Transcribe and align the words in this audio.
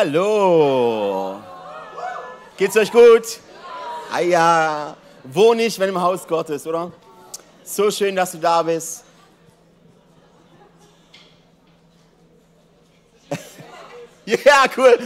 Hallo. 0.00 1.42
Geht's 2.56 2.76
euch 2.76 2.92
gut? 2.92 3.40
Ah 4.12 4.20
ja, 4.20 4.96
wo 5.24 5.54
nicht, 5.54 5.76
wenn 5.80 5.88
im 5.88 6.00
Haus 6.00 6.24
Gottes, 6.24 6.68
oder? 6.68 6.92
So 7.64 7.90
schön, 7.90 8.14
dass 8.14 8.30
du 8.30 8.38
da 8.38 8.62
bist. 8.62 9.02
ja, 14.24 14.66
cool. 14.76 14.96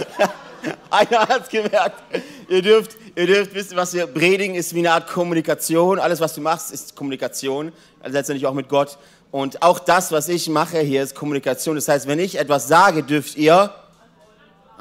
Einer 0.90 1.20
hat 1.20 1.44
es 1.44 1.48
gemerkt. 1.48 2.02
Ihr 2.50 2.60
dürft, 2.60 2.98
ihr 3.14 3.26
dürft 3.26 3.54
wissen, 3.54 3.78
was 3.78 3.94
wir 3.94 4.06
predigen, 4.06 4.54
ist 4.54 4.74
wie 4.74 4.80
eine 4.80 4.92
Art 4.92 5.08
Kommunikation. 5.08 6.00
Alles, 6.00 6.20
was 6.20 6.34
du 6.34 6.42
machst, 6.42 6.70
ist 6.70 6.96
Kommunikation. 6.96 7.72
Also 8.02 8.18
letztendlich 8.18 8.46
auch 8.46 8.52
mit 8.52 8.68
Gott. 8.68 8.98
Und 9.30 9.62
auch 9.62 9.78
das, 9.78 10.12
was 10.12 10.28
ich 10.28 10.50
mache 10.50 10.80
hier, 10.80 11.02
ist 11.02 11.14
Kommunikation. 11.14 11.76
Das 11.76 11.88
heißt, 11.88 12.06
wenn 12.06 12.18
ich 12.18 12.38
etwas 12.38 12.68
sage, 12.68 13.02
dürft 13.02 13.38
ihr 13.38 13.74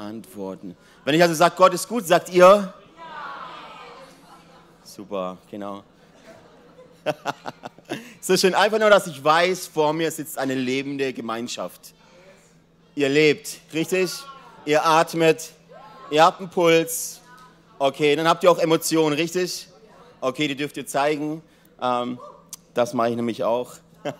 antworten. 0.02 0.76
Wenn 1.04 1.14
ich 1.14 1.22
also 1.22 1.34
sage, 1.34 1.54
Gott 1.56 1.74
ist 1.74 1.88
gut, 1.88 2.06
sagt 2.06 2.30
ihr? 2.30 2.44
Ja. 2.44 2.74
Super, 4.84 5.38
genau. 5.50 5.82
so 8.20 8.36
schön, 8.36 8.54
einfach 8.54 8.78
nur, 8.78 8.90
dass 8.90 9.06
ich 9.06 9.22
weiß, 9.22 9.68
vor 9.68 9.92
mir 9.92 10.10
sitzt 10.10 10.38
eine 10.38 10.54
lebende 10.54 11.12
Gemeinschaft. 11.12 11.94
Ihr 12.94 13.08
lebt, 13.08 13.58
richtig? 13.72 14.12
Ihr 14.64 14.84
atmet, 14.84 15.50
ihr 16.10 16.24
habt 16.24 16.40
einen 16.40 16.50
Puls. 16.50 17.20
Okay, 17.78 18.14
dann 18.14 18.28
habt 18.28 18.44
ihr 18.44 18.50
auch 18.50 18.58
Emotionen, 18.58 19.16
richtig? 19.16 19.66
Okay, 20.20 20.46
die 20.46 20.56
dürft 20.56 20.76
ihr 20.76 20.86
zeigen. 20.86 21.42
Ähm, 21.80 22.18
das 22.74 22.94
mache 22.94 23.10
ich 23.10 23.16
nämlich 23.16 23.42
auch. 23.42 23.72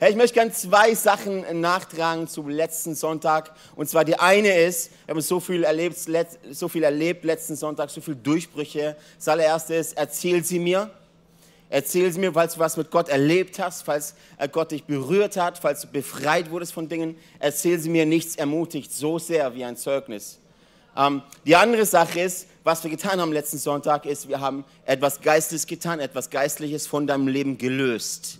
Hey, 0.00 0.10
ich 0.10 0.16
möchte 0.16 0.34
gerne 0.34 0.52
zwei 0.52 0.94
Sachen 0.94 1.60
nachtragen 1.60 2.28
zum 2.28 2.48
letzten 2.48 2.94
Sonntag. 2.94 3.52
Und 3.74 3.88
zwar 3.88 4.04
die 4.04 4.18
eine 4.18 4.56
ist, 4.56 4.92
wir 5.06 5.14
haben 5.14 5.20
so 5.20 5.40
viel 5.40 5.64
erlebt, 5.64 5.96
so 6.50 6.68
viel 6.68 6.84
erlebt 6.84 7.24
letzten 7.24 7.56
Sonntag, 7.56 7.90
so 7.90 8.00
viele 8.00 8.16
Durchbrüche. 8.16 8.96
Das 9.16 9.28
allererste 9.28 9.74
ist, 9.74 9.96
erzähl 9.96 10.44
sie 10.44 10.58
mir. 10.58 10.90
Erzähl 11.70 12.10
sie 12.12 12.20
mir, 12.20 12.32
falls 12.32 12.54
du 12.54 12.60
was 12.60 12.76
mit 12.76 12.90
Gott 12.90 13.08
erlebt 13.08 13.58
hast, 13.58 13.82
falls 13.82 14.14
Gott 14.52 14.70
dich 14.70 14.84
berührt 14.84 15.36
hat, 15.36 15.58
falls 15.58 15.82
du 15.82 15.88
befreit 15.88 16.50
wurdest 16.50 16.72
von 16.72 16.88
Dingen. 16.88 17.16
Erzähl 17.40 17.78
sie 17.78 17.90
mir, 17.90 18.06
nichts 18.06 18.36
ermutigt 18.36 18.92
so 18.92 19.18
sehr 19.18 19.54
wie 19.54 19.64
ein 19.64 19.76
Zeugnis. 19.76 20.38
Ähm, 20.96 21.22
die 21.44 21.56
andere 21.56 21.84
Sache 21.84 22.20
ist, 22.20 22.46
was 22.64 22.82
wir 22.84 22.90
getan 22.90 23.20
haben 23.20 23.32
letzten 23.32 23.58
Sonntag, 23.58 24.06
ist, 24.06 24.28
wir 24.28 24.40
haben 24.40 24.64
etwas 24.86 25.20
Geistliches 25.20 25.66
getan, 25.66 26.00
etwas 26.00 26.30
Geistliches 26.30 26.86
von 26.86 27.06
deinem 27.06 27.28
Leben 27.28 27.58
gelöst. 27.58 28.38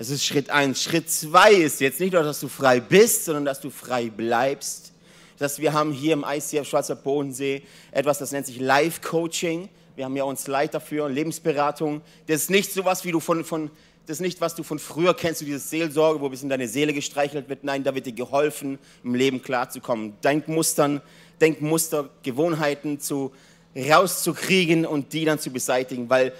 Das 0.00 0.08
ist 0.08 0.24
Schritt 0.24 0.48
eins. 0.48 0.82
Schritt 0.82 1.10
zwei 1.10 1.52
ist 1.52 1.78
jetzt 1.82 2.00
nicht 2.00 2.14
nur, 2.14 2.22
dass 2.22 2.40
du 2.40 2.48
frei 2.48 2.80
bist, 2.80 3.26
sondern 3.26 3.44
dass 3.44 3.60
du 3.60 3.68
frei 3.68 4.08
bleibst. 4.08 4.92
Dass 5.36 5.58
wir 5.58 5.74
haben 5.74 5.92
hier 5.92 6.14
im 6.14 6.24
ICF 6.26 6.66
Schwarzer 6.66 6.96
Bodensee 6.96 7.64
etwas, 7.92 8.18
das 8.18 8.32
nennt 8.32 8.46
sich 8.46 8.58
Life 8.58 9.02
Coaching. 9.02 9.68
Wir 9.96 10.06
haben 10.06 10.16
ja 10.16 10.24
uns 10.24 10.46
Leiter 10.46 10.80
für 10.80 11.06
Lebensberatung. 11.06 12.00
Das 12.28 12.40
ist 12.40 12.50
nicht 12.50 12.72
so 12.72 12.86
was, 12.86 13.04
wie 13.04 13.12
du 13.12 13.20
von, 13.20 13.44
von 13.44 13.70
das 14.06 14.16
ist 14.16 14.20
nicht, 14.22 14.40
was 14.40 14.54
du 14.54 14.62
von 14.62 14.78
früher 14.78 15.12
kennst, 15.12 15.42
du 15.42 15.44
dieses 15.44 15.68
Seelsorge, 15.68 16.18
wo 16.22 16.24
ein 16.24 16.30
bisschen 16.30 16.48
deine 16.48 16.66
Seele 16.66 16.94
gestreichelt 16.94 17.50
wird. 17.50 17.62
Nein, 17.64 17.84
da 17.84 17.94
wird 17.94 18.06
dir 18.06 18.14
geholfen, 18.14 18.78
im 19.04 19.14
Leben 19.14 19.42
klarzukommen. 19.42 20.14
Denkmustern, 20.24 21.02
Denkmuster, 21.42 22.08
Gewohnheiten 22.22 23.00
zu, 23.00 23.32
rauszukriegen 23.76 24.86
und 24.86 25.12
die 25.12 25.26
dann 25.26 25.38
zu 25.38 25.50
beseitigen. 25.50 26.08
Weil 26.08 26.32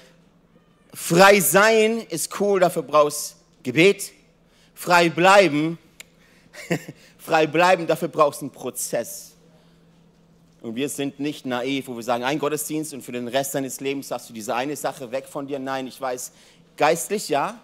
frei 0.94 1.40
sein 1.40 2.00
ist 2.08 2.40
cool, 2.40 2.58
dafür 2.58 2.84
brauchst 2.84 3.36
Gebet, 3.62 4.12
frei 4.74 5.10
bleiben, 5.10 5.78
frei 7.18 7.46
bleiben, 7.46 7.86
dafür 7.86 8.08
brauchst 8.08 8.40
du 8.40 8.46
einen 8.46 8.52
Prozess. 8.52 9.32
Und 10.62 10.74
wir 10.76 10.88
sind 10.88 11.20
nicht 11.20 11.46
naiv, 11.46 11.88
wo 11.88 11.96
wir 11.96 12.02
sagen, 12.02 12.24
ein 12.24 12.38
Gottesdienst 12.38 12.92
und 12.92 13.02
für 13.02 13.12
den 13.12 13.28
Rest 13.28 13.54
deines 13.54 13.80
Lebens 13.80 14.10
hast 14.10 14.28
du 14.28 14.34
diese 14.34 14.54
eine 14.54 14.76
Sache 14.76 15.10
weg 15.10 15.26
von 15.26 15.46
dir. 15.46 15.58
Nein, 15.58 15.86
ich 15.86 16.00
weiß, 16.00 16.32
geistlich 16.76 17.28
ja, 17.28 17.58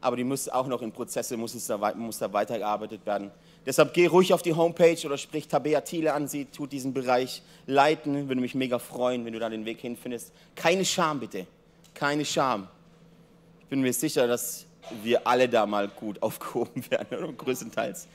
aber 0.00 0.16
die 0.16 0.24
muss 0.24 0.48
auch 0.48 0.66
noch 0.66 0.82
in 0.82 0.92
Prozesse, 0.92 1.36
muss, 1.36 1.54
es 1.54 1.66
da, 1.66 1.94
muss 1.94 2.18
da 2.18 2.32
weitergearbeitet 2.32 3.04
werden. 3.06 3.30
Deshalb 3.64 3.94
geh 3.94 4.06
ruhig 4.06 4.34
auf 4.34 4.42
die 4.42 4.54
Homepage 4.54 4.98
oder 5.04 5.16
sprich 5.16 5.46
Tabea 5.48 5.82
Thiele 5.82 6.12
an, 6.12 6.28
sie 6.28 6.46
tut 6.46 6.72
diesen 6.72 6.92
Bereich 6.92 7.42
leiten. 7.66 8.28
Würde 8.28 8.40
mich 8.40 8.54
mega 8.54 8.78
freuen, 8.78 9.24
wenn 9.24 9.32
du 9.32 9.38
da 9.38 9.48
den 9.48 9.64
Weg 9.64 9.80
hinfindest. 9.80 10.32
Keine 10.56 10.84
Scham 10.84 11.20
bitte, 11.20 11.46
keine 11.94 12.24
Scham 12.24 12.68
bin 13.72 13.80
mir 13.80 13.94
sicher, 13.94 14.26
dass 14.26 14.66
wir 15.02 15.26
alle 15.26 15.48
da 15.48 15.64
mal 15.64 15.88
gut 15.88 16.20
aufgehoben 16.22 16.84
werden, 16.90 17.34
größtenteils. 17.38 18.06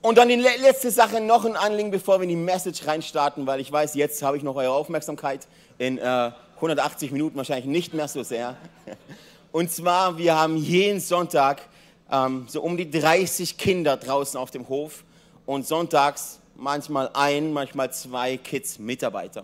Und 0.00 0.18
dann 0.18 0.28
die 0.28 0.36
letzte 0.36 0.92
Sache, 0.92 1.20
noch 1.20 1.44
ein 1.44 1.56
Anliegen, 1.56 1.90
bevor 1.90 2.20
wir 2.20 2.22
in 2.22 2.28
die 2.28 2.36
Message 2.36 2.86
reinstarten, 2.86 3.44
weil 3.44 3.58
ich 3.58 3.72
weiß, 3.72 3.96
jetzt 3.96 4.22
habe 4.22 4.36
ich 4.36 4.44
noch 4.44 4.54
eure 4.54 4.72
Aufmerksamkeit. 4.72 5.48
In 5.78 5.98
äh, 5.98 6.30
180 6.56 7.10
Minuten 7.10 7.36
wahrscheinlich 7.36 7.64
nicht 7.64 7.92
mehr 7.92 8.06
so 8.06 8.22
sehr. 8.22 8.56
Und 9.50 9.72
zwar, 9.72 10.16
wir 10.16 10.36
haben 10.38 10.56
jeden 10.56 11.00
Sonntag 11.00 11.62
ähm, 12.08 12.46
so 12.48 12.62
um 12.62 12.76
die 12.76 12.88
30 12.88 13.58
Kinder 13.58 13.96
draußen 13.96 14.38
auf 14.38 14.52
dem 14.52 14.68
Hof 14.68 15.02
und 15.44 15.66
sonntags 15.66 16.38
manchmal 16.54 17.10
ein, 17.14 17.52
manchmal 17.52 17.92
zwei 17.92 18.36
Kids, 18.36 18.78
Mitarbeiter. 18.78 19.42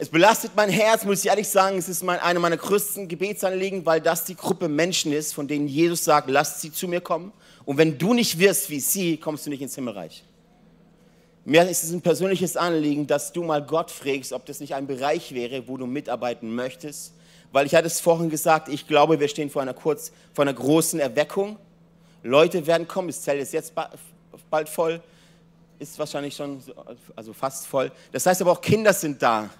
Es 0.00 0.08
belastet 0.08 0.52
mein 0.56 0.70
Herz, 0.70 1.04
muss 1.04 1.22
ich 1.22 1.26
ehrlich 1.26 1.46
sagen. 1.46 1.76
Es 1.76 1.86
ist 1.86 2.02
mein, 2.02 2.18
eine 2.20 2.38
meiner 2.38 2.56
größten 2.56 3.06
Gebetsanliegen, 3.06 3.84
weil 3.84 4.00
das 4.00 4.24
die 4.24 4.34
Gruppe 4.34 4.66
Menschen 4.66 5.12
ist, 5.12 5.34
von 5.34 5.46
denen 5.46 5.68
Jesus 5.68 6.04
sagt, 6.04 6.30
lasst 6.30 6.62
sie 6.62 6.72
zu 6.72 6.88
mir 6.88 7.02
kommen. 7.02 7.34
Und 7.66 7.76
wenn 7.76 7.98
du 7.98 8.14
nicht 8.14 8.38
wirst 8.38 8.70
wie 8.70 8.80
sie, 8.80 9.18
kommst 9.18 9.44
du 9.44 9.50
nicht 9.50 9.60
ins 9.60 9.74
Himmelreich. 9.74 10.24
Mir 11.44 11.68
ist 11.68 11.84
es 11.84 11.92
ein 11.92 12.00
persönliches 12.00 12.56
Anliegen, 12.56 13.06
dass 13.06 13.34
du 13.34 13.44
mal 13.44 13.62
Gott 13.62 13.90
fragst, 13.90 14.32
ob 14.32 14.46
das 14.46 14.60
nicht 14.60 14.74
ein 14.74 14.86
Bereich 14.86 15.34
wäre, 15.34 15.68
wo 15.68 15.76
du 15.76 15.84
mitarbeiten 15.84 16.54
möchtest. 16.54 17.12
Weil 17.52 17.66
ich 17.66 17.74
hatte 17.74 17.86
es 17.86 18.00
vorhin 18.00 18.30
gesagt, 18.30 18.70
ich 18.70 18.88
glaube, 18.88 19.20
wir 19.20 19.28
stehen 19.28 19.50
vor 19.50 19.60
einer, 19.60 19.74
kurz, 19.74 20.12
vor 20.32 20.46
einer 20.46 20.54
großen 20.54 20.98
Erweckung. 20.98 21.58
Leute 22.22 22.66
werden 22.66 22.88
kommen, 22.88 23.08
das 23.08 23.20
Zelt 23.20 23.42
ist 23.42 23.52
jetzt 23.52 23.74
bald 24.48 24.68
voll, 24.70 25.02
ist 25.78 25.98
wahrscheinlich 25.98 26.34
schon 26.34 26.62
also 27.14 27.34
fast 27.34 27.66
voll. 27.66 27.92
Das 28.12 28.24
heißt 28.24 28.40
aber 28.40 28.52
auch 28.52 28.62
Kinder 28.62 28.94
sind 28.94 29.20
da. 29.20 29.50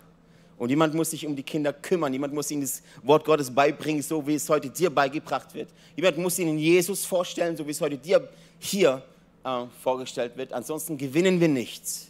Und 0.61 0.69
jemand 0.69 0.93
muss 0.93 1.09
sich 1.09 1.27
um 1.27 1.35
die 1.35 1.43
Kinder 1.43 1.73
kümmern. 1.73 2.13
Jemand 2.13 2.35
muss 2.35 2.51
ihnen 2.51 2.61
das 2.61 2.83
Wort 3.03 3.25
Gottes 3.25 3.51
beibringen, 3.51 4.03
so 4.03 4.27
wie 4.27 4.35
es 4.35 4.47
heute 4.47 4.69
dir 4.69 4.91
beigebracht 4.91 5.55
wird. 5.55 5.71
Jemand 5.97 6.19
muss 6.19 6.39
ihnen 6.39 6.59
Jesus 6.59 7.07
vorstellen, 7.07 7.57
so 7.57 7.67
wie 7.67 7.71
es 7.71 7.81
heute 7.81 7.97
dir 7.97 8.29
hier 8.59 9.03
äh, 9.43 9.65
vorgestellt 9.83 10.37
wird. 10.37 10.53
Ansonsten 10.53 10.99
gewinnen 10.99 11.41
wir 11.41 11.49
nichts. 11.49 12.09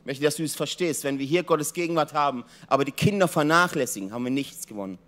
Ich 0.00 0.06
möchte, 0.06 0.24
dass 0.24 0.36
du 0.36 0.44
es 0.44 0.56
verstehst. 0.56 1.04
Wenn 1.04 1.18
wir 1.18 1.26
hier 1.26 1.42
Gottes 1.42 1.74
Gegenwart 1.74 2.14
haben, 2.14 2.44
aber 2.68 2.86
die 2.86 2.92
Kinder 2.92 3.28
vernachlässigen, 3.28 4.14
haben 4.14 4.24
wir 4.24 4.30
nichts 4.30 4.66
gewonnen. 4.66 4.98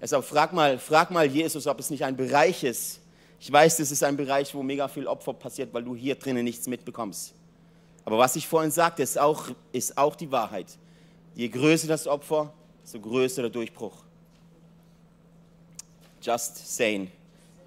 Deshalb 0.00 0.24
frag 0.24 0.54
mal, 0.54 0.78
frag 0.78 1.10
mal 1.10 1.26
Jesus, 1.26 1.66
ob 1.66 1.80
es 1.80 1.90
nicht 1.90 2.02
ein 2.02 2.16
Bereich 2.16 2.64
ist. 2.64 3.00
Ich 3.38 3.52
weiß, 3.52 3.76
das 3.76 3.90
ist 3.90 4.02
ein 4.02 4.16
Bereich, 4.16 4.54
wo 4.54 4.62
mega 4.62 4.88
viel 4.88 5.06
Opfer 5.06 5.34
passiert, 5.34 5.74
weil 5.74 5.84
du 5.84 5.94
hier 5.94 6.14
drinnen 6.14 6.44
nichts 6.44 6.66
mitbekommst. 6.66 7.34
Aber 8.06 8.16
was 8.16 8.36
ich 8.36 8.48
vorhin 8.48 8.70
sagte, 8.70 9.02
ist 9.02 9.18
auch, 9.18 9.50
ist 9.70 9.98
auch 9.98 10.16
die 10.16 10.32
Wahrheit. 10.32 10.78
Je 11.34 11.48
größer 11.48 11.88
das 11.88 12.06
Opfer, 12.06 12.52
desto 12.82 13.00
größer 13.00 13.42
der 13.42 13.50
Durchbruch. 13.50 13.96
Just 16.22 16.76
saying. 16.76 17.10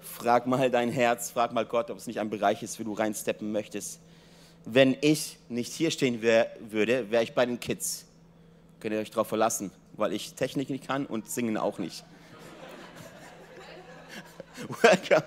Frag 0.00 0.46
mal 0.46 0.70
dein 0.70 0.90
Herz, 0.90 1.30
frag 1.30 1.52
mal 1.52 1.66
Gott, 1.66 1.90
ob 1.90 1.98
es 1.98 2.06
nicht 2.06 2.18
ein 2.18 2.30
Bereich 2.30 2.62
ist, 2.62 2.80
wo 2.80 2.84
du 2.84 2.94
reinsteppen 2.94 3.52
möchtest. 3.52 4.00
Wenn 4.64 4.96
ich 5.00 5.38
nicht 5.48 5.72
hier 5.72 5.90
stehen 5.90 6.22
wär, 6.22 6.50
würde, 6.60 7.10
wäre 7.10 7.22
ich 7.22 7.34
bei 7.34 7.44
den 7.44 7.60
Kids. 7.60 8.06
Könnt 8.80 8.94
ihr 8.94 9.00
euch 9.00 9.10
darauf 9.10 9.28
verlassen, 9.28 9.70
weil 9.92 10.12
ich 10.12 10.34
Technik 10.34 10.70
nicht 10.70 10.86
kann 10.86 11.04
und 11.04 11.30
singen 11.30 11.56
auch 11.58 11.78
nicht. 11.78 12.04
Welcome. 14.82 15.24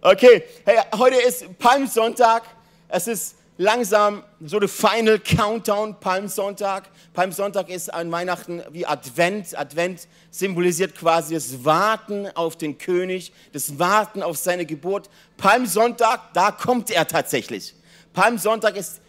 Okay, 0.00 0.44
hey, 0.64 0.78
heute 0.96 1.16
ist 1.16 1.58
Palmsonntag. 1.58 2.44
Es 2.88 3.06
ist 3.06 3.37
langsam 3.58 4.22
so 4.40 4.58
der 4.58 4.68
Final 4.68 5.18
Countdown, 5.18 5.98
Palmsonntag. 6.00 6.88
Palmsonntag 7.12 7.68
ist 7.68 7.92
an 7.92 8.10
Weihnachten 8.10 8.62
wie 8.70 8.86
Advent. 8.86 9.58
Advent 9.58 10.08
symbolisiert 10.30 10.94
quasi 10.94 11.34
das 11.34 11.64
Warten 11.64 12.28
auf 12.34 12.56
den 12.56 12.78
König, 12.78 13.32
das 13.52 13.78
Warten 13.78 14.22
auf 14.22 14.38
seine 14.38 14.64
Geburt. 14.64 15.10
Palmsonntag, 15.36 16.32
da 16.32 16.52
kommt 16.52 16.90
er 16.90 17.06
tatsächlich. 17.06 17.74
Palmsonntag 18.14 18.76
ist 18.76 19.00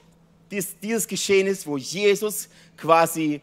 dieses, 0.52 0.80
dieses 0.80 1.08
Geschehnis, 1.08 1.66
wo 1.66 1.78
Jesus 1.78 2.50
quasi 2.76 3.42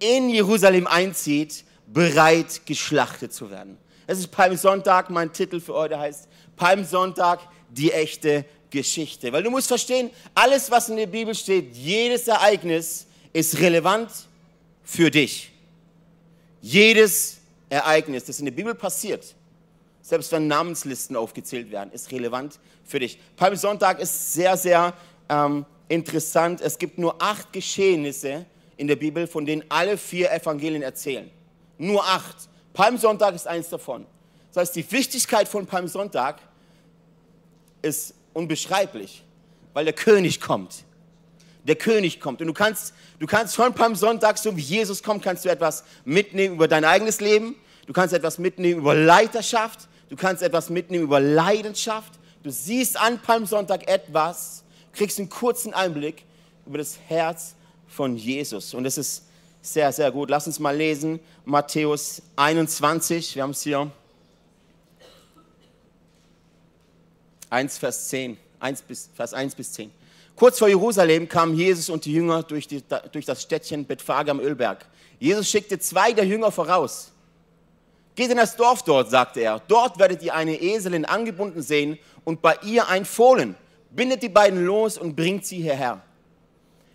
in 0.00 0.30
Jerusalem 0.30 0.86
einzieht, 0.88 1.64
bereit 1.86 2.62
geschlachtet 2.66 3.32
zu 3.32 3.50
werden. 3.50 3.78
Es 4.06 4.18
ist 4.18 4.28
Palmsonntag, 4.28 5.10
mein 5.10 5.32
Titel 5.32 5.60
für 5.60 5.74
heute 5.74 5.98
heißt 5.98 6.28
Palmsonntag, 6.56 7.40
die 7.70 7.92
echte 7.92 8.44
Geschichte. 8.70 9.32
Weil 9.32 9.42
du 9.42 9.50
musst 9.50 9.68
verstehen, 9.68 10.10
alles, 10.34 10.70
was 10.70 10.88
in 10.88 10.96
der 10.96 11.06
Bibel 11.06 11.34
steht, 11.34 11.74
jedes 11.74 12.28
Ereignis 12.28 13.06
ist 13.32 13.58
relevant 13.60 14.10
für 14.82 15.10
dich. 15.10 15.50
Jedes 16.60 17.38
Ereignis, 17.68 18.24
das 18.24 18.38
in 18.38 18.46
der 18.46 18.52
Bibel 18.52 18.74
passiert, 18.74 19.34
Selbst 20.02 20.32
wenn 20.32 20.48
Namenslisten 20.48 21.14
aufgezählt 21.14 21.70
werden, 21.70 21.92
ist 21.92 22.10
relevant 22.10 22.58
für 22.84 22.98
dich. 22.98 23.18
Palmsonntag 23.36 24.00
ist 24.00 24.32
sehr, 24.32 24.56
sehr 24.56 24.94
ähm, 25.28 25.64
interessant. 25.88 26.60
Es 26.60 26.78
gibt 26.78 26.98
nur 26.98 27.20
acht 27.22 27.52
Geschehnisse 27.52 28.46
in 28.76 28.88
der 28.88 28.96
Bibel, 28.96 29.26
von 29.26 29.44
denen 29.44 29.62
alle 29.68 29.96
vier 29.96 30.32
Evangelien 30.32 30.82
erzählen. 30.82 31.30
Nur 31.78 32.02
acht. 32.04 32.48
Palmsonntag 32.72 33.34
ist 33.34 33.46
eins 33.46 33.68
davon. 33.68 34.06
Das 34.52 34.62
heißt, 34.62 34.76
die 34.76 34.90
Wichtigkeit 34.90 35.46
von 35.46 35.66
Palmsonntag 35.66 36.40
ist 37.82 38.14
unbeschreiblich, 38.32 39.24
weil 39.72 39.84
der 39.84 39.94
König 39.94 40.40
kommt. 40.40 40.84
Der 41.64 41.76
König 41.76 42.20
kommt. 42.20 42.40
Und 42.40 42.46
du 42.46 42.54
kannst, 42.54 42.94
du 43.18 43.26
kannst 43.26 43.54
von 43.54 43.74
Palmsonntag, 43.74 44.38
so 44.38 44.56
wie 44.56 44.62
Jesus 44.62 45.02
kommt, 45.02 45.22
kannst 45.22 45.44
du 45.44 45.48
etwas 45.48 45.84
mitnehmen 46.04 46.54
über 46.54 46.68
dein 46.68 46.84
eigenes 46.84 47.20
Leben. 47.20 47.54
Du 47.86 47.92
kannst 47.92 48.14
etwas 48.14 48.38
mitnehmen 48.38 48.80
über 48.80 48.94
Leiterschaft. 48.94 49.88
Du 50.08 50.16
kannst 50.16 50.42
etwas 50.42 50.70
mitnehmen 50.70 51.04
über 51.04 51.20
Leidenschaft. 51.20 52.14
Du 52.42 52.50
siehst 52.50 52.98
an 52.98 53.20
Palmsonntag 53.20 53.88
etwas, 53.88 54.64
kriegst 54.92 55.18
einen 55.18 55.28
kurzen 55.28 55.74
Einblick 55.74 56.24
über 56.66 56.78
das 56.78 56.98
Herz 57.06 57.54
von 57.86 58.16
Jesus. 58.16 58.72
Und 58.72 58.84
das 58.84 58.96
ist 58.96 59.24
sehr, 59.60 59.92
sehr 59.92 60.10
gut. 60.10 60.30
Lass 60.30 60.46
uns 60.46 60.58
mal 60.58 60.76
lesen. 60.76 61.20
Matthäus 61.44 62.22
21. 62.36 63.36
Wir 63.36 63.42
haben 63.42 63.50
es 63.50 63.62
hier. 63.62 63.90
1, 67.50 67.78
Vers 67.78 68.08
10. 68.08 68.36
1 68.60 68.82
bis, 68.82 69.10
Vers 69.14 69.34
1 69.34 69.54
bis 69.54 69.72
10. 69.72 69.90
Kurz 70.36 70.58
vor 70.58 70.68
Jerusalem 70.68 71.28
kamen 71.28 71.54
Jesus 71.54 71.90
und 71.90 72.04
die 72.04 72.12
Jünger 72.12 72.42
durch, 72.42 72.66
die, 72.66 72.82
durch 73.12 73.26
das 73.26 73.42
Städtchen 73.42 73.84
Bethphage 73.84 74.30
am 74.30 74.40
Ölberg. 74.40 74.86
Jesus 75.18 75.48
schickte 75.48 75.78
zwei 75.78 76.12
der 76.12 76.24
Jünger 76.24 76.50
voraus. 76.50 77.12
Geht 78.14 78.30
in 78.30 78.36
das 78.36 78.56
Dorf 78.56 78.82
dort, 78.82 79.10
sagte 79.10 79.40
er. 79.40 79.60
Dort 79.68 79.98
werdet 79.98 80.22
ihr 80.22 80.34
eine 80.34 80.60
Eselin 80.60 81.04
angebunden 81.04 81.62
sehen 81.62 81.98
und 82.24 82.40
bei 82.40 82.56
ihr 82.64 82.88
ein 82.88 83.04
Fohlen. 83.04 83.54
Bindet 83.90 84.22
die 84.22 84.28
beiden 84.28 84.64
los 84.64 84.96
und 84.98 85.16
bringt 85.16 85.44
sie 85.44 85.60
hierher. 85.62 86.00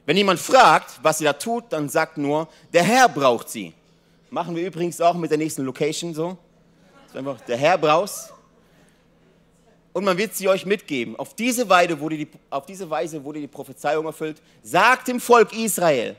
Wenn 0.06 0.18
jemand 0.18 0.40
fragt, 0.40 1.00
was 1.02 1.18
sie 1.18 1.25
da 1.25 1.34
tut, 1.34 1.66
dann 1.69 1.90
sagt 1.90 2.18
nur, 2.18 2.48
der 2.74 2.84
Herr 2.84 3.10
braucht 3.10 3.50
sie. 3.50 3.74
Machen 4.30 4.56
wir 4.56 4.66
übrigens 4.66 5.02
auch 5.02 5.16
mit 5.16 5.31
der 5.31 5.38
nächsten 5.38 5.63
Location 5.63 6.13
so. 6.13 6.38
Einfach, 7.13 7.40
der 7.42 7.57
Herr 7.57 7.78
braucht 7.78 8.34
und 9.95 10.03
man 10.03 10.18
wird 10.18 10.36
sie 10.36 10.50
euch 10.50 10.65
mitgeben. 10.65 11.15
Auf 11.15 11.36
diese, 11.36 11.69
Weise 11.69 12.01
wurde 12.01 12.18
die, 12.18 12.27
auf 12.50 12.65
diese 12.65 12.89
Weise 12.89 13.24
wurde 13.24 13.39
die 13.39 13.47
Prophezeiung 13.47 14.06
erfüllt. 14.06 14.42
Sagt 14.62 15.07
dem 15.07 15.21
Volk 15.21 15.53
Israel, 15.53 16.18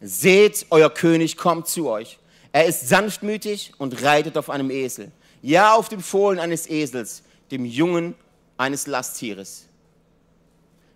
seht, 0.00 0.64
euer 0.70 0.88
König 0.88 1.36
kommt 1.36 1.68
zu 1.68 1.90
euch. 1.90 2.18
Er 2.52 2.64
ist 2.64 2.88
sanftmütig 2.88 3.74
und 3.76 4.02
reitet 4.02 4.38
auf 4.38 4.48
einem 4.48 4.70
Esel. 4.70 5.12
Ja, 5.42 5.74
auf 5.74 5.90
dem 5.90 6.00
Fohlen 6.00 6.38
eines 6.38 6.66
Esels, 6.66 7.22
dem 7.50 7.66
Jungen 7.66 8.14
eines 8.56 8.86
Lasttieres. 8.86 9.66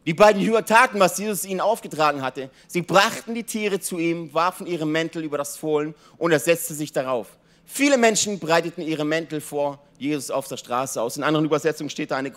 Die 0.07 0.15
beiden 0.15 0.41
Jünger 0.41 0.65
taten, 0.65 0.99
was 0.99 1.19
Jesus 1.19 1.45
ihnen 1.45 1.61
aufgetragen 1.61 2.23
hatte. 2.23 2.49
Sie 2.67 2.81
brachten 2.81 3.35
die 3.35 3.45
Tiere 3.45 3.79
zu 3.79 3.99
ihm, 3.99 4.33
warfen 4.33 4.67
ihre 4.67 4.87
Mäntel 4.87 5.23
über 5.23 5.37
das 5.37 5.59
Fohlen 5.59 5.95
und 6.17 6.33
er 6.33 6.41
setzte 6.41 6.73
sich 6.73 6.93
darauf. 6.93 7.27
Viele 7.71 7.99
Menschen 7.99 8.39
breiteten 8.39 8.83
ihre 8.83 9.05
Mäntel 9.05 9.43
vor 9.43 9.79
Jesus 9.99 10.31
auf 10.31 10.49
der 10.49 10.57
Straße 10.57 11.01
aus. 11.01 11.19
In 11.19 11.23
anderen 11.23 11.45
Übersetzungen 11.45 11.91
steht 11.91 12.11
da 12.11 12.17
eine, 12.17 12.33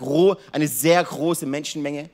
eine 0.51 0.67
sehr 0.67 1.01
große 1.03 1.45
Menschenmenge. 1.45 2.09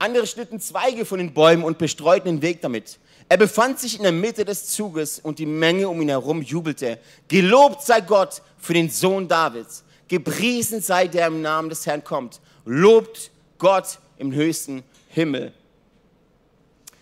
Andere 0.00 0.26
schnitten 0.26 0.60
Zweige 0.60 1.04
von 1.04 1.18
den 1.18 1.32
Bäumen 1.32 1.62
und 1.62 1.78
bestreuten 1.78 2.32
den 2.32 2.42
Weg 2.42 2.60
damit. 2.62 2.98
Er 3.28 3.36
befand 3.36 3.78
sich 3.78 3.96
in 3.96 4.02
der 4.02 4.12
Mitte 4.12 4.44
des 4.44 4.66
Zuges 4.66 5.20
und 5.20 5.38
die 5.38 5.46
Menge 5.46 5.88
um 5.88 6.02
ihn 6.02 6.08
herum 6.08 6.42
jubelte. 6.42 6.98
Gelobt 7.28 7.82
sei 7.82 8.00
Gott 8.00 8.42
für 8.58 8.74
den 8.74 8.90
Sohn 8.90 9.28
Davids. 9.28 9.84
Gepriesen 10.08 10.80
sei 10.80 11.06
der 11.06 11.28
im 11.28 11.42
Namen 11.42 11.68
des 11.68 11.86
Herrn 11.86 12.02
kommt. 12.02 12.40
Lobt 12.64 13.30
Gott 13.56 14.00
im 14.18 14.32
höchsten 14.32 14.82
Himmel. 15.08 15.52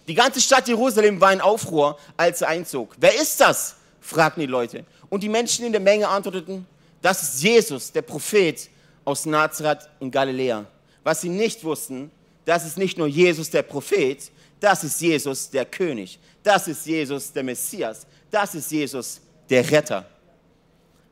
Die 0.06 0.14
ganze 0.14 0.40
Stadt 0.40 0.68
Jerusalem 0.68 1.18
war 1.18 1.32
in 1.32 1.40
Aufruhr, 1.40 1.98
als 2.16 2.42
er 2.42 2.48
einzog. 2.48 2.94
Wer 2.98 3.14
ist 3.14 3.40
das? 3.40 3.77
Fragten 4.08 4.40
die 4.40 4.46
Leute. 4.46 4.84
Und 5.10 5.22
die 5.22 5.28
Menschen 5.28 5.66
in 5.66 5.72
der 5.72 5.80
Menge 5.80 6.08
antworteten, 6.08 6.66
das 7.02 7.22
ist 7.22 7.42
Jesus, 7.42 7.92
der 7.92 8.02
Prophet 8.02 8.68
aus 9.04 9.26
Nazareth 9.26 9.88
in 10.00 10.10
Galiläa. 10.10 10.64
Was 11.04 11.20
sie 11.20 11.28
nicht 11.28 11.62
wussten, 11.62 12.10
das 12.44 12.66
ist 12.66 12.78
nicht 12.78 12.96
nur 12.96 13.06
Jesus 13.06 13.50
der 13.50 13.62
Prophet, 13.62 14.30
das 14.60 14.82
ist 14.82 15.00
Jesus 15.00 15.50
der 15.50 15.66
König, 15.66 16.18
das 16.42 16.68
ist 16.68 16.86
Jesus 16.86 17.32
der 17.32 17.44
Messias, 17.44 18.06
das 18.30 18.54
ist 18.54 18.72
Jesus 18.72 19.20
der 19.48 19.70
Retter. 19.70 20.06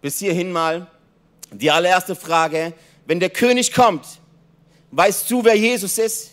Bis 0.00 0.18
hierhin 0.18 0.50
mal 0.50 0.86
die 1.52 1.70
allererste 1.70 2.16
Frage, 2.16 2.72
wenn 3.04 3.20
der 3.20 3.30
König 3.30 3.72
kommt, 3.72 4.06
weißt 4.90 5.30
du, 5.30 5.44
wer 5.44 5.54
Jesus 5.54 5.98
ist? 5.98 6.30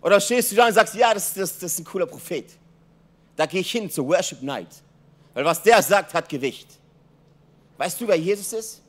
Oder 0.00 0.20
stehst 0.20 0.52
du 0.52 0.56
da 0.56 0.68
und 0.68 0.74
sagst, 0.74 0.94
ja, 0.94 1.12
das, 1.12 1.34
das, 1.34 1.58
das 1.58 1.72
ist 1.72 1.80
ein 1.80 1.84
cooler 1.84 2.06
Prophet. 2.06 2.46
Da 3.36 3.46
gehe 3.46 3.60
ich 3.60 3.70
hin 3.70 3.90
zur 3.90 4.06
Worship 4.06 4.42
Night. 4.42 4.83
Weil 5.34 5.44
was 5.44 5.62
der 5.62 5.82
sagt, 5.82 6.14
hat 6.14 6.28
Gewicht. 6.28 6.68
Weißt 7.76 8.00
du, 8.00 8.08
wer 8.08 8.16
Jesus 8.16 8.52
ist? 8.52 8.80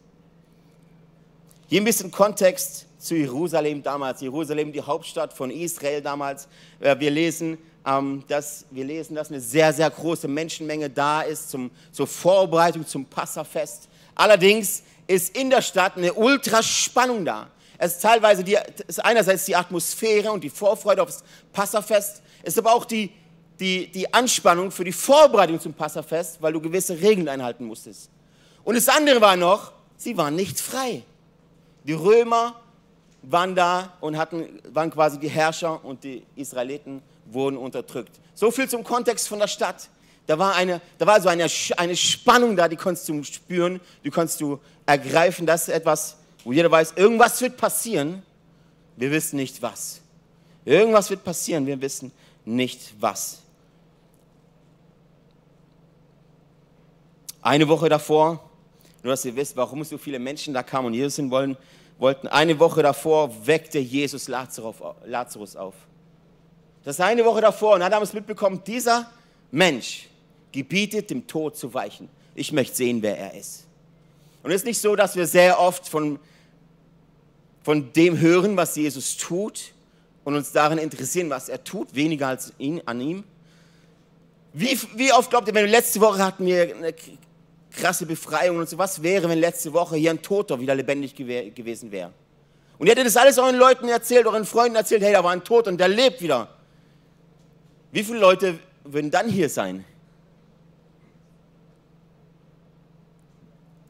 Hier 1.68 1.82
ein 1.82 1.84
bisschen 1.84 2.12
Kontext 2.12 2.86
zu 3.00 3.16
Jerusalem 3.16 3.82
damals. 3.82 4.22
Jerusalem, 4.22 4.72
die 4.72 4.82
Hauptstadt 4.82 5.34
von 5.34 5.50
Israel 5.50 6.02
damals. 6.02 6.48
Äh, 6.80 7.00
wir 7.00 7.10
lesen, 7.10 7.58
ähm, 7.86 8.24
dass, 8.28 8.66
wir 8.70 8.86
lesen, 8.86 9.16
dass 9.16 9.30
eine 9.30 9.42
sehr, 9.42 9.74
sehr 9.74 9.90
große 9.90 10.28
Menschenmenge 10.28 10.90
da 10.90 11.22
ist 11.22 11.50
zum, 11.50 11.72
zur 11.92 12.06
Vorbereitung 12.06 12.86
zum 12.86 13.06
Passafest. 13.06 13.90
Allerdings 14.14 14.84
ist 15.08 15.36
in 15.36 15.50
der 15.50 15.62
Stadt 15.62 15.98
eine 15.98 16.14
Ultraspannung 16.14 17.26
da. 17.26 17.50
Es 17.78 17.96
ist 17.96 18.02
teilweise 18.02 18.44
die, 18.44 18.58
ist 18.88 19.04
einerseits 19.04 19.46
die 19.46 19.56
Atmosphäre 19.56 20.32
und 20.32 20.44
die 20.44 20.50
Vorfreude 20.50 21.04
aufs 21.04 21.24
Passafest, 21.52 22.22
es 22.42 22.54
ist 22.54 22.60
aber 22.60 22.74
auch 22.74 22.86
die, 22.86 23.12
die, 23.60 23.88
die 23.88 24.14
Anspannung 24.14 24.72
für 24.72 24.84
die 24.84 24.92
Vorbereitung 24.92 25.60
zum 25.60 25.74
Passafest, 25.74 26.42
weil 26.42 26.54
du 26.54 26.62
gewisse 26.62 27.00
Regeln 27.00 27.30
einhalten 27.30 27.66
musstest. 27.66 28.10
Und 28.64 28.76
das 28.76 28.90
andere 28.90 29.22
war 29.22 29.36
noch, 29.36 29.72
sie 29.98 30.18
waren 30.18 30.36
nicht 30.36 30.60
frei. 30.60 31.04
Die 31.84 31.94
Römer 31.94 32.60
waren 33.22 33.56
da 33.56 33.94
und 34.02 34.18
hatten, 34.18 34.60
waren 34.74 34.92
quasi 34.92 35.20
die 35.20 35.30
Herrscher 35.30 35.84
und 35.84 36.04
die 36.04 36.24
Israeliten 36.36 37.02
wurden 37.26 37.58
unterdrückt. 37.58 38.20
So 38.34 38.52
viel 38.52 38.68
zum 38.70 38.84
Kontext 38.84 39.28
von 39.28 39.40
der 39.40 39.48
Stadt. 39.48 39.90
Da 40.28 40.40
war, 40.40 40.56
eine, 40.56 40.82
da 40.98 41.06
war 41.06 41.22
so 41.22 41.30
eine, 41.30 41.48
eine 41.78 41.96
Spannung 41.96 42.56
da, 42.56 42.68
die 42.68 42.76
konntest 42.76 43.08
du 43.08 43.24
spüren, 43.24 43.80
die 44.04 44.10
konntest 44.10 44.42
du 44.42 44.60
ergreifen. 44.86 45.46
Das 45.46 45.68
ist 45.68 45.74
etwas, 45.74 46.18
wo 46.44 46.52
jeder 46.52 46.72
weiß, 46.72 46.94
irgendwas 46.96 47.40
wird 47.42 47.58
passieren, 47.58 48.24
wir 48.96 49.12
wissen 49.12 49.36
nicht 49.36 49.62
was. 49.62 50.02
Irgendwas 50.64 51.12
wird 51.12 51.24
passieren, 51.24 51.68
wir 51.68 51.80
wissen 51.80 52.12
nicht 52.44 52.96
was. 53.00 53.42
Eine 57.46 57.68
Woche 57.68 57.90
davor, 57.90 58.40
nur 59.04 59.14
dass 59.14 59.24
ihr 59.24 59.36
wisst, 59.36 59.56
warum 59.56 59.84
so 59.84 60.00
viele 60.00 60.18
Menschen 60.18 60.52
da 60.52 60.64
kamen 60.64 60.88
und 60.88 60.94
Jesus 60.96 61.18
hin 61.18 61.30
wollen, 61.30 61.56
wollten, 62.00 62.28
eine 62.28 62.58
Woche 62.58 62.82
davor 62.82 63.46
weckte 63.46 63.78
Jesus 63.78 64.28
Lazarus 64.28 65.56
auf. 65.56 65.76
Das 66.84 66.96
ist 66.96 67.02
eine 67.02 67.24
Woche 67.24 67.42
davor 67.42 67.76
und 67.76 67.82
wir 67.82 68.02
es 68.02 68.14
mitbekommen, 68.14 68.64
dieser 68.66 69.12
Mensch 69.52 70.10
gebietet 70.52 71.12
dem 71.12 71.28
Tod 71.28 71.56
zu 71.56 71.72
weichen. 71.72 72.10
Ich 72.34 72.52
möchte 72.52 72.78
sehen, 72.78 73.04
wer 73.04 73.16
er 73.16 73.36
ist. 73.36 73.68
Und 74.42 74.50
es 74.50 74.62
ist 74.62 74.66
nicht 74.66 74.82
so, 74.82 74.96
dass 74.96 75.16
wir 75.16 75.28
sehr 75.28 75.60
oft 75.60 75.88
von, 75.88 76.18
von 77.62 77.94
dem 77.94 78.20
hören, 78.20 78.58
was 78.58 78.76
Jesus 78.76 79.18
tut 79.18 79.76
und 80.24 80.34
uns 80.34 80.52
darin 80.52 80.80
interessieren, 80.80 81.30
was 81.30 81.48
er 81.48 81.64
tut, 81.64 81.94
weniger 81.94 82.30
als 82.30 82.54
ihn, 82.58 82.82
an 82.88 83.00
ihm. 83.02 83.24
Wie, 84.52 84.80
wie 84.96 85.14
oft 85.14 85.30
glaubt 85.30 85.48
ihr, 85.48 85.54
wenn 85.54 85.66
wir 85.66 85.72
letzte 85.72 86.02
Woche 86.02 86.26
hatten 86.26 86.44
wir 86.48 86.76
eine 86.76 86.96
krasse 87.76 88.06
Befreiung 88.06 88.58
und 88.58 88.70
so. 88.70 88.78
Was 88.78 89.02
wäre, 89.04 89.30
wenn 89.30 89.40
letzte 89.40 89.74
Woche 89.74 89.96
hier 89.98 90.12
ein 90.12 90.22
Toter 90.22 90.60
wieder 90.60 90.76
lebendig 90.76 91.16
gew 91.16 91.52
gewesen 91.52 91.92
wäre? 91.92 92.12
Und 92.78 92.88
ihr 92.88 92.92
hättet 92.92 93.06
das 93.06 93.18
alles 93.18 93.38
euren 93.38 93.56
Leuten 93.56 93.88
erzählt, 93.88 94.26
euren 94.26 94.46
Freunden 94.46 94.76
erzählt, 94.76 95.02
hey, 95.02 95.14
da 95.14 95.24
war 95.24 95.32
ein 95.32 95.44
Toter 95.44 95.72
und 95.72 95.78
der 95.78 95.88
lebt 95.88 96.22
wieder. 96.22 96.50
Wie 97.92 98.04
viele 98.04 98.20
Leute 98.20 98.60
würden 98.84 99.12
dann 99.12 99.30
hier 99.30 99.50
sein? 99.50 99.86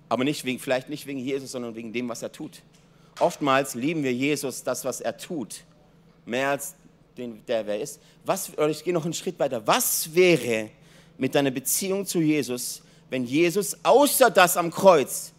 Aber 0.08 0.24
nicht 0.24 0.46
wegen, 0.46 0.60
vielleicht 0.60 0.90
nicht 0.90 1.08
wegen 1.08 1.20
Jesus, 1.20 1.52
sondern 1.52 1.76
wegen 1.76 1.92
dem, 1.92 2.08
was 2.08 2.22
er 2.22 2.32
tut. 2.32 2.62
Oftmals 3.20 3.76
lieben 3.76 4.04
wir 4.04 4.14
Jesus, 4.14 4.64
das, 4.64 4.86
was 4.86 5.02
er 5.02 5.18
tut, 5.18 5.64
mehr 6.26 6.50
als 6.50 6.76
den, 7.18 7.44
der 7.48 7.66
wer 7.66 7.80
ist. 7.80 8.00
Was, 8.24 8.52
ich 8.70 8.84
gehe 8.84 8.94
noch 8.94 9.06
einen 9.06 9.14
Schritt 9.14 9.40
weiter. 9.40 9.66
Was 9.66 10.14
wäre 10.14 10.70
mit 11.18 11.34
deiner 11.34 11.52
Beziehung 11.52 12.06
zu 12.06 12.20
Jesus, 12.20 12.82
wenn 13.10 13.26
Jesus 13.26 13.78
außer 13.84 14.30
das 14.30 14.58
am 14.58 14.72
Kreuz 14.72 15.34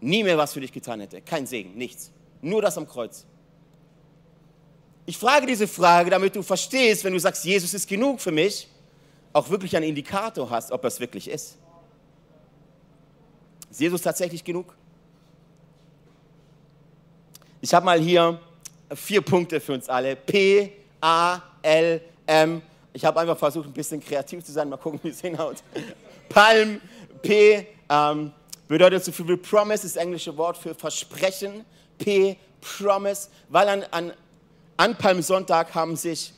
nie 0.00 0.22
mehr 0.22 0.38
was 0.38 0.52
für 0.52 0.60
dich 0.60 0.72
getan 0.72 1.00
hätte. 1.00 1.20
Kein 1.20 1.46
Segen, 1.46 1.74
nichts. 1.76 2.10
Nur 2.42 2.62
das 2.62 2.76
am 2.78 2.86
Kreuz. 2.86 3.24
Ich 5.06 5.18
frage 5.18 5.46
diese 5.46 5.68
Frage, 5.68 6.10
damit 6.10 6.34
du 6.34 6.42
verstehst, 6.42 7.04
wenn 7.04 7.12
du 7.12 7.20
sagst, 7.20 7.44
Jesus 7.44 7.74
ist 7.74 7.88
genug 7.88 8.20
für 8.20 8.32
mich, 8.32 8.68
auch 9.32 9.48
wirklich 9.50 9.76
einen 9.76 9.86
Indikator 9.86 10.48
hast, 10.50 10.72
ob 10.72 10.84
er 10.84 10.88
es 10.88 11.00
wirklich 11.00 11.28
ist. 11.28 11.56
Ist 13.70 13.80
Jesus 13.80 14.02
tatsächlich 14.02 14.42
genug? 14.42 14.74
Ich 17.60 17.72
habe 17.72 17.84
mal 17.84 18.00
hier 18.00 18.40
vier 18.94 19.20
Punkte 19.20 19.60
für 19.60 19.74
uns 19.74 19.88
alle. 19.88 20.16
P, 20.16 20.72
A, 21.00 21.40
L, 21.62 22.00
M. 22.26 22.62
Ich 22.92 23.04
habe 23.04 23.20
einfach 23.20 23.36
versucht, 23.36 23.66
ein 23.66 23.72
bisschen 23.72 24.00
kreativ 24.00 24.44
zu 24.44 24.52
sein. 24.52 24.68
Mal 24.68 24.76
gucken, 24.76 25.00
wie 25.02 25.08
es 25.08 25.20
hinhaut. 25.20 25.62
Palm, 26.28 26.80
P, 27.22 27.66
ähm, 27.88 28.32
bedeutet 28.68 29.04
so 29.04 29.12
viel 29.12 29.28
wie 29.28 29.36
Promise, 29.36 29.84
das 29.84 29.96
englische 29.96 30.36
Wort 30.36 30.56
für 30.56 30.74
Versprechen. 30.74 31.64
P, 31.98 32.36
Promise, 32.60 33.28
weil 33.48 33.68
an, 33.68 33.84
an, 33.90 34.12
an 34.76 34.96
Palmsonntag 34.96 35.74
haben 35.74 35.96
sich, 35.96 36.32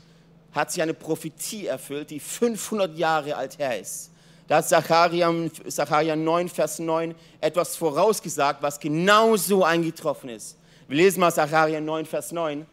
hat 0.53 0.71
sich 0.71 0.83
eine 0.83 0.95
Prophetie 0.95 1.67
erfüllt, 1.67 2.11
die 2.11 2.21
500 2.21 2.97
Jahre 2.97 3.37
alt 3.37 3.59
her 3.59 3.81
ist. 3.81 4.11
Da 4.47 4.57
hat 4.57 4.69
Zacharia, 4.69 5.33
Zacharia 5.69 6.17
9, 6.17 6.49
Vers 6.49 6.79
9 6.79 7.15
etwas 7.41 7.77
vorausgesagt, 7.77 8.63
was 8.63 8.81
genauso 8.81 9.63
eingetroffen 9.65 10.31
ist. 10.31 10.57
Wir 10.87 10.97
lesen 10.97 11.21
mal 11.21 11.33
Zacharia 11.33 11.81
9, 11.81 12.07
Vers 12.07 12.33
9. 12.33 12.67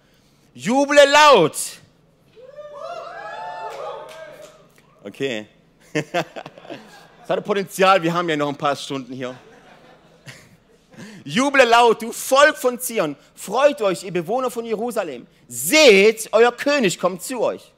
Juble 0.53 1.01
laut! 1.11 1.55
Okay. 5.03 5.47
Das 5.95 7.29
hatte 7.29 7.41
Potenzial, 7.41 8.03
wir 8.03 8.13
haben 8.13 8.27
ja 8.27 8.35
noch 8.35 8.49
ein 8.49 8.57
paar 8.57 8.75
Stunden 8.75 9.13
hier. 9.13 9.33
Juble 11.23 11.63
laut, 11.63 12.01
du 12.01 12.11
Volk 12.11 12.57
von 12.57 12.79
Zion, 12.79 13.15
freut 13.33 13.81
euch, 13.81 14.03
ihr 14.03 14.11
Bewohner 14.11 14.51
von 14.51 14.65
Jerusalem. 14.65 15.25
Seht, 15.47 16.29
euer 16.33 16.51
König 16.51 16.99
kommt 16.99 17.23
zu 17.23 17.39
euch. 17.39 17.71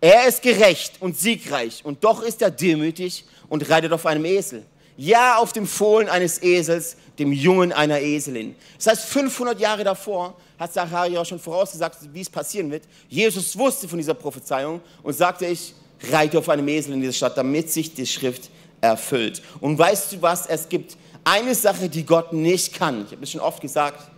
Er 0.00 0.28
ist 0.28 0.42
gerecht 0.42 0.94
und 1.00 1.18
siegreich 1.18 1.84
und 1.84 2.04
doch 2.04 2.22
ist 2.22 2.40
er 2.40 2.52
demütig 2.52 3.24
und 3.48 3.68
reitet 3.68 3.92
auf 3.92 4.06
einem 4.06 4.24
Esel. 4.24 4.64
Ja, 4.96 5.36
auf 5.38 5.52
dem 5.52 5.66
Fohlen 5.66 6.08
eines 6.08 6.40
Esels, 6.40 6.96
dem 7.18 7.32
Jungen 7.32 7.72
einer 7.72 8.00
Eselin. 8.00 8.54
Das 8.76 8.86
heißt, 8.86 9.04
500 9.06 9.58
Jahre 9.58 9.82
davor 9.82 10.36
hat 10.58 10.72
Zacharia 10.72 11.24
schon 11.24 11.40
vorausgesagt, 11.40 11.98
wie 12.12 12.20
es 12.20 12.30
passieren 12.30 12.70
wird. 12.70 12.84
Jesus 13.08 13.58
wusste 13.58 13.88
von 13.88 13.98
dieser 13.98 14.14
Prophezeiung 14.14 14.80
und 15.02 15.12
sagte, 15.14 15.46
ich 15.46 15.74
reite 16.10 16.38
auf 16.38 16.48
einem 16.48 16.68
Esel 16.68 16.94
in 16.94 17.00
diese 17.00 17.12
Stadt, 17.12 17.36
damit 17.36 17.70
sich 17.70 17.94
die 17.94 18.06
Schrift 18.06 18.50
erfüllt. 18.80 19.42
Und 19.60 19.78
weißt 19.78 20.12
du 20.12 20.22
was? 20.22 20.46
Es 20.46 20.68
gibt 20.68 20.96
eine 21.24 21.54
Sache, 21.54 21.88
die 21.88 22.04
Gott 22.04 22.32
nicht 22.32 22.74
kann. 22.74 23.04
Ich 23.06 23.12
habe 23.12 23.24
es 23.24 23.30
schon 23.30 23.40
oft 23.40 23.60
gesagt. 23.60 24.10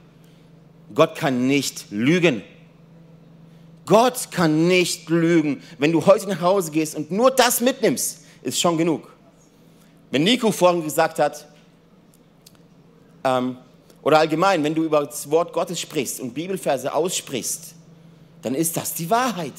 Gott 0.95 1.15
kann 1.15 1.47
nicht 1.47 1.87
lügen. 1.91 2.43
Gott 3.87 4.31
kann 4.31 4.69
nicht 4.69 5.09
lügen. 5.09 5.63
Wenn 5.79 5.93
du 5.93 6.05
heute 6.07 6.29
nach 6.29 6.41
Hause 6.41 6.71
gehst 6.71 6.95
und 6.95 7.11
nur 7.11 7.31
das 7.31 7.61
mitnimmst, 7.61 8.21
ist 8.43 8.61
schon 8.61 8.77
genug. 8.77 9.13
Wenn 10.11 10.25
Nico 10.25 10.53
vorhin 10.53 10.83
gesagt 10.83 11.19
hat, 11.19 11.47
ähm, 13.25 13.57
oder 14.03 14.19
allgemein, 14.19 14.63
wenn 14.65 14.75
du 14.75 14.85
über 14.85 15.05
das 15.05 15.31
Wort 15.31 15.53
Gottes 15.53 15.81
sprichst 15.81 16.21
und 16.21 16.33
Bibelverse 16.33 16.93
aussprichst, 16.93 17.75
dann 18.43 18.55
ist 18.55 18.77
das 18.77 18.95
die 18.95 19.11
Wahrheit. 19.11 19.53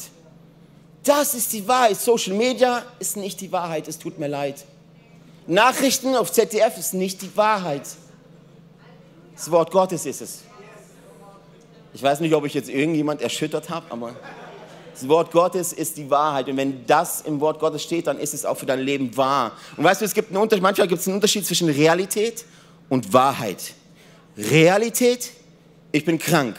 Das 1.03 1.33
ist 1.33 1.51
die 1.53 1.67
Wahrheit. 1.67 1.99
Social 1.99 2.35
Media 2.35 2.83
ist 2.99 3.17
nicht 3.17 3.41
die 3.41 3.51
Wahrheit, 3.51 3.87
es 3.87 3.97
tut 3.97 4.19
mir 4.19 4.27
leid. 4.27 4.65
Nachrichten 5.47 6.15
auf 6.15 6.31
ZDF 6.31 6.77
ist 6.77 6.93
nicht 6.93 7.21
die 7.21 7.35
Wahrheit. 7.35 7.83
Das 9.35 9.49
Wort 9.49 9.71
Gottes 9.71 10.05
ist 10.05 10.21
es. 10.21 10.39
Ich 11.93 12.03
weiß 12.03 12.19
nicht, 12.19 12.33
ob 12.33 12.45
ich 12.45 12.53
jetzt 12.53 12.69
irgendjemand 12.69 13.21
erschüttert 13.21 13.69
habe, 13.69 13.85
aber 13.89 14.15
das 14.93 15.07
Wort 15.09 15.31
Gottes 15.31 15.73
ist 15.73 15.97
die 15.97 16.09
Wahrheit. 16.09 16.47
Und 16.47 16.57
wenn 16.57 16.85
das 16.85 17.21
im 17.21 17.39
Wort 17.41 17.59
Gottes 17.59 17.81
steht, 17.83 18.07
dann 18.07 18.19
ist 18.19 18.33
es 18.33 18.45
auch 18.45 18.55
für 18.55 18.67
dein 18.67 18.79
Leben 18.79 19.15
wahr. 19.17 19.53
Und 19.75 19.83
weißt 19.83 20.01
du, 20.01 20.05
es 20.05 20.13
gibt 20.13 20.29
einen 20.29 20.37
Unterschied, 20.37 20.63
manchmal 20.63 20.87
gibt 20.87 21.01
es 21.01 21.07
einen 21.07 21.15
Unterschied 21.15 21.45
zwischen 21.45 21.69
Realität 21.69 22.45
und 22.87 23.11
Wahrheit. 23.11 23.73
Realität, 24.37 25.31
ich 25.91 26.05
bin 26.05 26.19
krank, 26.19 26.55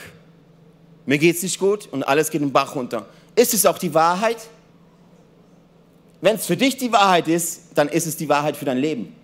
mir 1.06 1.18
geht 1.18 1.37
es 1.37 1.42
nicht 1.42 1.58
gut 1.58 1.88
und 1.90 2.02
alles 2.02 2.30
geht 2.30 2.42
den 2.42 2.52
Bach 2.52 2.75
runter. 2.75 3.06
Ist 3.34 3.54
es 3.54 3.66
auch 3.66 3.78
die 3.78 3.92
Wahrheit? 3.94 4.38
Wenn 6.20 6.36
es 6.36 6.46
für 6.46 6.56
dich 6.56 6.76
die 6.76 6.92
Wahrheit 6.92 7.28
ist, 7.28 7.62
dann 7.74 7.88
ist 7.88 8.06
es 8.06 8.16
die 8.16 8.28
Wahrheit 8.28 8.56
für 8.56 8.64
dein 8.64 8.78
Leben. 8.78 9.14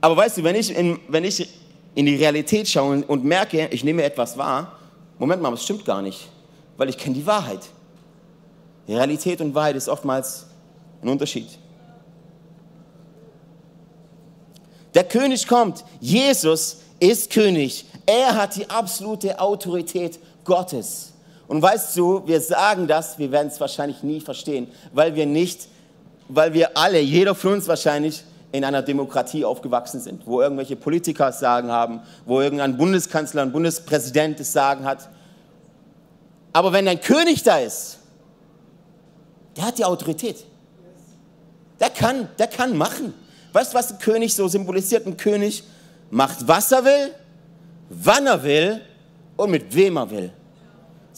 Aber 0.00 0.16
weißt 0.16 0.38
du, 0.38 0.44
wenn 0.44 0.56
ich 0.56 0.74
in, 0.74 0.98
wenn 1.08 1.24
ich 1.24 1.48
in 1.94 2.06
die 2.06 2.14
Realität 2.14 2.68
schaue 2.68 3.04
und 3.04 3.24
merke, 3.24 3.68
ich 3.68 3.82
nehme 3.82 4.02
etwas 4.04 4.38
wahr, 4.38 4.78
Moment 5.18 5.42
mal, 5.42 5.50
das 5.50 5.64
stimmt 5.64 5.84
gar 5.84 6.00
nicht, 6.00 6.28
weil 6.76 6.88
ich 6.88 6.96
kenne 6.96 7.16
die 7.16 7.26
Wahrheit. 7.26 7.60
Realität 8.86 9.40
und 9.40 9.54
Wahrheit 9.54 9.76
ist 9.76 9.88
oftmals 9.88 10.46
ein 11.02 11.08
Unterschied. 11.08 11.58
Der 14.94 15.04
König 15.04 15.46
kommt. 15.46 15.84
Jesus 16.00 16.78
ist 16.98 17.30
König. 17.30 17.84
Er 18.06 18.34
hat 18.34 18.56
die 18.56 18.68
absolute 18.70 19.38
Autorität 19.38 20.18
Gottes. 20.44 21.12
Und 21.48 21.62
weißt 21.62 21.96
du, 21.96 22.22
wir 22.26 22.40
sagen 22.40 22.86
das, 22.86 23.18
wir 23.18 23.32
werden 23.32 23.48
es 23.48 23.58
wahrscheinlich 23.58 24.02
nie 24.02 24.20
verstehen, 24.20 24.68
weil 24.92 25.14
wir 25.14 25.26
nicht, 25.26 25.68
weil 26.28 26.52
wir 26.52 26.76
alle, 26.76 27.00
jeder 27.00 27.34
von 27.34 27.54
uns 27.54 27.66
wahrscheinlich, 27.66 28.22
in 28.50 28.64
einer 28.64 28.82
Demokratie 28.82 29.44
aufgewachsen 29.44 30.00
sind, 30.00 30.26
wo 30.26 30.40
irgendwelche 30.40 30.76
Politiker 30.76 31.32
sagen 31.32 31.70
haben, 31.70 32.00
wo 32.24 32.40
irgendein 32.40 32.76
Bundeskanzler, 32.76 33.42
ein 33.42 33.52
Bundespräsident 33.52 34.40
es 34.40 34.52
sagen 34.52 34.84
hat. 34.84 35.08
Aber 36.52 36.72
wenn 36.72 36.88
ein 36.88 37.00
König 37.00 37.42
da 37.42 37.58
ist, 37.58 37.98
der 39.56 39.66
hat 39.66 39.78
die 39.78 39.84
Autorität. 39.84 40.44
Der 41.78 41.90
kann, 41.90 42.28
der 42.38 42.46
kann 42.46 42.76
machen. 42.76 43.12
Weißt 43.52 43.72
du, 43.72 43.78
was 43.78 43.92
ein 43.92 43.98
König 43.98 44.34
so 44.34 44.48
symbolisiert? 44.48 45.06
Ein 45.06 45.16
König 45.16 45.62
macht, 46.10 46.46
was 46.46 46.72
er 46.72 46.84
will, 46.84 47.10
wann 47.90 48.26
er 48.26 48.42
will 48.42 48.80
und 49.36 49.50
mit 49.50 49.74
wem 49.74 49.96
er 49.96 50.10
will. 50.10 50.32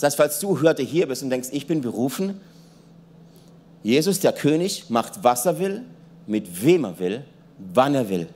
Das 0.01 0.09
heißt, 0.09 0.17
falls 0.17 0.39
du 0.41 0.63
heute 0.63 0.83
hier 0.83 1.07
bist 1.07 1.23
und 1.23 1.29
denkst, 1.29 1.51
ich 1.53 1.67
bin 1.67 1.83
berufen, 1.83 2.41
Jesus, 3.83 4.19
der 4.21 4.33
König, 4.33 4.89
macht, 4.89 5.23
was 5.23 5.45
er 5.45 5.59
will, 5.59 5.83
mit 6.27 6.65
wem 6.65 6.85
er 6.85 6.99
will, 6.99 7.25
wann 7.75 7.95
er 7.95 8.09
will. 8.09 8.27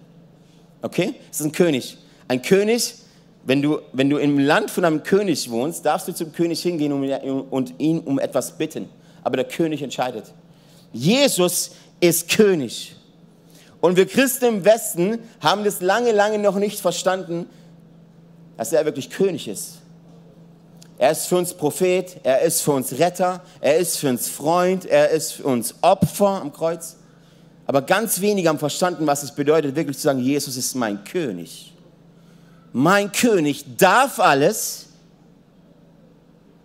Okay? 0.83 1.15
Das 1.31 1.41
ist 1.41 1.47
ein 1.47 1.53
König. 1.53 1.97
Ein 2.29 2.43
König, 2.43 2.97
wenn 3.45 3.63
du, 3.63 3.79
wenn 3.95 4.11
du 4.11 4.19
im 4.19 4.39
Land 4.39 4.71
von 4.71 4.85
einem 4.85 5.03
König 5.03 5.51
wohnst, 5.51 5.87
darfst 5.87 6.07
du 6.07 6.13
zum 6.13 6.33
König 6.35 6.61
hingehen 6.61 6.93
und 6.93 7.75
ihn 7.79 8.01
um 8.01 8.19
etwas 8.19 8.59
bitten. 8.59 8.91
Aber 9.23 9.37
der 9.37 9.47
König 9.47 9.81
entscheidet. 9.81 10.35
Jesus 10.93 11.71
ist 11.99 12.29
König. 12.29 12.95
Und 13.81 13.97
wir 13.97 14.05
Christen 14.05 14.45
im 14.45 14.65
Westen 14.67 15.19
haben 15.41 15.65
das 15.65 15.81
lange, 15.81 16.13
lange 16.13 16.39
noch 16.39 16.57
nicht 16.57 16.81
verstanden, 16.81 17.47
dass 18.59 18.75
er 18.75 18.85
wirklich 18.85 19.09
König 19.09 19.49
ist. 19.49 19.79
Er 20.97 21.11
ist 21.11 21.27
für 21.27 21.37
uns 21.37 21.53
Prophet, 21.53 22.17
er 22.23 22.41
ist 22.43 22.63
für 22.63 22.73
uns 22.73 22.93
Retter, 22.99 23.43
er 23.61 23.79
ist 23.79 23.99
für 23.99 24.09
uns 24.09 24.29
Freund, 24.29 24.87
er 24.87 25.11
ist 25.11 25.33
für 25.33 25.45
uns 25.45 25.75
Opfer 25.83 26.41
am 26.41 26.53
Kreuz. 26.53 26.97
Aber 27.67 27.83
ganz 27.83 28.21
wenige 28.21 28.49
haben 28.49 28.59
verstanden, 28.59 29.07
was 29.07 29.23
es 29.23 29.33
bedeutet, 29.33 29.75
wirklich 29.75 29.97
zu 29.97 30.05
sagen, 30.05 30.21
Jesus 30.21 30.57
ist 30.57 30.75
mein 30.75 31.03
König. 31.05 31.73
Mein 32.73 33.11
König 33.11 33.65
darf 33.77 34.21
alles, 34.21 34.87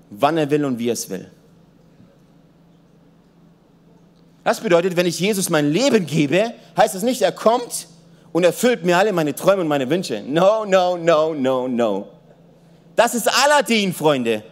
wann 0.10 0.38
er 0.38 0.50
will 0.50 0.66
und 0.66 0.78
wie 0.78 0.90
er 0.90 0.94
es 0.94 1.10
will. 1.10 1.30
Das 4.44 4.60
bedeutet, 4.60 4.96
wenn 4.96 5.06
ich 5.06 5.20
Jesus 5.20 5.50
mein 5.50 5.72
Leben 5.72 6.06
gebe, 6.06 6.54
heißt 6.76 6.96
das 6.96 7.04
nicht, 7.04 7.22
er 7.22 7.32
kommt 7.32 7.88
und 8.32 8.44
erfüllt 8.44 8.84
mir 8.84 8.98
alle 8.98 9.12
meine 9.12 9.36
Träume 9.36 9.62
und 9.62 9.68
meine 9.68 9.90
Wünsche. 9.90 10.24
No, 10.24 10.66
no, 10.66 10.98
no, 10.98 11.34
no, 11.34 11.68
no. 11.68 12.08
Das 13.00 13.16
ist 13.16 13.30
Aladdin, 13.30 13.94
Freunde. 13.94 14.44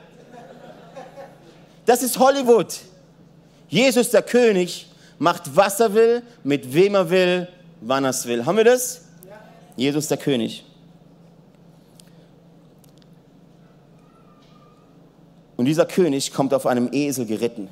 Das 1.85 2.01
ist 2.01 2.17
Hollywood. 2.17 2.79
Jesus, 3.67 4.09
der 4.09 4.21
König, 4.21 4.87
macht, 5.19 5.53
was 5.53 5.81
er 5.81 5.93
will, 5.93 6.23
mit 6.45 6.73
wem 6.73 6.95
er 6.95 7.09
will, 7.09 7.49
wann 7.81 8.05
er 8.05 8.11
es 8.11 8.25
will. 8.25 8.45
Haben 8.45 8.55
wir 8.55 8.63
das? 8.63 9.01
Jesus, 9.75 10.07
der 10.07 10.15
König. 10.15 10.63
Und 15.57 15.65
dieser 15.65 15.85
König 15.85 16.31
kommt 16.31 16.53
auf 16.53 16.67
einem 16.67 16.87
Esel 16.93 17.25
geritten. 17.25 17.67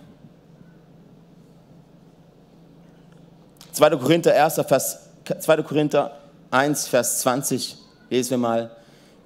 2. 3.71 3.91
Korinther, 3.91 4.43
1. 4.43 4.55
Vers, 4.67 4.99
2. 5.39 5.63
Korinther 5.63 6.19
1, 6.51 6.89
Vers 6.89 7.19
20, 7.19 7.77
lesen 8.09 8.31
wir 8.31 8.37
mal 8.39 8.75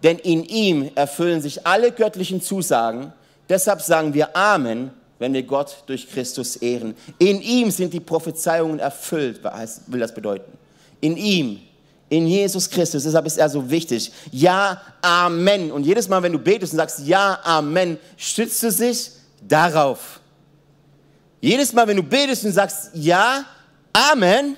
denn 0.03 0.17
in 0.17 0.43
ihm 0.43 0.91
erfüllen 0.95 1.41
sich 1.41 1.65
alle 1.65 1.91
göttlichen 1.91 2.41
Zusagen. 2.41 3.13
Deshalb 3.47 3.81
sagen 3.81 4.13
wir 4.13 4.35
Amen, 4.35 4.91
wenn 5.17 5.33
wir 5.33 5.43
Gott 5.43 5.83
durch 5.87 6.09
Christus 6.09 6.55
ehren. 6.57 6.95
In 7.17 7.41
ihm 7.41 7.71
sind 7.71 7.93
die 7.93 7.99
Prophezeiungen 7.99 8.79
erfüllt, 8.79 9.41
will 9.87 9.99
das 9.99 10.13
bedeuten? 10.13 10.51
In 11.01 11.17
ihm, 11.17 11.59
in 12.09 12.27
Jesus 12.27 12.69
Christus, 12.69 13.03
deshalb 13.03 13.25
ist 13.25 13.37
er 13.37 13.49
so 13.49 13.69
wichtig. 13.69 14.11
Ja, 14.31 14.81
Amen. 15.01 15.71
Und 15.71 15.85
jedes 15.85 16.07
Mal, 16.07 16.23
wenn 16.23 16.33
du 16.33 16.39
betest 16.39 16.73
und 16.73 16.77
sagst 16.77 16.99
Ja, 17.05 17.39
Amen, 17.43 17.97
stützt 18.17 18.63
du 18.63 18.71
dich 18.71 19.11
darauf. 19.47 20.19
Jedes 21.41 21.71
Mal, 21.73 21.87
wenn 21.87 21.97
du 21.97 22.03
betest 22.03 22.45
und 22.45 22.51
sagst 22.51 22.91
Ja, 22.93 23.45
Amen, 23.93 24.57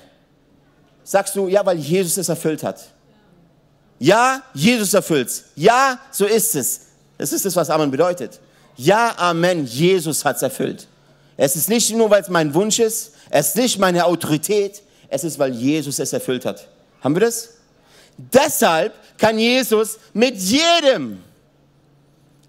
Sagst 1.04 1.34
du, 1.34 1.48
ja, 1.48 1.64
weil 1.66 1.78
Jesus 1.78 2.16
es 2.16 2.28
erfüllt 2.28 2.62
hat. 2.62 2.91
Ja, 4.02 4.42
Jesus 4.52 4.94
erfüllt 4.94 5.28
es. 5.28 5.44
Ja, 5.54 5.96
so 6.10 6.26
ist 6.26 6.56
es. 6.56 6.80
Das 7.18 7.32
ist 7.32 7.44
das, 7.44 7.54
was 7.54 7.70
Amen 7.70 7.88
bedeutet. 7.88 8.40
Ja, 8.74 9.14
Amen, 9.16 9.64
Jesus 9.64 10.24
hat 10.24 10.34
es 10.34 10.42
erfüllt. 10.42 10.88
Es 11.36 11.54
ist 11.54 11.68
nicht 11.68 11.94
nur, 11.94 12.10
weil 12.10 12.20
es 12.20 12.28
mein 12.28 12.52
Wunsch 12.52 12.80
ist, 12.80 13.12
es 13.30 13.50
ist 13.50 13.56
nicht 13.56 13.78
meine 13.78 14.04
Autorität, 14.04 14.82
es 15.08 15.22
ist, 15.22 15.38
weil 15.38 15.54
Jesus 15.54 16.00
es 16.00 16.12
erfüllt 16.12 16.44
hat. 16.44 16.66
Haben 17.00 17.14
wir 17.14 17.20
das? 17.20 17.50
Deshalb 18.18 18.92
kann 19.18 19.38
Jesus 19.38 20.00
mit 20.12 20.36
jedem 20.36 21.22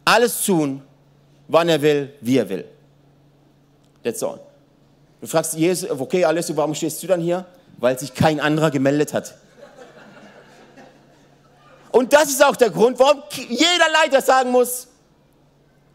alles 0.05 0.43
tun, 0.43 0.81
wann 1.47 1.69
er 1.69 1.79
will, 1.83 2.13
wie 2.21 2.37
er 2.37 2.49
will. 2.49 2.65
That's 4.03 4.23
all. 4.23 4.39
Du 5.21 5.27
fragst 5.27 5.53
Jesus, 5.53 5.87
okay, 5.87 6.25
Alessio, 6.25 6.57
warum 6.57 6.73
stehst 6.73 7.03
du 7.03 7.05
dann 7.05 7.21
hier? 7.21 7.45
Weil 7.77 7.99
sich 7.99 8.15
kein 8.15 8.39
anderer 8.39 8.71
gemeldet 8.71 9.13
hat. 9.13 9.35
Und 11.93 12.11
das 12.11 12.29
ist 12.29 12.43
auch 12.43 12.55
der 12.55 12.71
Grund, 12.71 12.97
warum 12.97 13.21
jeder 13.49 13.87
Leiter 13.93 14.19
sagen 14.19 14.49
muss, 14.49 14.87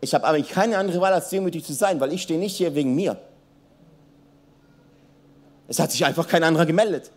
ich 0.00 0.14
habe 0.14 0.24
eigentlich 0.28 0.48
keine 0.48 0.78
andere 0.78 1.00
Wahl, 1.00 1.12
als 1.12 1.28
demütig 1.28 1.64
zu 1.64 1.72
sein, 1.74 1.98
weil 1.98 2.12
ich 2.12 2.22
stehe 2.22 2.38
nicht 2.38 2.56
hier 2.56 2.72
wegen 2.76 2.94
mir. 2.94 3.20
Es 5.66 5.80
hat 5.80 5.90
sich 5.90 6.04
einfach 6.04 6.28
kein 6.28 6.44
anderer 6.44 6.66
gemeldet. 6.66 7.10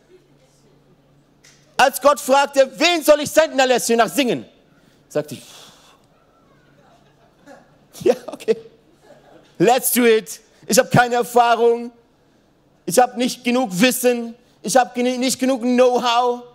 Als 1.77 2.01
Gott 2.01 2.19
fragte, 2.19 2.71
wen 2.75 3.03
soll 3.03 3.21
ich 3.21 3.29
senden, 3.29 3.59
Alessio, 3.59 3.95
nach 3.95 4.09
Singen? 4.09 4.45
Sagte 5.09 5.35
ich, 5.35 5.43
ja, 8.03 8.15
okay. 8.25 8.57
Let's 9.59 9.91
do 9.91 10.05
it. 10.05 10.41
Ich 10.65 10.79
habe 10.79 10.89
keine 10.89 11.15
Erfahrung. 11.15 11.91
Ich 12.87 12.97
habe 12.97 13.15
nicht 13.19 13.43
genug 13.43 13.69
Wissen. 13.73 14.33
Ich 14.63 14.75
habe 14.75 14.99
nicht 15.03 15.37
genug 15.37 15.61
Know-how. 15.61 16.50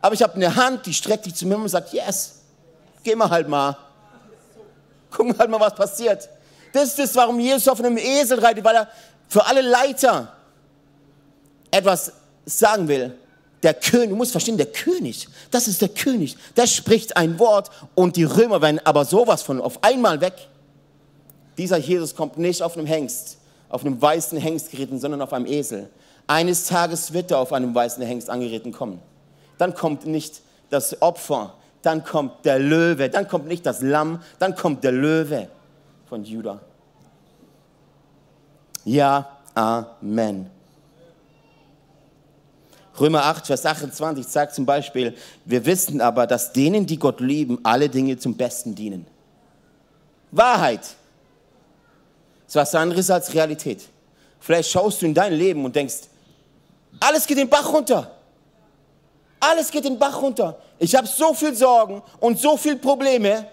Aber 0.00 0.14
ich 0.14 0.22
habe 0.22 0.34
eine 0.34 0.54
Hand, 0.54 0.86
die 0.86 0.94
streckt 0.94 1.24
sich 1.24 1.34
zu 1.34 1.46
mir 1.46 1.56
und 1.56 1.68
sagt, 1.68 1.92
yes, 1.92 2.40
geh 3.02 3.14
mal 3.14 3.28
halt 3.28 3.48
mal. 3.48 3.76
Gucken 5.10 5.36
halt 5.38 5.50
mal, 5.50 5.60
was 5.60 5.74
passiert. 5.74 6.28
Das 6.72 6.84
ist 6.90 6.98
das, 6.98 7.14
warum 7.14 7.38
Jesus 7.40 7.68
auf 7.68 7.80
einem 7.80 7.98
Esel 7.98 8.38
reitet, 8.38 8.64
weil 8.64 8.76
er 8.76 8.88
für 9.28 9.44
alle 9.44 9.60
Leiter 9.60 10.32
etwas 11.70 12.12
sagen 12.46 12.88
will. 12.88 13.16
Der 13.62 13.74
König, 13.74 14.10
du 14.10 14.16
musst 14.16 14.32
verstehen, 14.32 14.56
der 14.56 14.66
König, 14.66 15.28
das 15.50 15.68
ist 15.68 15.82
der 15.82 15.90
König, 15.90 16.36
der 16.56 16.66
spricht 16.66 17.16
ein 17.16 17.38
Wort 17.38 17.70
und 17.94 18.16
die 18.16 18.24
Römer 18.24 18.62
werden 18.62 18.80
aber 18.84 19.04
sowas 19.04 19.42
von 19.42 19.60
auf 19.60 19.84
einmal 19.84 20.20
weg. 20.22 20.32
Dieser 21.58 21.76
Jesus 21.76 22.14
kommt 22.14 22.38
nicht 22.38 22.62
auf 22.62 22.78
einem 22.78 22.86
Hengst, 22.86 23.36
auf 23.68 23.84
einem 23.84 24.00
weißen 24.00 24.38
Hengst 24.38 24.70
geritten, 24.70 24.98
sondern 24.98 25.20
auf 25.20 25.34
einem 25.34 25.44
Esel. 25.44 25.90
Eines 26.26 26.66
Tages 26.66 27.12
wird 27.12 27.32
er 27.32 27.38
auf 27.38 27.52
einem 27.52 27.74
weißen 27.74 28.02
Hengst 28.02 28.30
angeritten 28.30 28.72
kommen. 28.72 29.02
Dann 29.60 29.74
kommt 29.74 30.06
nicht 30.06 30.40
das 30.70 31.02
Opfer, 31.02 31.52
dann 31.82 32.02
kommt 32.02 32.46
der 32.46 32.58
Löwe, 32.58 33.10
dann 33.10 33.28
kommt 33.28 33.46
nicht 33.46 33.66
das 33.66 33.82
Lamm, 33.82 34.22
dann 34.38 34.54
kommt 34.54 34.84
der 34.84 34.92
Löwe 34.92 35.48
von 36.08 36.24
Judah. 36.24 36.60
Ja, 38.86 39.36
Amen. 39.54 40.48
Römer 42.98 43.24
8, 43.24 43.48
Vers 43.48 43.66
28 43.66 44.26
sagt 44.26 44.54
zum 44.54 44.64
Beispiel, 44.64 45.14
wir 45.44 45.66
wissen 45.66 46.00
aber, 46.00 46.26
dass 46.26 46.54
denen, 46.54 46.86
die 46.86 46.98
Gott 46.98 47.20
lieben, 47.20 47.58
alle 47.62 47.90
Dinge 47.90 48.16
zum 48.16 48.38
Besten 48.38 48.74
dienen. 48.74 49.06
Wahrheit 50.30 50.86
ist 52.46 52.56
was 52.56 52.74
anderes 52.74 53.10
als 53.10 53.34
Realität. 53.34 53.82
Vielleicht 54.38 54.70
schaust 54.70 55.02
du 55.02 55.06
in 55.06 55.12
dein 55.12 55.34
Leben 55.34 55.66
und 55.66 55.76
denkst, 55.76 56.08
alles 56.98 57.26
geht 57.26 57.36
den 57.36 57.50
Bach 57.50 57.70
runter. 57.70 58.19
Alles 59.40 59.70
geht 59.70 59.84
den 59.84 59.98
Bach 59.98 60.20
runter. 60.20 60.60
Ich 60.78 60.94
habe 60.94 61.06
so 61.06 61.34
viel 61.34 61.54
Sorgen 61.54 62.02
und 62.20 62.38
so 62.38 62.56
viel 62.56 62.76
Probleme. 62.76 63.46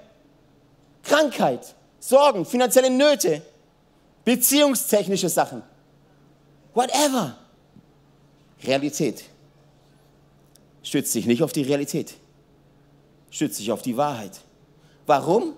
Krankheit, 1.03 1.73
Sorgen, 1.99 2.45
finanzielle 2.45 2.89
Nöte, 2.89 3.41
beziehungstechnische 4.25 5.29
Sachen. 5.29 5.63
Whatever. 6.73 7.37
Realität. 8.63 9.23
Stützt 10.83 11.13
sich 11.13 11.25
nicht 11.25 11.41
auf 11.41 11.53
die 11.53 11.63
Realität. 11.63 12.15
Stützt 13.29 13.57
sich 13.57 13.71
auf 13.71 13.81
die 13.81 13.95
Wahrheit. 13.95 14.41
Warum? 15.05 15.53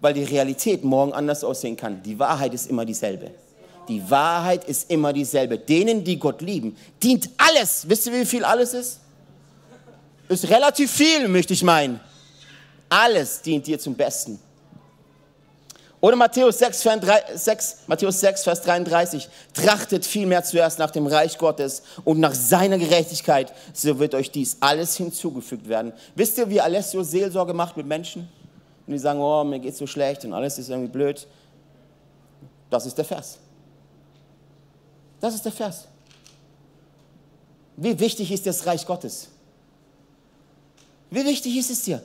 weil 0.00 0.14
die 0.14 0.24
Realität 0.24 0.84
morgen 0.84 1.12
anders 1.12 1.44
aussehen 1.44 1.76
kann. 1.76 2.02
Die 2.02 2.18
Wahrheit 2.18 2.54
ist 2.54 2.68
immer 2.70 2.84
dieselbe. 2.84 3.30
Die 3.88 4.10
Wahrheit 4.10 4.64
ist 4.64 4.90
immer 4.90 5.12
dieselbe. 5.12 5.58
Denen, 5.58 6.04
die 6.04 6.18
Gott 6.18 6.42
lieben, 6.42 6.76
dient 7.02 7.30
alles. 7.38 7.88
Wisst 7.88 8.06
ihr, 8.06 8.12
wie 8.12 8.24
viel 8.24 8.44
alles 8.44 8.74
ist? 8.74 9.00
Ist 10.28 10.48
relativ 10.48 10.90
viel, 10.90 11.28
möchte 11.28 11.52
ich 11.52 11.62
meinen. 11.62 12.00
Alles 12.88 13.42
dient 13.42 13.66
dir 13.66 13.78
zum 13.78 13.94
Besten. 13.94 14.40
Oder 16.00 16.16
Matthäus 16.16 16.58
6, 16.58 16.86
6, 17.34 17.76
Matthäus 17.86 18.20
6, 18.20 18.44
Vers 18.44 18.62
33. 18.62 19.28
Trachtet 19.54 20.04
vielmehr 20.04 20.44
zuerst 20.44 20.78
nach 20.78 20.90
dem 20.90 21.06
Reich 21.06 21.38
Gottes 21.38 21.82
und 22.04 22.20
nach 22.20 22.34
seiner 22.34 22.78
Gerechtigkeit, 22.78 23.52
so 23.72 23.98
wird 23.98 24.14
euch 24.14 24.30
dies 24.30 24.58
alles 24.60 24.96
hinzugefügt 24.96 25.68
werden. 25.68 25.92
Wisst 26.14 26.38
ihr, 26.38 26.48
wie 26.50 26.60
Alessio 26.60 27.02
Seelsorge 27.02 27.54
macht 27.54 27.76
mit 27.76 27.86
Menschen? 27.86 28.28
und 28.86 28.92
die 28.92 28.98
sagen, 28.98 29.20
oh, 29.20 29.42
mir 29.42 29.58
geht's 29.58 29.78
so 29.78 29.86
schlecht 29.86 30.24
und 30.24 30.32
alles 30.32 30.58
ist 30.58 30.68
irgendwie 30.68 30.90
blöd. 30.90 31.26
Das 32.70 32.86
ist 32.86 32.96
der 32.96 33.04
Vers. 33.04 33.38
Das 35.20 35.34
ist 35.34 35.44
der 35.44 35.52
Vers. 35.52 35.88
Wie 37.76 37.98
wichtig 37.98 38.30
ist 38.30 38.46
das 38.46 38.64
Reich 38.64 38.86
Gottes? 38.86 39.28
Wie 41.10 41.24
wichtig 41.24 41.56
ist 41.56 41.70
es 41.70 41.82
dir? 41.82 42.02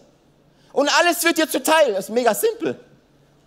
Und 0.74 0.90
alles 1.00 1.24
wird 1.24 1.38
dir 1.38 1.50
zuteil. 1.50 1.94
Das 1.94 2.06
ist 2.06 2.12
mega 2.12 2.34
simpel. 2.34 2.80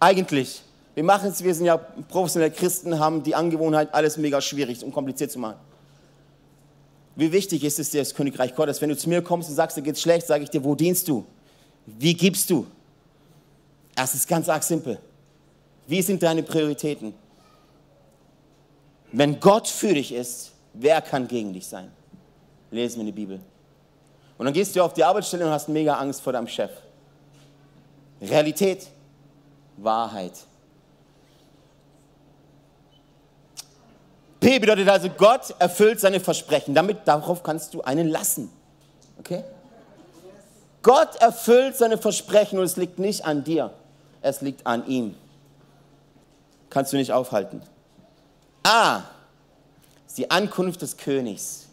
Eigentlich. 0.01 0.63
Wir 0.95 1.03
machen 1.03 1.31
es, 1.31 1.43
wir 1.43 1.55
sind 1.55 1.67
ja 1.67 1.77
professionelle 1.77 2.53
Christen, 2.53 2.99
haben 2.99 3.23
die 3.23 3.35
Angewohnheit, 3.35 3.93
alles 3.93 4.17
mega 4.17 4.41
schwierig 4.41 4.85
und 4.85 4.93
kompliziert 4.93 5.33
zu 5.33 5.41
machen. 5.41 5.59
Wie 7.17 7.33
wichtig 7.33 7.65
ist 7.65 7.79
es 7.79 7.91
dir, 7.91 8.01
das 8.01 8.15
Königreich 8.15 8.55
Gottes? 8.55 8.81
Wenn 8.81 8.91
du 8.91 8.97
zu 8.97 9.09
mir 9.09 9.23
kommst 9.23 9.49
und 9.49 9.57
sagst, 9.57 9.77
dir 9.77 9.83
geht's 9.83 10.01
schlecht, 10.01 10.27
sage 10.27 10.45
ich 10.45 10.51
dir, 10.51 10.63
wo 10.63 10.75
dienst 10.75 11.09
du? 11.09 11.25
Wie 11.87 12.15
gibst 12.15 12.49
du? 12.51 12.67
Es 13.97 14.15
ist 14.15 14.29
ganz 14.29 14.49
arg 14.49 14.63
simpel. 14.63 14.99
Wie 15.87 16.03
sind 16.03 16.23
deine 16.23 16.43
Prioritäten? 16.43 17.15
Wenn 19.13 19.39
Gott 19.39 19.69
für 19.69 19.95
dich 19.95 20.13
ist, 20.13 20.53
wer 20.73 21.01
kann 21.03 21.29
gegen 21.29 21.53
dich 21.53 21.67
sein? 21.67 21.91
Lesen 22.71 22.97
wir 22.97 23.01
in 23.01 23.07
die 23.07 23.13
Bibel. 23.13 23.41
Und 24.37 24.47
dann 24.47 24.53
gehst 24.53 24.75
du 24.75 24.83
auf 24.83 24.93
die 24.93 25.05
Arbeitsstelle 25.05 25.45
und 25.45 25.53
hast 25.53 25.69
mega 25.69 25.95
Angst 25.95 26.21
vor 26.21 26.33
deinem 26.33 26.49
Chef. 26.49 26.71
Realität, 28.21 28.89
Wahrheit. 29.77 30.33
P 34.41 34.59
bedeutet 34.59 34.89
also, 34.89 35.09
Gott 35.09 35.55
erfüllt 35.59 36.01
seine 36.01 36.21
Versprechen. 36.21 36.75
Damit, 36.75 36.99
darauf 37.07 37.43
kannst 37.43 37.75
du 37.75 37.83
einen 37.83 38.09
lassen. 38.09 38.51
Okay? 39.19 39.43
Gott 40.83 41.17
erfüllt 41.17 41.77
seine 41.77 41.97
Versprechen 41.97 42.59
und 42.59 42.65
es 42.65 42.77
liegt 42.77 42.99
nicht 42.99 43.25
an 43.25 43.45
dir 43.45 43.73
es 44.25 44.41
liegt 44.41 44.67
an 44.67 44.87
ihm. 44.87 45.15
Kannst 46.71 46.93
du 46.93 46.97
nicht 46.97 47.13
aufhalten. 47.13 47.63
A, 48.63 49.03
ist 50.07 50.17
die 50.17 50.31
Ankunft 50.31 50.81
des 50.83 50.97
Königs. 50.97 51.64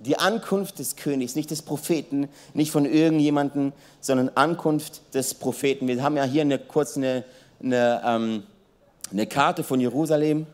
Die 0.00 0.18
Ankunft 0.18 0.78
des 0.78 0.96
Königs, 0.96 1.34
nicht 1.34 1.50
des 1.50 1.62
Propheten, 1.62 2.28
nicht 2.54 2.70
von 2.70 2.84
irgendjemandem, 2.84 3.72
sondern 4.00 4.30
Ankunft 4.34 5.14
des 5.14 5.34
Propheten. 5.34 5.88
Wir 5.88 6.02
haben 6.02 6.16
ja 6.16 6.24
hier 6.24 6.42
eine, 6.42 6.58
kurz 6.58 6.96
eine, 6.96 7.24
eine, 7.62 8.02
ähm, 8.04 8.42
eine 9.10 9.26
Karte 9.26 9.64
von 9.64 9.80
Jerusalem. 9.80 10.46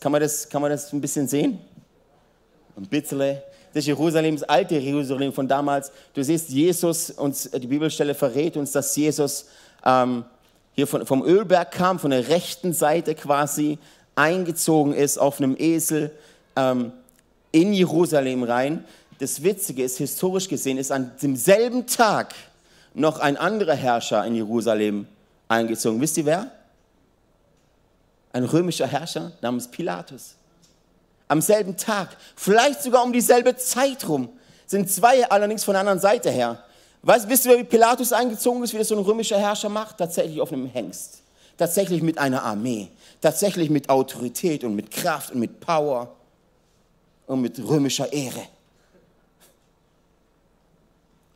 Kann 0.00 0.12
man, 0.12 0.20
das, 0.20 0.48
kann 0.48 0.60
man 0.60 0.70
das 0.70 0.92
ein 0.92 1.00
bisschen 1.00 1.26
sehen? 1.26 1.58
Ein 2.76 2.86
bisschen 2.86 3.38
das 3.72 3.86
Jerusalem, 3.86 4.36
das 4.36 4.48
alte 4.48 4.76
Jerusalem 4.76 5.32
von 5.32 5.46
damals. 5.46 5.92
Du 6.14 6.22
siehst, 6.22 6.50
Jesus, 6.50 7.10
uns, 7.10 7.50
die 7.50 7.66
Bibelstelle 7.66 8.14
verrät 8.14 8.56
uns, 8.56 8.72
dass 8.72 8.94
Jesus 8.96 9.46
ähm, 9.84 10.24
hier 10.72 10.86
von, 10.86 11.06
vom 11.06 11.24
Ölberg 11.24 11.70
kam, 11.72 11.98
von 11.98 12.10
der 12.10 12.28
rechten 12.28 12.72
Seite 12.72 13.14
quasi 13.14 13.78
eingezogen 14.14 14.92
ist 14.92 15.18
auf 15.18 15.40
einem 15.40 15.56
Esel 15.58 16.10
ähm, 16.56 16.92
in 17.52 17.72
Jerusalem 17.72 18.42
rein. 18.42 18.84
Das 19.18 19.42
Witzige 19.42 19.82
ist, 19.82 19.98
historisch 19.98 20.48
gesehen, 20.48 20.78
ist 20.78 20.92
an 20.92 21.12
demselben 21.22 21.86
Tag 21.86 22.34
noch 22.94 23.18
ein 23.18 23.36
anderer 23.36 23.74
Herrscher 23.74 24.24
in 24.24 24.34
Jerusalem 24.34 25.06
eingezogen. 25.48 26.00
Wisst 26.00 26.16
ihr 26.18 26.26
wer? 26.26 26.50
Ein 28.32 28.44
römischer 28.44 28.86
Herrscher 28.86 29.32
namens 29.40 29.68
Pilatus 29.68 30.36
am 31.30 31.40
selben 31.40 31.76
Tag, 31.76 32.16
vielleicht 32.34 32.82
sogar 32.82 33.04
um 33.04 33.12
dieselbe 33.12 33.56
Zeit 33.56 34.06
rum, 34.08 34.28
sind 34.66 34.90
zwei 34.90 35.30
allerdings 35.30 35.62
von 35.62 35.74
der 35.74 35.80
anderen 35.80 36.00
Seite 36.00 36.28
her. 36.28 36.64
Weißt, 37.02 37.28
wisst 37.28 37.46
ihr, 37.46 37.56
wie 37.56 37.64
Pilatus 37.64 38.12
eingezogen 38.12 38.64
ist, 38.64 38.74
wie 38.74 38.78
das 38.78 38.88
so 38.88 38.96
ein 38.96 39.04
römischer 39.04 39.38
Herrscher 39.38 39.68
macht? 39.68 39.98
Tatsächlich 39.98 40.40
auf 40.40 40.52
einem 40.52 40.66
Hengst. 40.66 41.22
Tatsächlich 41.56 42.02
mit 42.02 42.18
einer 42.18 42.42
Armee. 42.42 42.88
Tatsächlich 43.20 43.70
mit 43.70 43.88
Autorität 43.88 44.64
und 44.64 44.74
mit 44.74 44.90
Kraft 44.90 45.32
und 45.32 45.38
mit 45.38 45.60
Power. 45.60 46.16
Und 47.30 47.42
mit 47.42 47.58
römischer 47.60 48.12
Ehre. 48.12 48.42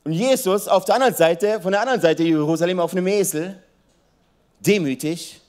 Und 0.02 0.12
Jesus 0.12 0.66
auf 0.66 0.85
der 0.85 0.96
anderen 0.96 1.14
Seite, 1.14 1.61
von 1.61 1.70
der 1.70 1.80
anderen 1.80 2.00
Seite 2.00 2.24
Jerusalem 2.24 2.80
auf 2.80 2.92
einem 2.92 3.07
Esel, 3.07 3.62
demütig, 4.59 5.40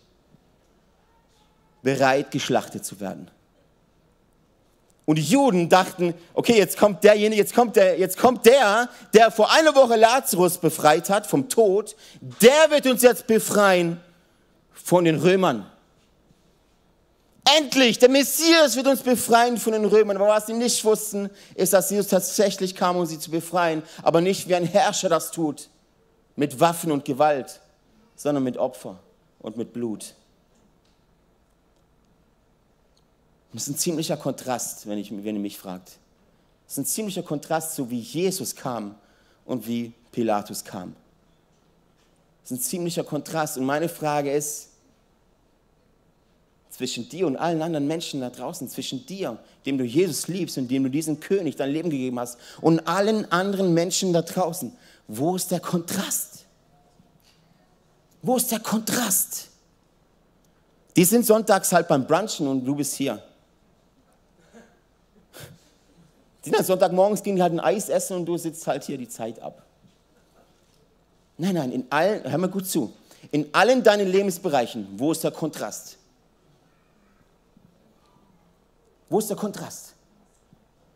bereit 1.82 2.30
geschlachtet 2.30 2.86
zu 2.86 3.00
werden. 3.00 3.30
Und 5.06 5.18
die 5.18 5.24
Juden 5.24 5.68
dachten, 5.68 6.14
okay, 6.34 6.58
jetzt 6.58 6.78
kommt 6.78 7.04
derjenige, 7.04 7.42
jetzt 7.42 7.54
kommt 7.54 7.76
der, 7.76 8.00
jetzt 8.00 8.18
kommt 8.18 8.46
der, 8.46 8.90
der 9.14 9.32
vor 9.32 9.52
einer 9.52 9.76
Woche 9.76 9.96
Lazarus 9.96 10.60
befreit 10.60 11.10
hat 11.10 11.26
vom 11.26 11.50
Tod, 11.50 11.96
der 12.22 12.70
wird 12.70 12.86
uns 12.86 13.02
jetzt 13.02 13.26
befreien 13.26 14.00
von 14.72 15.06
den 15.06 15.20
Römern. 15.20 15.66
Endlich, 17.46 18.00
der 18.00 18.10
Messias 18.10 18.76
wird 18.76 18.88
uns 18.88 19.04
befreien 19.04 19.58
von 19.58 19.74
den 19.74 19.86
Römern. 19.86 20.18
Aber 20.18 20.28
was 20.28 20.48
sie 20.48 20.54
nicht 20.54 20.84
wussten, 20.84 21.30
ist, 21.54 21.74
dass 21.74 21.92
Jesus 21.92 22.08
tatsächlich 22.08 22.74
kam, 22.76 22.98
um 22.98 23.06
sie 23.06 23.20
zu 23.20 23.30
befreien, 23.30 23.84
aber 24.02 24.20
nicht 24.20 24.48
wie 24.48 24.56
ein 24.56 24.66
Herrscher 24.66 25.10
das 25.10 25.32
tut, 25.32 25.70
mit 26.36 26.60
Waffen 26.60 26.92
und 26.92 27.06
Gewalt, 27.06 27.62
sondern 28.16 28.44
mit 28.44 28.58
Opfer 28.58 29.00
und 29.40 29.58
mit 29.58 29.74
Blut. 29.74 30.16
Das 33.54 33.64
ist 33.64 33.70
ein 33.70 33.78
ziemlicher 33.78 34.18
Kontrast, 34.18 34.88
wenn, 34.88 34.98
ich, 34.98 35.12
wenn 35.12 35.36
ihr 35.36 35.42
mich 35.42 35.58
fragt. 35.58 35.92
Das 36.66 36.74
ist 36.74 36.78
ein 36.80 36.86
ziemlicher 36.86 37.24
Kontrast, 37.24 37.76
so 37.76 37.90
wie 37.92 38.00
Jesus 38.00 38.56
kam 38.56 38.96
und 39.46 39.68
wie 39.68 39.94
Pilatus 40.12 40.66
kam. 40.66 40.96
Das 42.42 42.52
ist 42.52 42.58
ein 42.58 42.62
ziemlicher 42.62 43.04
Kontrast. 43.04 43.58
Und 43.58 43.66
meine 43.66 43.88
Frage 43.88 44.32
ist, 44.32 44.70
zwischen 46.76 47.10
dir 47.10 47.28
und 47.28 47.38
allen 47.38 47.62
anderen 47.62 47.88
Menschen 47.88 48.22
da 48.22 48.30
draußen, 48.30 48.68
zwischen 48.70 49.06
dir, 49.06 49.38
dem 49.66 49.78
du 49.78 49.84
Jesus 49.84 50.28
liebst 50.28 50.58
und 50.58 50.70
dem 50.70 50.84
du 50.84 50.90
diesen 50.90 51.20
König 51.20 51.56
dein 51.56 51.72
Leben 51.72 51.90
gegeben 51.90 52.20
hast, 52.20 52.38
und 52.62 52.88
allen 52.88 53.32
anderen 53.32 53.74
Menschen 53.74 54.14
da 54.14 54.22
draußen, 54.22 54.76
wo 55.08 55.36
ist 55.36 55.52
der 55.52 55.60
Kontrast? 55.60 56.46
Wo 58.22 58.38
ist 58.38 58.52
der 58.52 58.60
Kontrast? 58.60 59.50
Die 60.96 61.06
sind 61.06 61.26
sonntags 61.26 61.72
halt 61.72 61.88
beim 61.88 62.06
Brunchen 62.08 62.48
und 62.48 62.66
du 62.66 62.76
bist 62.76 62.96
hier. 62.96 63.22
Die 66.44 66.52
sind 66.52 66.66
Sonntagmorgens 66.66 67.24
gehen 67.24 67.42
halt 67.42 67.54
ein 67.54 67.60
Eis 67.60 67.90
essen 67.90 68.18
und 68.18 68.26
du 68.26 68.38
sitzt 68.38 68.68
halt 68.68 68.84
hier 68.84 68.98
die 68.98 69.10
Zeit 69.10 69.40
ab. 69.40 69.64
Nein, 71.38 71.56
nein, 71.56 71.72
in 71.72 71.86
allen, 71.90 72.30
hör 72.30 72.38
mal 72.38 72.50
gut 72.50 72.68
zu, 72.68 72.94
in 73.32 73.48
allen 73.54 73.84
deinen 73.84 74.08
Lebensbereichen, 74.08 74.88
wo 74.98 75.12
ist 75.12 75.24
der 75.24 75.32
Kontrast? 75.32 75.98
Wo 79.10 79.20
ist 79.20 79.30
der 79.30 79.38
Kontrast? 79.38 79.94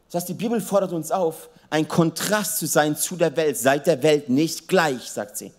Das 0.07 0.21
heißt, 0.21 0.29
die 0.29 0.33
Bibel 0.33 0.59
fordert 0.59 0.91
uns 0.91 1.11
auf, 1.11 1.49
ein 1.69 1.87
Kontrast 1.87 2.57
zu 2.57 2.65
sein 2.65 2.97
zu 2.97 3.15
der 3.15 3.35
Welt. 3.35 3.57
Seid 3.57 3.85
der 3.85 4.01
Welt 4.01 4.29
nicht 4.29 4.67
gleich, 4.67 5.03
sagt 5.03 5.37
sie. 5.37 5.53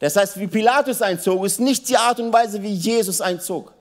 Das 0.00 0.16
heißt, 0.16 0.38
wie 0.40 0.48
Pilatus 0.48 1.00
einzog, 1.00 1.44
ist 1.44 1.60
nicht 1.60 1.88
die 1.88 1.96
Art 1.96 2.18
und 2.18 2.32
Weise, 2.32 2.60
wie 2.60 2.72
Jesus 2.72 3.20
einzog. 3.20 3.72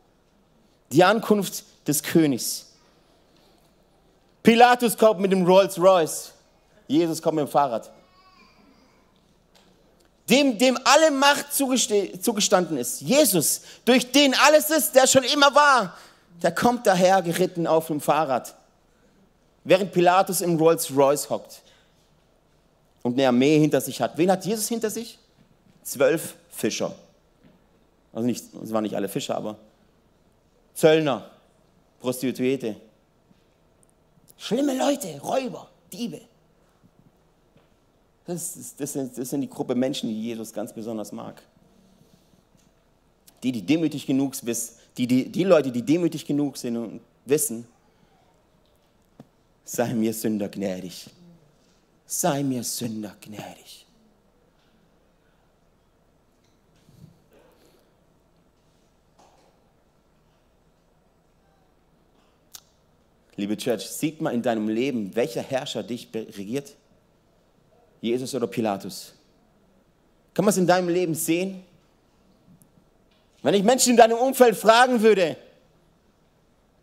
Die 0.91 1.03
Ankunft 1.03 1.63
des 1.87 2.03
Königs. 2.03 2.67
Pilatus 4.43 4.95
kommt 4.95 5.19
mit 5.19 5.31
dem 5.31 5.43
Rolls 5.45 5.79
Royce. 5.79 6.31
Jesus 6.87 7.21
kommt 7.21 7.37
mit 7.37 7.47
dem 7.47 7.51
Fahrrad. 7.51 7.91
Dem, 10.29 10.57
dem 10.59 10.77
alle 10.83 11.09
Macht 11.09 11.47
zugestanden 11.53 12.77
ist. 12.77 13.01
Jesus, 13.01 13.61
durch 13.83 14.11
den 14.11 14.35
alles 14.35 14.69
ist, 14.69 14.93
der 14.93 15.07
schon 15.07 15.23
immer 15.23 15.53
war. 15.55 15.97
Der 16.41 16.51
kommt 16.51 16.87
daher 16.87 17.21
geritten 17.21 17.67
auf 17.67 17.87
dem 17.87 18.01
Fahrrad. 18.01 18.55
Während 19.63 19.91
Pilatus 19.91 20.41
im 20.41 20.57
Rolls 20.57 20.95
Royce 20.95 21.29
hockt 21.29 21.61
und 23.03 23.13
eine 23.13 23.27
Armee 23.27 23.59
hinter 23.59 23.79
sich 23.79 24.01
hat. 24.01 24.17
Wen 24.17 24.31
hat 24.31 24.45
Jesus 24.45 24.67
hinter 24.67 24.89
sich? 24.89 25.19
Zwölf 25.83 26.35
Fischer. 26.49 26.95
Also 28.13 28.25
nicht, 28.25 28.43
es 28.63 28.73
waren 28.73 28.83
nicht 28.83 28.95
alle 28.95 29.07
Fischer, 29.07 29.35
aber 29.35 29.57
Zöllner, 30.73 31.29
Prostituierte, 31.99 32.75
Schlimme 34.41 34.75
Leute, 34.75 35.19
Räuber, 35.21 35.69
Diebe. 35.93 36.21
Das, 38.25 38.55
ist, 38.55 38.79
das, 38.79 38.93
sind, 38.93 39.15
das 39.15 39.29
sind 39.29 39.41
die 39.41 39.49
Gruppe 39.49 39.75
Menschen, 39.75 40.09
die 40.09 40.19
Jesus 40.19 40.51
ganz 40.51 40.73
besonders 40.73 41.11
mag. 41.11 41.43
Die, 43.43 43.51
die 43.51 43.61
demütig 43.63 44.07
genug 44.07 44.33
sind, 44.33 44.47
die, 44.97 45.07
die, 45.07 45.29
die 45.29 45.43
Leute, 45.43 45.71
die 45.71 45.81
demütig 45.81 46.25
genug 46.25 46.57
sind 46.57 46.77
und 46.77 47.01
wissen, 47.25 47.65
sei 49.63 49.93
mir 49.93 50.13
Sünder 50.13 50.49
gnädig. 50.49 51.09
Sei 52.05 52.43
mir 52.43 52.63
Sünder 52.63 53.15
gnädig. 53.21 53.85
Liebe 63.37 63.57
Church, 63.57 63.89
sieht 63.89 64.21
man 64.21 64.35
in 64.35 64.41
deinem 64.41 64.67
Leben, 64.67 65.15
welcher 65.15 65.41
Herrscher 65.41 65.81
dich 65.83 66.09
regiert? 66.13 66.75
Jesus 68.01 68.35
oder 68.35 68.45
Pilatus? 68.45 69.13
Kann 70.33 70.45
man 70.45 70.51
es 70.51 70.57
in 70.57 70.67
deinem 70.67 70.89
Leben 70.89 71.15
sehen? 71.15 71.63
Wenn 73.41 73.53
ich 73.53 73.63
Menschen 73.63 73.91
in 73.91 73.97
deinem 73.97 74.17
Umfeld 74.17 74.55
fragen 74.55 75.01
würde, 75.01 75.35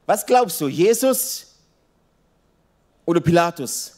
was 0.06 0.24
glaubst 0.24 0.60
du, 0.60 0.68
Jesus 0.68 1.54
oder 3.04 3.20
Pilatus? 3.20 3.94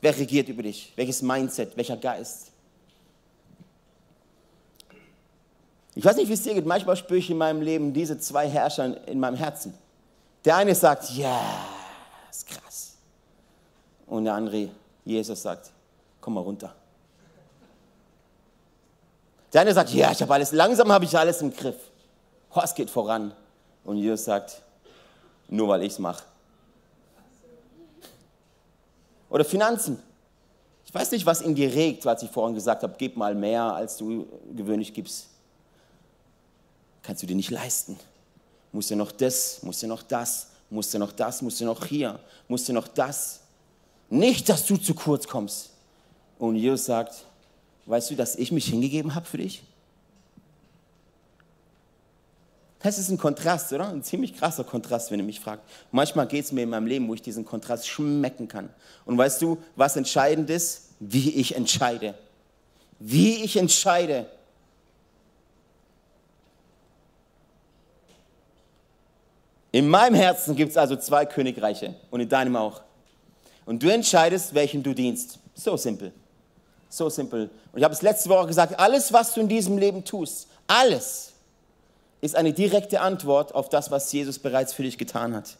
Wer 0.00 0.16
regiert 0.16 0.48
über 0.48 0.62
dich? 0.62 0.92
Welches 0.96 1.22
Mindset? 1.22 1.76
Welcher 1.76 1.96
Geist? 1.96 2.52
Ich 5.94 6.04
weiß 6.04 6.16
nicht, 6.16 6.28
wie 6.28 6.32
es 6.32 6.42
dir 6.42 6.54
geht. 6.54 6.64
Manchmal 6.64 6.96
spüre 6.96 7.18
ich 7.18 7.30
in 7.30 7.36
meinem 7.36 7.60
Leben 7.60 7.92
diese 7.92 8.18
zwei 8.18 8.48
Herrscher 8.48 9.06
in 9.06 9.20
meinem 9.20 9.36
Herzen. 9.36 9.74
Der 10.44 10.56
eine 10.56 10.74
sagt, 10.74 11.10
ja, 11.10 11.40
ist 12.30 12.46
krass. 12.46 12.94
Und 14.06 14.24
der 14.24 14.34
andere, 14.34 14.70
Jesus 15.04 15.42
sagt, 15.42 15.70
komm 16.20 16.34
mal 16.34 16.40
runter. 16.40 16.74
Der 19.52 19.60
eine 19.60 19.74
sagt, 19.74 19.90
ja, 19.90 20.10
ich 20.10 20.22
habe 20.22 20.32
alles, 20.32 20.52
langsam 20.52 20.90
habe 20.92 21.04
ich 21.04 21.16
alles 21.16 21.40
im 21.42 21.54
Griff. 21.54 21.76
Oh, 22.54 22.62
geht 22.74 22.90
voran. 22.90 23.34
Und 23.84 23.98
Jesus 23.98 24.24
sagt, 24.24 24.62
nur 25.48 25.68
weil 25.68 25.82
ich 25.82 25.92
es 25.92 25.98
mache. 25.98 26.24
Oder 29.28 29.44
Finanzen. 29.44 30.02
Ich 30.84 30.94
weiß 30.94 31.10
nicht, 31.12 31.24
was 31.24 31.42
ihn 31.42 31.54
dir 31.54 31.72
regt, 31.72 32.04
was 32.04 32.22
ich 32.22 32.30
vorhin 32.30 32.54
gesagt 32.54 32.82
habe, 32.82 32.94
gib 32.98 33.16
mal 33.16 33.34
mehr, 33.34 33.62
als 33.62 33.96
du 33.96 34.26
gewöhnlich 34.54 34.92
gibst. 34.92 35.28
Kannst 37.02 37.22
du 37.22 37.26
dir 37.26 37.34
nicht 37.36 37.50
leisten 37.50 37.98
musst 38.72 38.90
du 38.90 38.96
noch 38.96 39.12
das, 39.12 39.62
musst 39.62 39.82
du 39.82 39.86
noch 39.86 40.02
das, 40.02 40.48
musst 40.70 40.92
du 40.94 40.98
noch 40.98 41.12
das, 41.12 41.42
musst 41.42 41.60
du 41.60 41.66
noch 41.66 41.84
hier, 41.84 42.18
musst 42.48 42.68
du 42.68 42.72
noch 42.72 42.88
das. 42.88 43.40
Nicht, 44.08 44.48
dass 44.48 44.66
du 44.66 44.76
zu 44.76 44.94
kurz 44.94 45.26
kommst. 45.26 45.70
Und 46.38 46.56
Jesus 46.56 46.86
sagt, 46.86 47.24
weißt 47.86 48.10
du, 48.10 48.14
dass 48.14 48.36
ich 48.36 48.52
mich 48.52 48.66
hingegeben 48.66 49.14
habe 49.14 49.26
für 49.26 49.38
dich? 49.38 49.62
Das 52.82 52.98
ist 52.98 53.10
ein 53.10 53.18
Kontrast, 53.18 53.72
oder? 53.72 53.88
Ein 53.88 54.02
ziemlich 54.02 54.36
krasser 54.36 54.64
Kontrast, 54.64 55.12
wenn 55.12 55.18
du 55.18 55.24
mich 55.24 55.38
fragst. 55.38 55.64
Manchmal 55.92 56.26
geht 56.26 56.44
es 56.44 56.52
mir 56.52 56.62
in 56.62 56.70
meinem 56.70 56.86
Leben, 56.86 57.06
wo 57.06 57.14
ich 57.14 57.22
diesen 57.22 57.44
Kontrast 57.44 57.86
schmecken 57.86 58.48
kann. 58.48 58.70
Und 59.04 59.16
weißt 59.16 59.40
du, 59.40 59.58
was 59.76 59.96
entscheidend 59.96 60.50
ist? 60.50 60.88
Wie 60.98 61.30
ich 61.30 61.54
entscheide. 61.54 62.14
Wie 62.98 63.44
ich 63.44 63.56
entscheide. 63.56 64.26
In 69.70 69.88
meinem 69.88 70.14
Herzen 70.14 70.56
gibt 70.56 70.72
es 70.72 70.76
also 70.76 70.96
zwei 70.96 71.24
Königreiche 71.24 71.94
und 72.10 72.20
in 72.20 72.28
deinem 72.28 72.56
auch. 72.56 72.82
Und 73.64 73.82
du 73.82 73.88
entscheidest, 73.88 74.54
welchem 74.54 74.82
du 74.82 74.92
dienst. 74.92 75.38
So 75.54 75.76
simpel. 75.76 76.12
So 76.92 77.08
simpel. 77.08 77.48
Und 77.72 77.78
ich 77.78 77.84
habe 77.84 77.94
es 77.94 78.02
letzte 78.02 78.28
Woche 78.28 78.48
gesagt, 78.48 78.78
alles, 78.78 79.14
was 79.14 79.32
du 79.32 79.40
in 79.40 79.48
diesem 79.48 79.78
Leben 79.78 80.04
tust, 80.04 80.46
alles 80.66 81.32
ist 82.20 82.36
eine 82.36 82.52
direkte 82.52 83.00
Antwort 83.00 83.54
auf 83.54 83.70
das, 83.70 83.90
was 83.90 84.12
Jesus 84.12 84.38
bereits 84.38 84.74
für 84.74 84.82
dich 84.82 84.98
getan 84.98 85.34
hat. 85.34 85.56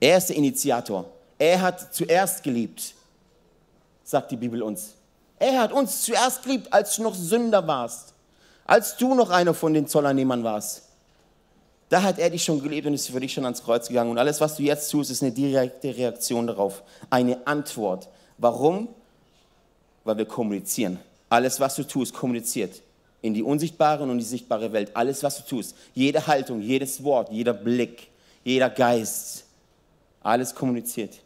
Er 0.00 0.16
ist 0.16 0.30
der 0.30 0.36
Initiator. 0.36 1.04
Er 1.38 1.60
hat 1.60 1.94
zuerst 1.94 2.42
geliebt, 2.42 2.94
sagt 4.02 4.30
die 4.30 4.36
Bibel 4.36 4.62
uns. 4.62 4.94
Er 5.38 5.60
hat 5.60 5.72
uns 5.72 6.00
zuerst 6.00 6.42
geliebt, 6.42 6.72
als 6.72 6.96
du 6.96 7.02
noch 7.02 7.14
Sünder 7.14 7.66
warst, 7.66 8.14
als 8.64 8.96
du 8.96 9.14
noch 9.14 9.28
einer 9.28 9.52
von 9.52 9.74
den 9.74 9.86
Zollernehmern 9.86 10.42
warst. 10.42 10.84
Da 11.90 12.02
hat 12.02 12.18
er 12.18 12.30
dich 12.30 12.44
schon 12.44 12.62
geliebt 12.62 12.86
und 12.86 12.94
ist 12.94 13.10
für 13.10 13.20
dich 13.20 13.34
schon 13.34 13.44
ans 13.44 13.62
Kreuz 13.62 13.88
gegangen. 13.88 14.10
Und 14.10 14.16
alles, 14.16 14.40
was 14.40 14.56
du 14.56 14.62
jetzt 14.62 14.90
tust, 14.90 15.10
ist 15.10 15.22
eine 15.22 15.32
direkte 15.32 15.94
Reaktion 15.94 16.46
darauf. 16.46 16.82
Eine 17.10 17.46
Antwort. 17.46 18.08
Warum? 18.38 18.88
Weil 20.04 20.18
wir 20.18 20.26
kommunizieren. 20.26 20.98
Alles, 21.28 21.58
was 21.60 21.76
du 21.76 21.84
tust, 21.84 22.14
kommuniziert. 22.14 22.82
In 23.22 23.34
die 23.34 23.42
unsichtbare 23.42 24.04
und 24.04 24.18
die 24.18 24.24
sichtbare 24.24 24.72
Welt. 24.72 24.90
Alles, 24.94 25.22
was 25.22 25.38
du 25.38 25.56
tust. 25.56 25.74
Jede 25.94 26.26
Haltung, 26.26 26.60
jedes 26.60 27.02
Wort, 27.02 27.30
jeder 27.30 27.54
Blick, 27.54 28.08
jeder 28.44 28.70
Geist. 28.70 29.44
Alles 30.22 30.54
kommuniziert. 30.54 31.18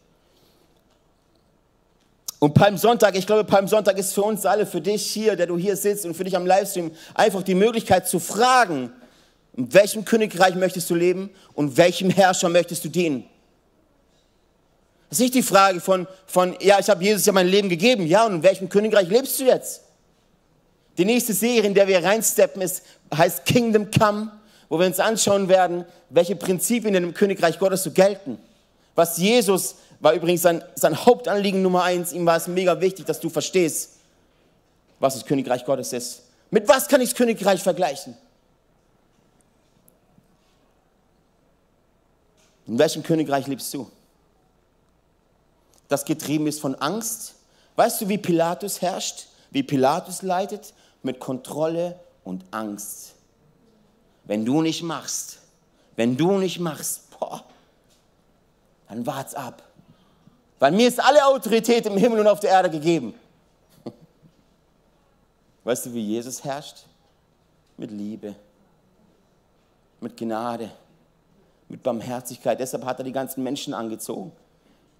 Und 2.38 2.54
Palmsonntag, 2.54 3.16
ich 3.16 3.26
glaube, 3.26 3.44
Palmsonntag 3.44 3.98
ist 3.98 4.14
für 4.14 4.22
uns 4.22 4.46
alle, 4.46 4.64
für 4.64 4.80
dich 4.80 5.04
hier, 5.06 5.34
der 5.34 5.46
du 5.46 5.58
hier 5.58 5.76
sitzt 5.76 6.06
und 6.06 6.14
für 6.14 6.22
dich 6.22 6.36
am 6.36 6.46
Livestream, 6.46 6.92
einfach 7.14 7.42
die 7.42 7.56
Möglichkeit 7.56 8.08
zu 8.08 8.20
fragen, 8.20 8.92
in 9.56 9.74
welchem 9.74 10.04
Königreich 10.04 10.54
möchtest 10.54 10.88
du 10.88 10.94
leben 10.94 11.30
und 11.54 11.76
welchem 11.76 12.10
Herrscher 12.10 12.48
möchtest 12.48 12.84
du 12.84 12.88
dienen? 12.88 13.24
Das 15.08 15.18
ist 15.18 15.22
nicht 15.22 15.34
die 15.34 15.42
Frage 15.42 15.80
von, 15.80 16.06
von 16.26 16.56
ja, 16.60 16.78
ich 16.78 16.88
habe 16.88 17.02
Jesus 17.02 17.24
ja 17.24 17.32
mein 17.32 17.48
Leben 17.48 17.68
gegeben, 17.68 18.06
ja, 18.06 18.26
und 18.26 18.34
in 18.34 18.42
welchem 18.42 18.68
Königreich 18.68 19.08
lebst 19.08 19.40
du 19.40 19.44
jetzt? 19.44 19.82
Die 20.98 21.04
nächste 21.04 21.32
Serie, 21.32 21.62
in 21.62 21.74
der 21.74 21.88
wir 21.88 22.02
reinsteppen, 22.02 22.60
ist, 22.60 22.82
heißt 23.14 23.44
Kingdom 23.46 23.90
Come, 23.90 24.32
wo 24.68 24.78
wir 24.78 24.86
uns 24.86 25.00
anschauen 25.00 25.48
werden, 25.48 25.84
welche 26.10 26.36
Prinzipien 26.36 26.94
in 26.94 27.04
dem 27.04 27.14
Königreich 27.14 27.58
Gottes 27.58 27.84
so 27.84 27.90
gelten. 27.90 28.38
Was 28.94 29.16
Jesus 29.16 29.76
war 30.00 30.12
übrigens 30.12 30.42
sein, 30.42 30.62
sein 30.74 31.04
Hauptanliegen 31.04 31.62
Nummer 31.62 31.84
eins. 31.84 32.12
Ihm 32.12 32.26
war 32.26 32.36
es 32.36 32.48
mega 32.48 32.80
wichtig, 32.80 33.06
dass 33.06 33.20
du 33.20 33.30
verstehst, 33.30 33.92
was 34.98 35.14
das 35.14 35.24
Königreich 35.24 35.64
Gottes 35.64 35.92
ist. 35.92 36.22
Mit 36.50 36.68
was 36.68 36.88
kann 36.88 37.00
ich 37.00 37.10
das 37.10 37.16
Königreich 37.16 37.62
vergleichen? 37.62 38.16
In 42.66 42.78
welchem 42.78 43.02
Königreich 43.02 43.46
lebst 43.46 43.72
du? 43.72 43.90
Das 45.88 46.04
getrieben 46.04 46.46
ist 46.46 46.60
von 46.60 46.74
Angst. 46.76 47.34
Weißt 47.76 48.00
du, 48.00 48.08
wie 48.08 48.18
Pilatus 48.18 48.82
herrscht? 48.82 49.26
Wie 49.50 49.62
Pilatus 49.62 50.22
leitet? 50.22 50.74
Mit 51.02 51.18
Kontrolle 51.18 51.98
und 52.24 52.44
Angst. 52.50 53.14
Wenn 54.24 54.44
du 54.44 54.60
nicht 54.60 54.82
machst, 54.82 55.38
wenn 55.96 56.16
du 56.16 56.38
nicht 56.38 56.60
machst, 56.60 57.08
boah, 57.18 57.42
dann 58.88 59.06
wart's 59.06 59.34
ab. 59.34 59.62
Weil 60.58 60.72
mir 60.72 60.88
ist 60.88 61.02
alle 61.02 61.24
Autorität 61.26 61.86
im 61.86 61.96
Himmel 61.96 62.20
und 62.20 62.26
auf 62.26 62.40
der 62.40 62.50
Erde 62.50 62.68
gegeben. 62.68 63.14
Weißt 65.64 65.86
du, 65.86 65.94
wie 65.94 66.00
Jesus 66.00 66.44
herrscht? 66.44 66.84
Mit 67.76 67.90
Liebe, 67.90 68.34
mit 70.00 70.16
Gnade, 70.16 70.70
mit 71.68 71.82
Barmherzigkeit. 71.82 72.58
Deshalb 72.58 72.84
hat 72.84 72.98
er 72.98 73.04
die 73.04 73.12
ganzen 73.12 73.42
Menschen 73.42 73.72
angezogen, 73.72 74.32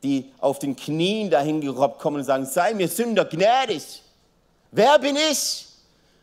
die 0.02 0.30
auf 0.38 0.58
den 0.58 0.76
Knien 0.76 1.30
dahin 1.30 1.60
gerobbt 1.60 1.98
kommen 1.98 2.18
und 2.18 2.24
sagen, 2.24 2.46
sei 2.46 2.74
mir 2.74 2.88
Sünder 2.88 3.24
gnädig. 3.24 4.02
Wer 4.70 4.98
bin 4.98 5.16
ich? 5.16 5.66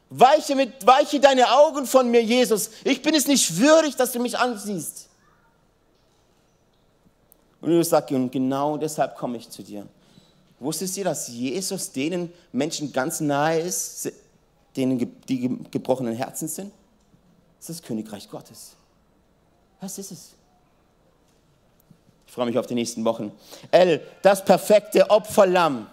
Weiche, 0.09 0.55
mit, 0.55 0.85
weiche 0.85 1.19
deine 1.19 1.51
Augen 1.51 1.85
von 1.85 2.09
mir, 2.09 2.23
Jesus. 2.23 2.69
Ich 2.83 3.01
bin 3.01 3.15
es 3.15 3.27
nicht 3.27 3.57
würdig, 3.57 3.95
dass 3.95 4.11
du 4.11 4.19
mich 4.19 4.37
ansiehst. 4.37 5.09
Und 7.59 7.71
Jesus 7.71 7.89
sagt, 7.89 8.11
und 8.11 8.31
genau 8.31 8.77
deshalb 8.77 9.15
komme 9.15 9.37
ich 9.37 9.49
zu 9.49 9.63
dir. 9.63 9.87
Wusstest 10.59 10.95
ihr, 10.97 11.03
dass 11.03 11.27
Jesus 11.27 11.91
denen 11.91 12.31
Menschen 12.51 12.93
ganz 12.93 13.19
nahe 13.19 13.59
ist, 13.59 14.11
denen 14.77 14.99
die 15.27 15.57
gebrochenen 15.71 16.15
Herzen 16.15 16.47
sind? 16.47 16.71
Das 17.57 17.69
ist 17.69 17.81
das 17.81 17.87
Königreich 17.87 18.29
Gottes. 18.29 18.73
Was 19.81 19.97
ist 19.97 20.11
es? 20.11 20.34
Ich 22.35 22.37
freue 22.37 22.47
mich 22.47 22.59
auf 22.59 22.67
die 22.67 22.75
nächsten 22.75 23.05
Wochen. 23.05 23.31
L, 23.71 24.01
das 24.21 24.43
perfekte 24.43 25.09
Opferlamm. 25.09 25.87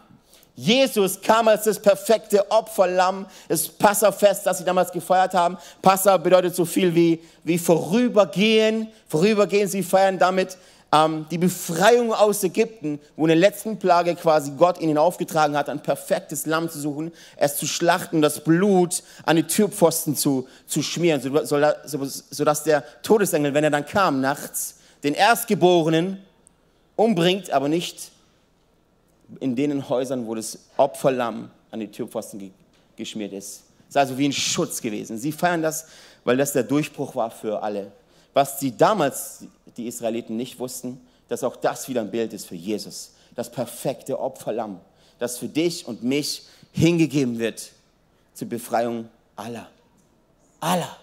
Jesus 0.57 1.21
kam 1.21 1.47
als 1.47 1.63
das 1.63 1.79
perfekte 1.79 2.51
Opferlamm, 2.51 3.27
das 3.47 3.69
Passafest, 3.69 4.45
das 4.45 4.59
sie 4.59 4.65
damals 4.65 4.91
gefeiert 4.91 5.35
haben. 5.35 5.57
Passa 5.81 6.17
bedeutet 6.17 6.57
so 6.57 6.65
viel 6.65 6.93
wie, 6.97 7.21
wie 7.45 7.59
vorübergehen. 7.59 8.89
Vorübergehen, 9.07 9.69
sie 9.69 9.85
feiern 9.85 10.19
damit 10.19 10.59
ähm, 10.93 11.27
die 11.31 11.39
Befreiung 11.39 12.13
aus 12.13 12.43
Ägypten, 12.43 12.99
wo 13.15 13.23
in 13.23 13.29
der 13.29 13.37
letzten 13.37 13.79
Plage 13.79 14.17
quasi 14.17 14.51
Gott 14.59 14.81
ihnen 14.81 14.99
aufgetragen 14.99 15.57
hat, 15.57 15.69
ein 15.69 15.81
perfektes 15.81 16.45
Lamm 16.47 16.69
zu 16.69 16.81
suchen, 16.81 17.13
es 17.37 17.57
zu 17.57 17.67
schlachten, 17.67 18.21
das 18.21 18.43
Blut 18.43 19.05
an 19.27 19.37
die 19.37 19.45
Türpfosten 19.45 20.17
zu, 20.17 20.49
zu 20.67 20.83
schmieren, 20.83 21.21
sodass 21.21 22.65
der 22.65 22.83
Todesengel, 23.05 23.55
wenn 23.55 23.63
er 23.63 23.71
dann 23.71 23.87
kam 23.87 24.21
nachts, 24.21 24.81
den 25.05 25.15
Erstgeborenen 25.15 26.19
umbringt, 26.97 27.51
aber 27.51 27.69
nicht 27.69 28.11
in 29.41 29.57
den 29.57 29.89
Häusern, 29.89 30.27
wo 30.27 30.35
das 30.35 30.59
Opferlamm 30.77 31.51
an 31.71 31.81
die 31.81 31.89
Türpfosten 31.89 32.53
geschmiert 32.97 33.33
ist. 33.33 33.63
Es 33.83 33.89
ist 33.89 33.97
also 33.97 34.19
wie 34.19 34.29
ein 34.29 34.33
Schutz 34.33 34.81
gewesen. 34.81 35.19
Sie 35.19 35.33
feiern 35.33 35.63
das, 35.63 35.87
weil 36.25 36.37
das 36.37 36.53
der 36.53 36.63
Durchbruch 36.63 37.15
war 37.15 37.31
für 37.31 37.63
alle. 37.63 37.93
Was 38.33 38.61
sie 38.61 38.77
damals 38.77 39.45
die 39.77 39.87
Israeliten 39.87 40.37
nicht 40.37 40.59
wussten, 40.59 41.01
dass 41.29 41.45
auch 41.45 41.57
das 41.57 41.89
wieder 41.89 42.01
ein 42.03 42.11
Bild 42.11 42.33
ist 42.33 42.47
für 42.47 42.55
Jesus, 42.55 43.13
das 43.35 43.51
perfekte 43.51 44.19
Opferlamm, 44.19 44.81
das 45.19 45.39
für 45.39 45.49
dich 45.49 45.87
und 45.87 46.03
mich 46.03 46.43
hingegeben 46.73 47.39
wird 47.39 47.71
zur 48.35 48.49
Befreiung 48.49 49.09
aller. 49.37 49.69
Aller. 50.61 50.97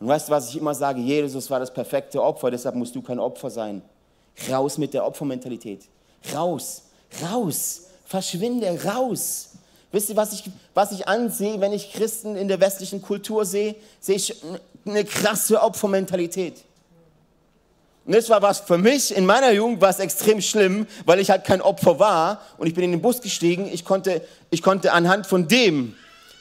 Und 0.00 0.08
weißt 0.08 0.28
du, 0.28 0.32
was 0.32 0.50
ich 0.50 0.56
immer 0.56 0.74
sage? 0.74 1.00
Jesus 1.00 1.48
war 1.50 1.60
das 1.60 1.72
perfekte 1.72 2.22
Opfer, 2.22 2.50
deshalb 2.50 2.74
musst 2.74 2.94
du 2.94 3.02
kein 3.02 3.18
Opfer 3.18 3.50
sein. 3.50 3.82
Raus 4.50 4.78
mit 4.78 4.94
der 4.94 5.06
Opfermentalität. 5.06 5.82
Raus, 6.34 6.82
raus, 7.22 7.82
verschwinde, 8.06 8.82
raus. 8.84 9.50
Wisst 9.92 10.10
ihr, 10.10 10.16
was 10.16 10.32
ich, 10.32 10.50
was 10.74 10.92
ich 10.92 11.06
ansehe, 11.06 11.60
wenn 11.60 11.72
ich 11.72 11.92
Christen 11.92 12.34
in 12.34 12.48
der 12.48 12.60
westlichen 12.60 13.00
Kultur 13.00 13.44
sehe? 13.44 13.76
Sehe 14.00 14.16
ich 14.16 14.42
eine 14.84 15.04
krasse 15.04 15.62
Opfermentalität. 15.62 16.64
Und 18.04 18.14
das 18.14 18.28
war 18.28 18.42
was 18.42 18.60
für 18.60 18.76
mich 18.76 19.16
in 19.16 19.24
meiner 19.24 19.52
Jugend 19.52 19.80
war 19.80 19.88
es 19.88 19.98
extrem 19.98 20.42
schlimm, 20.42 20.86
weil 21.06 21.20
ich 21.20 21.30
halt 21.30 21.44
kein 21.44 21.62
Opfer 21.62 21.98
war 21.98 22.42
und 22.58 22.66
ich 22.66 22.74
bin 22.74 22.84
in 22.84 22.90
den 22.90 23.00
Bus 23.00 23.22
gestiegen. 23.22 23.66
Ich 23.72 23.84
konnte, 23.84 24.20
ich 24.50 24.62
konnte 24.62 24.92
anhand 24.92 25.26
von 25.26 25.48
dem, 25.48 25.94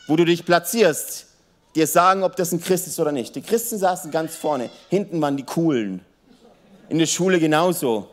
wo 0.07 0.15
du 0.17 0.25
dich 0.25 0.45
platzierst, 0.45 1.27
dir 1.75 1.87
sagen, 1.87 2.23
ob 2.23 2.35
das 2.35 2.51
ein 2.51 2.61
Christ 2.61 2.87
ist 2.87 2.99
oder 2.99 3.11
nicht. 3.11 3.35
Die 3.35 3.41
Christen 3.41 3.77
saßen 3.77 4.11
ganz 4.11 4.35
vorne, 4.35 4.69
hinten 4.89 5.21
waren 5.21 5.37
die 5.37 5.43
Coolen. 5.43 6.01
In 6.89 6.99
der 6.99 7.05
Schule 7.05 7.39
genauso. 7.39 8.07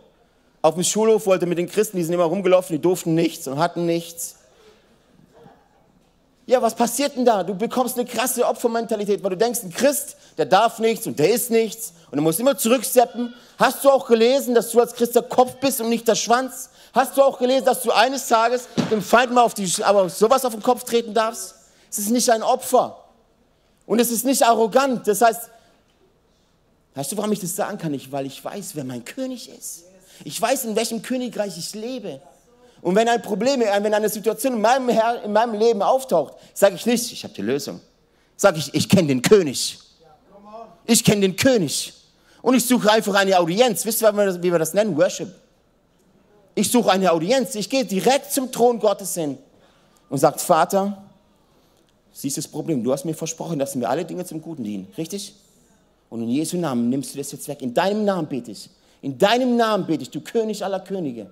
Auf 0.62 0.74
dem 0.74 0.84
Schulhof 0.84 1.26
wollte 1.26 1.46
mit 1.46 1.58
den 1.58 1.68
Christen, 1.68 1.96
die 1.96 2.04
sind 2.04 2.14
immer 2.14 2.24
rumgelaufen, 2.24 2.76
die 2.76 2.82
durften 2.82 3.14
nichts 3.14 3.48
und 3.48 3.58
hatten 3.58 3.86
nichts. 3.86 4.36
Ja, 6.46 6.60
was 6.60 6.74
passiert 6.74 7.16
denn 7.16 7.24
da? 7.24 7.44
Du 7.44 7.54
bekommst 7.54 7.96
eine 7.96 8.06
krasse 8.06 8.44
Opfermentalität, 8.44 9.22
weil 9.22 9.30
du 9.30 9.36
denkst, 9.36 9.62
ein 9.62 9.70
Christ, 9.70 10.16
der 10.36 10.46
darf 10.46 10.80
nichts 10.80 11.06
und 11.06 11.18
der 11.18 11.30
ist 11.30 11.50
nichts 11.50 11.92
und 12.10 12.16
du 12.16 12.22
musst 12.22 12.40
immer 12.40 12.58
zurücksteppen. 12.58 13.32
Hast 13.58 13.84
du 13.84 13.90
auch 13.90 14.06
gelesen, 14.06 14.54
dass 14.54 14.70
du 14.70 14.80
als 14.80 14.94
Christ 14.94 15.14
der 15.14 15.22
Kopf 15.22 15.56
bist 15.60 15.80
und 15.80 15.88
nicht 15.88 16.08
der 16.08 16.16
Schwanz? 16.16 16.70
Hast 16.92 17.16
du 17.16 17.22
auch 17.22 17.38
gelesen, 17.38 17.64
dass 17.66 17.82
du 17.82 17.92
eines 17.92 18.26
Tages 18.26 18.66
dem 18.90 19.00
Feind 19.00 19.32
mal 19.32 19.42
auf 19.42 19.54
die, 19.54 19.70
aber 19.84 20.08
sowas 20.08 20.44
auf 20.44 20.52
den 20.52 20.62
Kopf 20.62 20.82
treten 20.84 21.14
darfst? 21.14 21.54
Es 21.88 21.98
ist 21.98 22.10
nicht 22.10 22.28
ein 22.30 22.42
Opfer. 22.42 22.96
Und 23.86 24.00
es 24.00 24.10
ist 24.10 24.24
nicht 24.24 24.42
arrogant. 24.42 25.06
Das 25.06 25.22
heißt, 25.22 25.50
weißt 26.94 27.12
du, 27.12 27.16
warum 27.16 27.32
ich 27.32 27.40
das 27.40 27.54
sagen 27.54 27.78
kann? 27.78 27.94
Ich, 27.94 28.10
weil 28.10 28.26
ich 28.26 28.44
weiß, 28.44 28.74
wer 28.74 28.84
mein 28.84 29.04
König 29.04 29.48
ist. 29.48 29.84
Ich 30.24 30.40
weiß, 30.40 30.64
in 30.64 30.76
welchem 30.76 31.02
Königreich 31.02 31.56
ich 31.56 31.74
lebe. 31.74 32.20
Und 32.82 32.94
wenn 32.94 33.08
ein 33.08 33.22
Problem, 33.22 33.60
wenn 33.60 33.94
eine 33.94 34.08
Situation 34.08 34.54
in 34.54 34.60
meinem, 34.60 34.88
Herr, 34.88 35.22
in 35.22 35.32
meinem 35.32 35.54
Leben 35.54 35.82
auftaucht, 35.82 36.34
sage 36.54 36.74
ich 36.74 36.86
nicht, 36.86 37.12
ich 37.12 37.24
habe 37.24 37.34
die 37.34 37.42
Lösung. 37.42 37.80
Sage 38.36 38.58
ich, 38.58 38.72
ich 38.74 38.88
kenne 38.88 39.08
den 39.08 39.22
König. 39.22 39.78
Ich 40.86 41.04
kenne 41.04 41.20
den 41.20 41.36
König. 41.36 41.92
Und 42.42 42.54
ich 42.54 42.66
suche 42.66 42.90
einfach 42.90 43.14
eine 43.14 43.38
Audienz. 43.38 43.84
Wisst 43.84 44.02
ihr, 44.02 44.42
wie 44.42 44.50
wir 44.50 44.58
das 44.58 44.72
nennen? 44.72 44.96
Worship. 44.96 45.28
Ich 46.54 46.70
suche 46.70 46.90
eine 46.90 47.12
Audienz. 47.12 47.54
Ich 47.54 47.68
gehe 47.68 47.84
direkt 47.84 48.32
zum 48.32 48.50
Thron 48.50 48.78
Gottes 48.78 49.14
hin 49.14 49.38
und 50.08 50.18
sage, 50.18 50.38
Vater, 50.38 51.02
siehst 52.12 52.38
das 52.38 52.48
Problem. 52.48 52.82
Du 52.82 52.92
hast 52.92 53.04
mir 53.04 53.14
versprochen, 53.14 53.58
dass 53.58 53.74
mir 53.74 53.88
alle 53.88 54.04
Dinge 54.04 54.24
zum 54.24 54.40
Guten 54.40 54.64
dienen. 54.64 54.88
Richtig? 54.96 55.34
Und 56.10 56.22
in 56.22 56.28
Jesu 56.28 56.58
Namen 56.58 56.90
nimmst 56.90 57.14
du 57.14 57.18
das 57.18 57.32
jetzt 57.32 57.48
weg. 57.48 57.62
In 57.62 57.72
deinem 57.72 58.04
Namen 58.04 58.28
bete 58.28 58.50
ich. 58.50 58.68
In 59.00 59.16
deinem 59.16 59.56
Namen 59.56 59.86
bete 59.86 60.02
ich, 60.02 60.10
du 60.10 60.20
König 60.20 60.64
aller 60.64 60.80
Könige. 60.80 61.30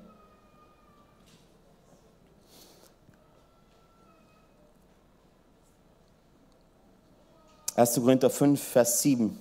1. 7.78 7.94
Korinther 7.94 8.28
5, 8.28 8.60
Vers 8.60 9.02
7. 9.02 9.38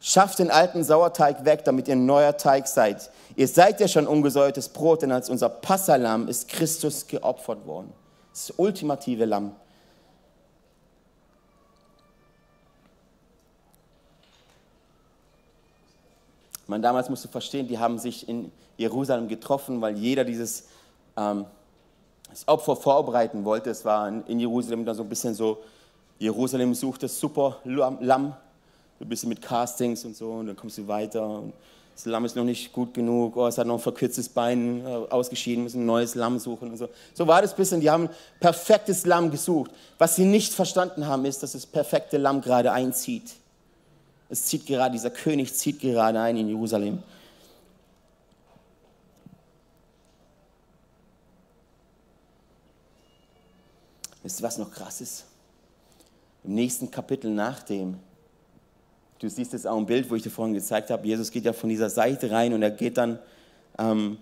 Schafft 0.00 0.38
den 0.38 0.50
alten 0.50 0.84
Sauerteig 0.84 1.44
weg, 1.44 1.64
damit 1.64 1.88
ihr 1.88 1.96
neuer 1.96 2.36
Teig 2.36 2.68
seid. 2.68 3.10
Ihr 3.34 3.48
seid 3.48 3.80
ja 3.80 3.88
schon 3.88 4.06
ungesäuertes 4.06 4.68
Brot, 4.68 5.02
denn 5.02 5.10
als 5.10 5.28
unser 5.28 5.48
Passalam 5.48 6.28
ist 6.28 6.48
Christus 6.48 7.06
geopfert 7.06 7.66
worden. 7.66 7.92
Das 8.32 8.52
ultimative 8.56 9.24
Lamm. 9.24 9.56
Man 16.66 16.82
damals 16.82 17.10
musste 17.10 17.28
verstehen, 17.28 17.68
die 17.68 17.78
haben 17.78 17.98
sich 17.98 18.28
in 18.28 18.52
Jerusalem 18.76 19.28
getroffen, 19.28 19.80
weil 19.80 19.96
jeder 19.96 20.24
dieses 20.24 20.68
ähm, 21.16 21.44
das 22.30 22.48
Opfer 22.48 22.76
vorbereiten 22.76 23.44
wollte. 23.44 23.70
Es 23.70 23.84
war 23.84 24.08
in 24.08 24.40
Jerusalem 24.40 24.84
dann 24.84 24.96
so 24.96 25.02
ein 25.02 25.08
bisschen 25.08 25.34
so 25.34 25.58
Jerusalem 26.18 26.74
sucht 26.74 27.02
das 27.02 27.18
super 27.18 27.58
Lamm, 27.64 28.34
ein 29.00 29.08
bisschen 29.08 29.28
mit 29.28 29.42
Castings 29.42 30.04
und 30.04 30.16
so, 30.16 30.30
und 30.30 30.46
dann 30.46 30.56
kommst 30.56 30.78
du 30.78 30.86
weiter. 30.86 31.26
Und 31.26 31.52
das 31.94 32.04
Lamm 32.06 32.24
ist 32.24 32.36
noch 32.36 32.44
nicht 32.44 32.72
gut 32.72 32.94
genug, 32.94 33.36
oh, 33.36 33.46
es 33.48 33.58
hat 33.58 33.66
noch 33.66 33.74
ein 33.74 33.80
verkürztes 33.80 34.28
Bein 34.28 34.86
äh, 34.86 34.88
ausgeschieden, 35.10 35.64
müssen 35.64 35.82
ein 35.82 35.86
neues 35.86 36.14
Lamm 36.14 36.38
suchen 36.38 36.70
und 36.70 36.76
so. 36.76 36.88
So 37.12 37.26
war 37.26 37.42
das 37.42 37.52
ein 37.52 37.56
bisschen, 37.56 37.80
die 37.80 37.90
haben 37.90 38.08
perfektes 38.38 39.04
Lamm 39.04 39.30
gesucht. 39.30 39.72
Was 39.98 40.16
sie 40.16 40.24
nicht 40.24 40.54
verstanden 40.54 41.06
haben, 41.06 41.24
ist, 41.24 41.42
dass 41.42 41.52
das 41.52 41.66
perfekte 41.66 42.18
Lamm 42.18 42.40
gerade 42.40 42.72
einzieht. 42.72 43.34
Es 44.32 44.46
zieht 44.46 44.64
gerade, 44.64 44.92
dieser 44.92 45.10
König 45.10 45.52
zieht 45.52 45.78
gerade 45.78 46.18
ein 46.18 46.38
in 46.38 46.48
Jerusalem. 46.48 47.02
Wisst 54.22 54.40
ihr, 54.40 54.42
was 54.42 54.56
noch 54.56 54.70
krass 54.70 55.02
ist? 55.02 55.26
Im 56.44 56.54
nächsten 56.54 56.90
Kapitel 56.90 57.30
nach 57.30 57.62
dem 57.62 57.98
Du 59.18 59.28
siehst 59.28 59.52
jetzt 59.52 59.66
auch 59.66 59.76
ein 59.76 59.84
Bild, 59.84 60.10
wo 60.10 60.14
ich 60.14 60.22
dir 60.22 60.30
vorhin 60.30 60.54
gezeigt 60.54 60.90
habe. 60.90 61.06
Jesus 61.06 61.30
geht 61.30 61.44
ja 61.44 61.52
von 61.52 61.68
dieser 61.68 61.90
Seite 61.90 62.30
rein 62.30 62.54
und 62.54 62.62
er 62.62 62.70
geht 62.70 62.96
dann, 62.96 63.18
ähm, 63.78 64.16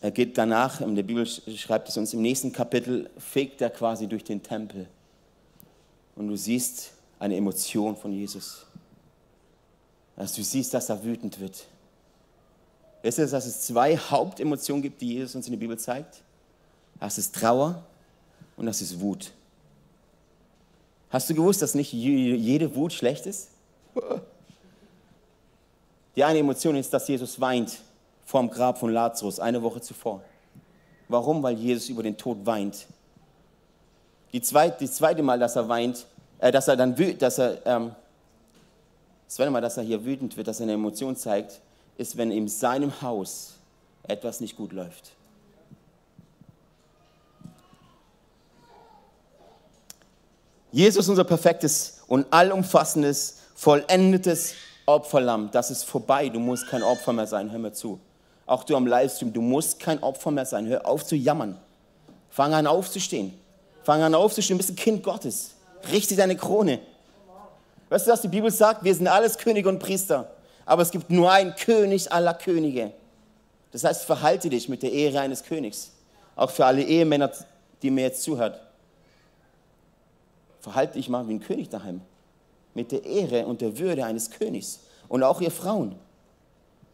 er 0.00 0.12
geht 0.12 0.38
danach, 0.38 0.80
in 0.80 0.94
der 0.94 1.02
Bibel 1.02 1.26
schreibt 1.26 1.88
es 1.88 1.96
uns 1.96 2.14
im 2.14 2.22
nächsten 2.22 2.52
Kapitel, 2.52 3.10
fegt 3.18 3.60
er 3.60 3.70
quasi 3.70 4.06
durch 4.06 4.22
den 4.22 4.40
Tempel. 4.40 4.86
Und 6.14 6.28
du 6.28 6.36
siehst 6.36 6.95
eine 7.18 7.36
Emotion 7.36 7.96
von 7.96 8.12
Jesus. 8.12 8.66
Dass 10.16 10.32
du 10.34 10.42
siehst, 10.42 10.72
dass 10.74 10.88
er 10.88 11.02
wütend 11.02 11.38
wird. 11.40 11.66
Weißt 13.02 13.18
du, 13.18 13.26
dass 13.26 13.46
es 13.46 13.60
zwei 13.62 13.96
Hauptemotionen 13.96 14.82
gibt, 14.82 15.00
die 15.00 15.14
Jesus 15.14 15.34
uns 15.34 15.46
in 15.46 15.52
der 15.52 15.58
Bibel 15.58 15.78
zeigt? 15.78 16.22
Das 16.98 17.18
ist 17.18 17.34
Trauer 17.34 17.84
und 18.56 18.66
das 18.66 18.80
ist 18.80 18.98
Wut. 19.00 19.32
Hast 21.10 21.30
du 21.30 21.34
gewusst, 21.34 21.62
dass 21.62 21.74
nicht 21.74 21.92
jede 21.92 22.74
Wut 22.74 22.92
schlecht 22.92 23.26
ist? 23.26 23.48
Die 26.16 26.24
eine 26.24 26.38
Emotion 26.38 26.74
ist, 26.76 26.92
dass 26.92 27.06
Jesus 27.06 27.38
weint 27.40 27.78
vorm 28.24 28.50
Grab 28.50 28.78
von 28.78 28.92
Lazarus 28.92 29.38
eine 29.38 29.62
Woche 29.62 29.80
zuvor. 29.80 30.22
Warum? 31.08 31.42
Weil 31.42 31.56
Jesus 31.56 31.88
über 31.88 32.02
den 32.02 32.16
Tod 32.16 32.44
weint. 32.44 32.86
Die 34.32 34.40
zweite, 34.40 34.78
die 34.80 34.90
zweite 34.90 35.22
Mal, 35.22 35.38
dass 35.38 35.54
er 35.56 35.68
weint, 35.68 36.06
äh, 36.38 36.52
dass 36.52 36.68
er 36.68 36.76
dann 36.76 36.96
wütend, 36.98 37.22
dass 37.22 37.38
er, 37.38 37.64
ähm, 37.66 37.94
das 39.26 39.38
Mal, 39.38 39.60
dass 39.60 39.76
er 39.76 39.82
hier 39.82 40.04
wütend 40.04 40.36
wird, 40.36 40.48
dass 40.48 40.60
er 40.60 40.64
eine 40.64 40.74
Emotion 40.74 41.16
zeigt, 41.16 41.60
ist, 41.98 42.16
wenn 42.16 42.30
in 42.30 42.48
seinem 42.48 43.02
Haus 43.02 43.54
etwas 44.04 44.40
nicht 44.40 44.56
gut 44.56 44.72
läuft. 44.72 45.12
Jesus, 50.70 51.08
unser 51.08 51.24
perfektes 51.24 52.02
und 52.06 52.26
allumfassendes, 52.30 53.38
vollendetes 53.54 54.54
Opferlamm, 54.84 55.50
das 55.50 55.70
ist 55.70 55.84
vorbei. 55.84 56.28
Du 56.28 56.38
musst 56.38 56.68
kein 56.68 56.82
Opfer 56.82 57.12
mehr 57.12 57.26
sein. 57.26 57.50
Hör 57.50 57.58
mir 57.58 57.72
zu. 57.72 57.98
Auch 58.44 58.62
du 58.62 58.76
am 58.76 58.86
Livestream, 58.86 59.32
du 59.32 59.40
musst 59.40 59.80
kein 59.80 60.02
Opfer 60.02 60.30
mehr 60.30 60.46
sein. 60.46 60.66
Hör 60.66 60.86
auf 60.86 61.04
zu 61.04 61.16
jammern. 61.16 61.56
Fang 62.30 62.52
an 62.52 62.66
aufzustehen. 62.66 63.32
Fang 63.82 64.02
an 64.02 64.14
aufzustehen. 64.14 64.58
Du 64.58 64.58
bist 64.58 64.70
ein 64.70 64.76
Kind 64.76 65.02
Gottes. 65.02 65.55
Richte 65.90 66.16
deine 66.16 66.36
Krone. 66.36 66.80
Weißt 67.88 68.06
du, 68.06 68.10
was 68.10 68.22
die 68.22 68.28
Bibel 68.28 68.50
sagt? 68.50 68.84
Wir 68.84 68.94
sind 68.94 69.06
alles 69.06 69.38
Könige 69.38 69.68
und 69.68 69.78
Priester. 69.78 70.30
Aber 70.64 70.82
es 70.82 70.90
gibt 70.90 71.10
nur 71.10 71.30
einen 71.30 71.54
König 71.54 72.10
aller 72.10 72.34
Könige. 72.34 72.92
Das 73.72 73.84
heißt, 73.84 74.04
verhalte 74.04 74.50
dich 74.50 74.68
mit 74.68 74.82
der 74.82 74.92
Ehre 74.92 75.20
eines 75.20 75.44
Königs. 75.44 75.92
Auch 76.34 76.50
für 76.50 76.66
alle 76.66 76.82
Ehemänner, 76.82 77.30
die 77.82 77.90
mir 77.90 78.02
jetzt 78.02 78.22
zuhört 78.22 78.60
verhalte 80.66 80.94
dich 80.94 81.08
mal 81.08 81.28
wie 81.28 81.34
ein 81.34 81.40
König 81.40 81.68
daheim. 81.68 82.00
Mit 82.74 82.90
der 82.90 83.04
Ehre 83.04 83.46
und 83.46 83.60
der 83.60 83.78
Würde 83.78 84.04
eines 84.04 84.32
Königs. 84.32 84.80
Und 85.06 85.22
auch 85.22 85.40
ihr 85.40 85.52
Frauen. 85.52 85.94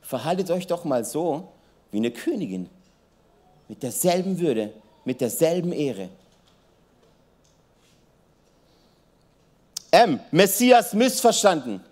Verhaltet 0.02 0.50
euch 0.50 0.66
doch 0.66 0.84
mal 0.84 1.06
so 1.06 1.48
wie 1.90 1.96
eine 1.96 2.10
Königin. 2.10 2.68
Mit 3.68 3.82
derselben 3.82 4.38
Würde, 4.40 4.74
mit 5.06 5.22
derselben 5.22 5.72
Ehre. 5.72 6.10
M. 9.92 10.18
Messias 10.30 10.94
missverstanden. 10.94 11.84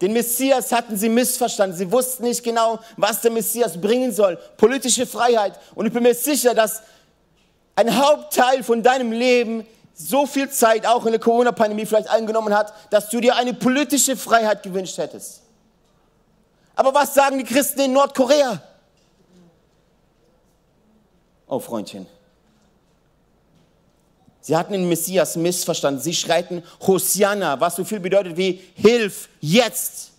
Den 0.00 0.12
Messias 0.12 0.72
hatten 0.72 0.96
sie 0.96 1.08
missverstanden. 1.08 1.76
Sie 1.76 1.90
wussten 1.90 2.24
nicht 2.24 2.42
genau, 2.42 2.78
was 2.96 3.20
der 3.22 3.30
Messias 3.30 3.78
bringen 3.80 4.12
soll. 4.12 4.38
Politische 4.56 5.06
Freiheit. 5.06 5.58
Und 5.74 5.86
ich 5.86 5.92
bin 5.92 6.02
mir 6.02 6.14
sicher, 6.14 6.54
dass 6.54 6.82
ein 7.76 7.96
Hauptteil 7.96 8.62
von 8.62 8.82
deinem 8.82 9.10
Leben 9.10 9.66
so 9.94 10.26
viel 10.26 10.50
Zeit 10.50 10.86
auch 10.86 11.04
in 11.04 11.12
der 11.12 11.20
Corona-Pandemie 11.20 11.84
vielleicht 11.84 12.08
eingenommen 12.08 12.54
hat, 12.54 12.72
dass 12.90 13.08
du 13.08 13.20
dir 13.20 13.36
eine 13.36 13.52
politische 13.54 14.16
Freiheit 14.16 14.62
gewünscht 14.62 14.96
hättest. 14.98 15.42
Aber 16.74 16.94
was 16.94 17.14
sagen 17.14 17.38
die 17.38 17.44
Christen 17.44 17.80
in 17.80 17.92
Nordkorea? 17.92 18.62
Oh 21.46 21.58
Freundchen. 21.58 22.06
Sie 24.40 24.56
hatten 24.56 24.72
den 24.72 24.88
Messias 24.88 25.36
missverstanden. 25.36 26.00
Sie 26.00 26.14
schreiten 26.14 26.62
Hosianna, 26.86 27.60
was 27.60 27.76
so 27.76 27.84
viel 27.84 28.00
bedeutet 28.00 28.36
wie 28.36 28.60
Hilf 28.74 29.28
jetzt. 29.40 30.12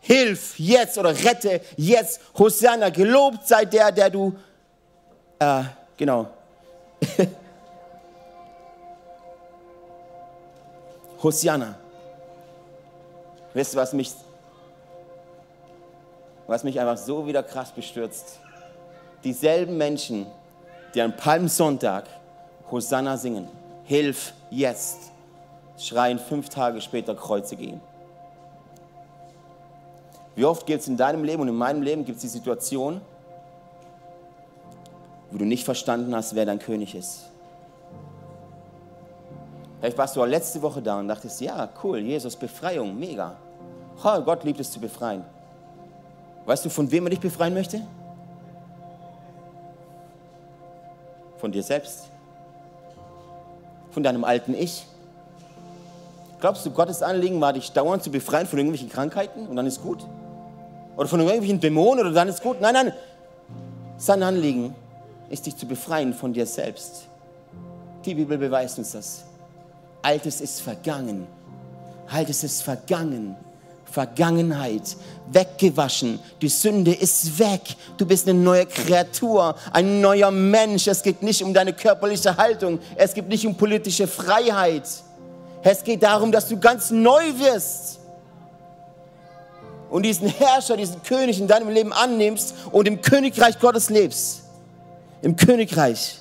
Hilf 0.00 0.58
jetzt 0.58 0.98
oder 0.98 1.10
rette 1.10 1.62
jetzt. 1.76 2.20
Hosianna, 2.38 2.90
gelobt 2.90 3.48
sei 3.48 3.64
der, 3.64 3.90
der 3.90 4.10
du, 4.10 4.36
äh, 5.38 5.62
genau, 5.96 6.28
Hosianna. 11.22 11.74
Wisst 13.52 13.74
ihr, 13.74 13.80
was 13.80 13.92
mich, 13.94 14.12
was 16.46 16.62
mich 16.62 16.78
einfach 16.78 16.98
so 16.98 17.26
wieder 17.26 17.42
krass 17.42 17.72
bestürzt? 17.72 18.38
Dieselben 19.24 19.76
Menschen, 19.76 20.26
die 20.94 21.00
am 21.02 21.16
Palmsonntag 21.16 22.04
Hosanna 22.70 23.16
singen, 23.16 23.48
Hilf 23.84 24.32
jetzt, 24.50 25.12
schreien 25.78 26.18
fünf 26.18 26.48
Tage 26.48 26.80
später 26.80 27.14
Kreuze 27.14 27.56
gehen. 27.56 27.80
Wie 30.34 30.44
oft 30.44 30.66
gibt 30.66 30.82
es 30.82 30.88
in 30.88 30.96
deinem 30.96 31.24
Leben 31.24 31.42
und 31.42 31.48
in 31.48 31.54
meinem 31.54 31.82
Leben 31.82 32.04
gibt 32.04 32.16
es 32.16 32.22
die 32.22 32.28
Situation, 32.28 33.00
wo 35.30 35.38
du 35.38 35.44
nicht 35.44 35.64
verstanden 35.64 36.14
hast, 36.14 36.34
wer 36.34 36.44
dein 36.44 36.58
König 36.58 36.94
ist. 36.94 37.30
Vielleicht 39.80 39.98
warst 39.98 40.16
du 40.16 40.22
auch 40.22 40.26
letzte 40.26 40.60
Woche 40.62 40.82
da 40.82 40.98
und 40.98 41.08
dachtest, 41.08 41.40
ja, 41.40 41.68
cool, 41.82 41.98
Jesus, 41.98 42.36
Befreiung, 42.36 42.98
mega. 42.98 43.36
Oh, 44.02 44.20
Gott 44.20 44.44
liebt 44.44 44.60
es 44.60 44.70
zu 44.70 44.80
befreien. 44.80 45.24
Weißt 46.44 46.64
du, 46.64 46.70
von 46.70 46.90
wem 46.90 47.06
er 47.06 47.10
dich 47.10 47.20
befreien 47.20 47.54
möchte? 47.54 47.80
Von 51.38 51.52
dir 51.52 51.62
selbst. 51.62 52.10
Von 53.96 54.02
deinem 54.02 54.24
alten 54.24 54.52
Ich. 54.52 54.84
Glaubst 56.38 56.66
du, 56.66 56.70
Gottes 56.70 57.02
Anliegen 57.02 57.40
war, 57.40 57.54
dich 57.54 57.72
dauernd 57.72 58.02
zu 58.02 58.10
befreien 58.10 58.46
von 58.46 58.58
irgendwelchen 58.58 58.90
Krankheiten 58.90 59.46
und 59.46 59.56
dann 59.56 59.66
ist 59.66 59.82
gut? 59.82 60.06
Oder 60.98 61.08
von 61.08 61.18
irgendwelchen 61.20 61.60
Dämonen 61.60 62.00
oder 62.00 62.12
dann 62.12 62.28
ist 62.28 62.42
gut? 62.42 62.60
Nein, 62.60 62.74
nein. 62.74 62.92
Sein 63.96 64.22
Anliegen 64.22 64.74
ist, 65.30 65.46
dich 65.46 65.56
zu 65.56 65.64
befreien 65.64 66.12
von 66.12 66.34
dir 66.34 66.44
selbst. 66.44 67.06
Die 68.04 68.14
Bibel 68.14 68.36
beweist 68.36 68.76
uns 68.76 68.92
das. 68.92 69.24
Altes 70.02 70.42
ist 70.42 70.60
vergangen. 70.60 71.26
Altes 72.06 72.44
ist 72.44 72.60
vergangen. 72.60 73.34
Vergangenheit, 73.96 74.94
weggewaschen. 75.32 76.20
Die 76.42 76.50
Sünde 76.50 76.92
ist 76.92 77.38
weg. 77.38 77.62
Du 77.96 78.04
bist 78.04 78.28
eine 78.28 78.38
neue 78.38 78.66
Kreatur, 78.66 79.54
ein 79.72 80.02
neuer 80.02 80.30
Mensch. 80.30 80.86
Es 80.86 81.02
geht 81.02 81.22
nicht 81.22 81.42
um 81.42 81.54
deine 81.54 81.72
körperliche 81.72 82.36
Haltung. 82.36 82.78
Es 82.96 83.14
geht 83.14 83.26
nicht 83.26 83.46
um 83.46 83.54
politische 83.54 84.06
Freiheit. 84.06 84.86
Es 85.62 85.82
geht 85.82 86.02
darum, 86.02 86.30
dass 86.30 86.46
du 86.46 86.60
ganz 86.60 86.90
neu 86.90 87.22
wirst 87.38 88.00
und 89.88 90.02
diesen 90.02 90.28
Herrscher, 90.28 90.76
diesen 90.76 91.02
König 91.02 91.40
in 91.40 91.48
deinem 91.48 91.70
Leben 91.70 91.94
annimmst 91.94 92.54
und 92.72 92.86
im 92.86 93.00
Königreich 93.00 93.58
Gottes 93.58 93.88
lebst. 93.88 94.42
Im 95.22 95.36
Königreich. 95.36 96.18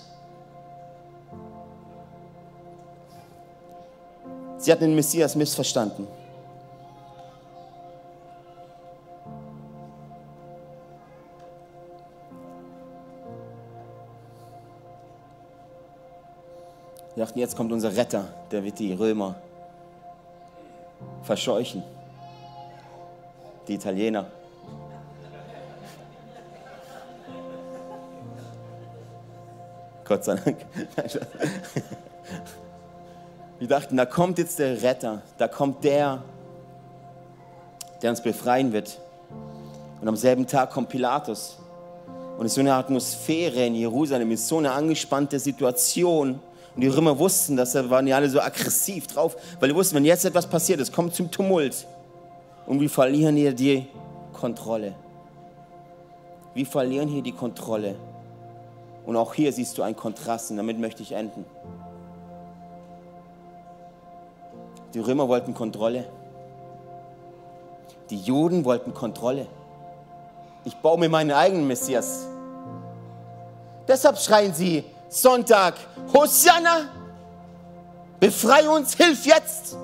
Sie 4.59 4.71
hatten 4.71 4.85
den 4.85 4.95
Messias 4.95 5.35
missverstanden. 5.35 6.07
Dachten, 17.25 17.39
jetzt 17.39 17.57
kommt 17.57 17.71
unser 17.71 17.95
Retter, 17.95 18.27
der 18.51 18.63
wird 18.63 18.77
die 18.77 18.93
Römer 18.93 19.33
verscheuchen. 21.23 21.81
Die 23.67 23.73
Italiener. 23.73 24.27
Gott 30.03 30.23
sei 30.23 30.35
Dank. 30.35 30.57
Wir 33.57 33.67
dachten, 33.69 33.97
da 33.97 34.05
kommt 34.05 34.37
jetzt 34.37 34.59
der 34.59 34.83
Retter, 34.83 35.23
da 35.39 35.47
kommt 35.47 35.83
der, 35.83 36.21
der 38.03 38.11
uns 38.11 38.21
befreien 38.21 38.71
wird. 38.71 38.99
Und 39.99 40.07
am 40.07 40.15
selben 40.15 40.45
Tag 40.45 40.69
kommt 40.69 40.89
Pilatus. 40.89 41.57
Und 42.37 42.45
es 42.45 42.51
ist 42.51 42.55
so 42.55 42.61
eine 42.61 42.75
Atmosphäre 42.75 43.65
in 43.65 43.73
Jerusalem, 43.73 44.29
es 44.29 44.41
ist 44.41 44.49
so 44.49 44.59
eine 44.59 44.73
angespannte 44.73 45.39
Situation. 45.39 46.39
Und 46.75 46.81
die 46.81 46.87
Römer 46.87 47.17
wussten 47.17 47.55
das, 47.55 47.71
da 47.71 47.89
waren 47.89 48.05
die 48.05 48.13
alle 48.13 48.29
so 48.29 48.41
aggressiv 48.41 49.07
drauf, 49.07 49.37
weil 49.59 49.69
die 49.69 49.75
wussten, 49.75 49.95
wenn 49.95 50.05
jetzt 50.05 50.25
etwas 50.25 50.45
passiert, 50.45 50.79
es 50.81 50.91
kommt 50.91 51.15
zum 51.15 51.31
Tumult. 51.31 51.87
Und 52.65 52.81
wir 52.81 52.89
verlieren 52.89 53.37
hier 53.37 53.53
die 53.53 53.87
Kontrolle. 54.33 54.93
Wir 56.53 56.65
verlieren 56.65 57.07
hier 57.07 57.21
die 57.21 57.31
Kontrolle. 57.31 57.95
Und 59.05 59.15
auch 59.15 59.33
hier 59.33 59.53
siehst 59.53 59.77
du 59.77 59.83
einen 59.83 59.95
Kontrast 59.95 60.51
und 60.51 60.57
damit 60.57 60.79
möchte 60.79 61.03
ich 61.03 61.13
enden. 61.13 61.45
Die 64.93 64.99
Römer 64.99 65.27
wollten 65.27 65.53
Kontrolle. 65.53 66.05
Die 68.09 68.17
Juden 68.17 68.65
wollten 68.65 68.93
Kontrolle. 68.93 69.47
Ich 70.63 70.75
baue 70.77 70.99
mir 70.99 71.09
meinen 71.09 71.31
eigenen 71.31 71.67
Messias. 71.67 72.27
Deshalb 73.87 74.17
schreien 74.17 74.53
sie 74.53 74.83
Sonntag, 75.15 75.75
Hosanna, 76.13 76.89
befrei 78.19 78.67
uns, 78.67 78.95
hilf 78.95 79.25
jetzt. 79.25 79.77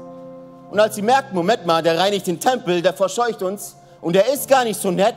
Und 0.70 0.78
als 0.78 0.96
sie 0.96 1.02
merken, 1.02 1.34
Moment 1.34 1.66
mal, 1.66 1.82
der 1.82 1.98
reinigt 1.98 2.28
den 2.28 2.38
Tempel, 2.38 2.82
der 2.82 2.92
verscheucht 2.92 3.42
uns 3.42 3.78
und 4.02 4.14
der 4.14 4.28
ist 4.34 4.50
gar 4.50 4.66
nicht 4.66 4.78
so 4.78 4.92
nett, 4.92 5.16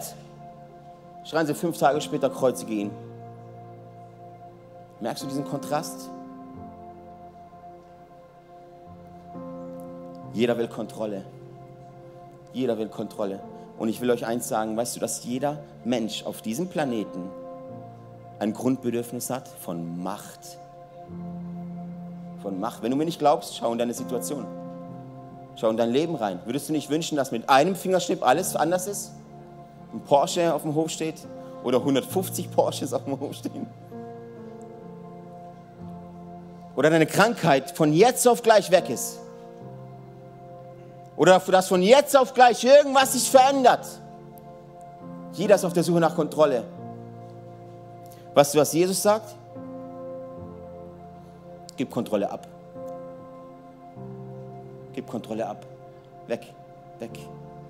schreien 1.24 1.48
sie 1.48 1.54
fünf 1.54 1.78
Tage 1.78 2.00
später, 2.00 2.30
kreuzige 2.30 2.74
ihn. 2.74 2.90
Merkst 5.00 5.24
du 5.24 5.26
diesen 5.26 5.44
Kontrast? 5.44 6.08
Jeder 10.32 10.56
will 10.56 10.68
Kontrolle. 10.68 11.24
Jeder 12.52 12.78
will 12.78 12.88
Kontrolle. 12.88 13.40
Und 13.78 13.88
ich 13.88 14.00
will 14.00 14.12
euch 14.12 14.24
eins 14.24 14.46
sagen, 14.46 14.76
weißt 14.76 14.94
du, 14.94 15.00
dass 15.00 15.24
jeder 15.24 15.58
Mensch 15.84 16.24
auf 16.24 16.40
diesem 16.40 16.68
Planeten 16.68 17.32
ein 18.38 18.52
Grundbedürfnis 18.52 19.30
hat 19.30 19.48
von 19.48 20.02
Macht. 20.02 20.58
Von 22.42 22.60
Macht. 22.60 22.82
Wenn 22.82 22.90
du 22.90 22.96
mir 22.96 23.04
nicht 23.04 23.18
glaubst, 23.18 23.56
schau 23.56 23.72
in 23.72 23.78
deine 23.78 23.94
Situation. 23.94 24.46
Schau 25.56 25.70
in 25.70 25.76
dein 25.76 25.90
Leben 25.90 26.14
rein. 26.16 26.40
Würdest 26.44 26.68
du 26.68 26.72
nicht 26.72 26.90
wünschen, 26.90 27.16
dass 27.16 27.30
mit 27.30 27.48
einem 27.48 27.76
Fingerschnipp 27.76 28.26
alles 28.26 28.56
anders 28.56 28.86
ist? 28.86 29.12
Ein 29.92 30.00
Porsche 30.00 30.52
auf 30.52 30.62
dem 30.62 30.74
Hof 30.74 30.90
steht 30.90 31.26
oder 31.62 31.78
150 31.78 32.50
Porsches 32.50 32.92
auf 32.92 33.04
dem 33.04 33.18
Hof 33.18 33.34
stehen? 33.34 33.66
Oder 36.76 36.90
deine 36.90 37.06
Krankheit 37.06 37.70
von 37.70 37.92
jetzt 37.92 38.26
auf 38.26 38.42
gleich 38.42 38.70
weg 38.70 38.90
ist? 38.90 39.20
Oder 41.16 41.38
dass 41.38 41.68
von 41.68 41.82
jetzt 41.82 42.16
auf 42.16 42.34
gleich 42.34 42.64
irgendwas 42.64 43.12
sich 43.12 43.30
verändert? 43.30 43.86
Jeder 45.32 45.54
ist 45.54 45.64
auf 45.64 45.72
der 45.72 45.84
Suche 45.84 46.00
nach 46.00 46.16
Kontrolle. 46.16 46.64
Weißt 48.34 48.54
du, 48.54 48.58
was 48.58 48.72
Jesus 48.72 49.00
sagt? 49.00 49.34
Gib 51.76 51.90
Kontrolle 51.90 52.30
ab. 52.30 52.46
Gib 54.92 55.06
Kontrolle 55.06 55.46
ab. 55.46 55.64
Weg, 56.26 56.52
weg, 56.98 57.10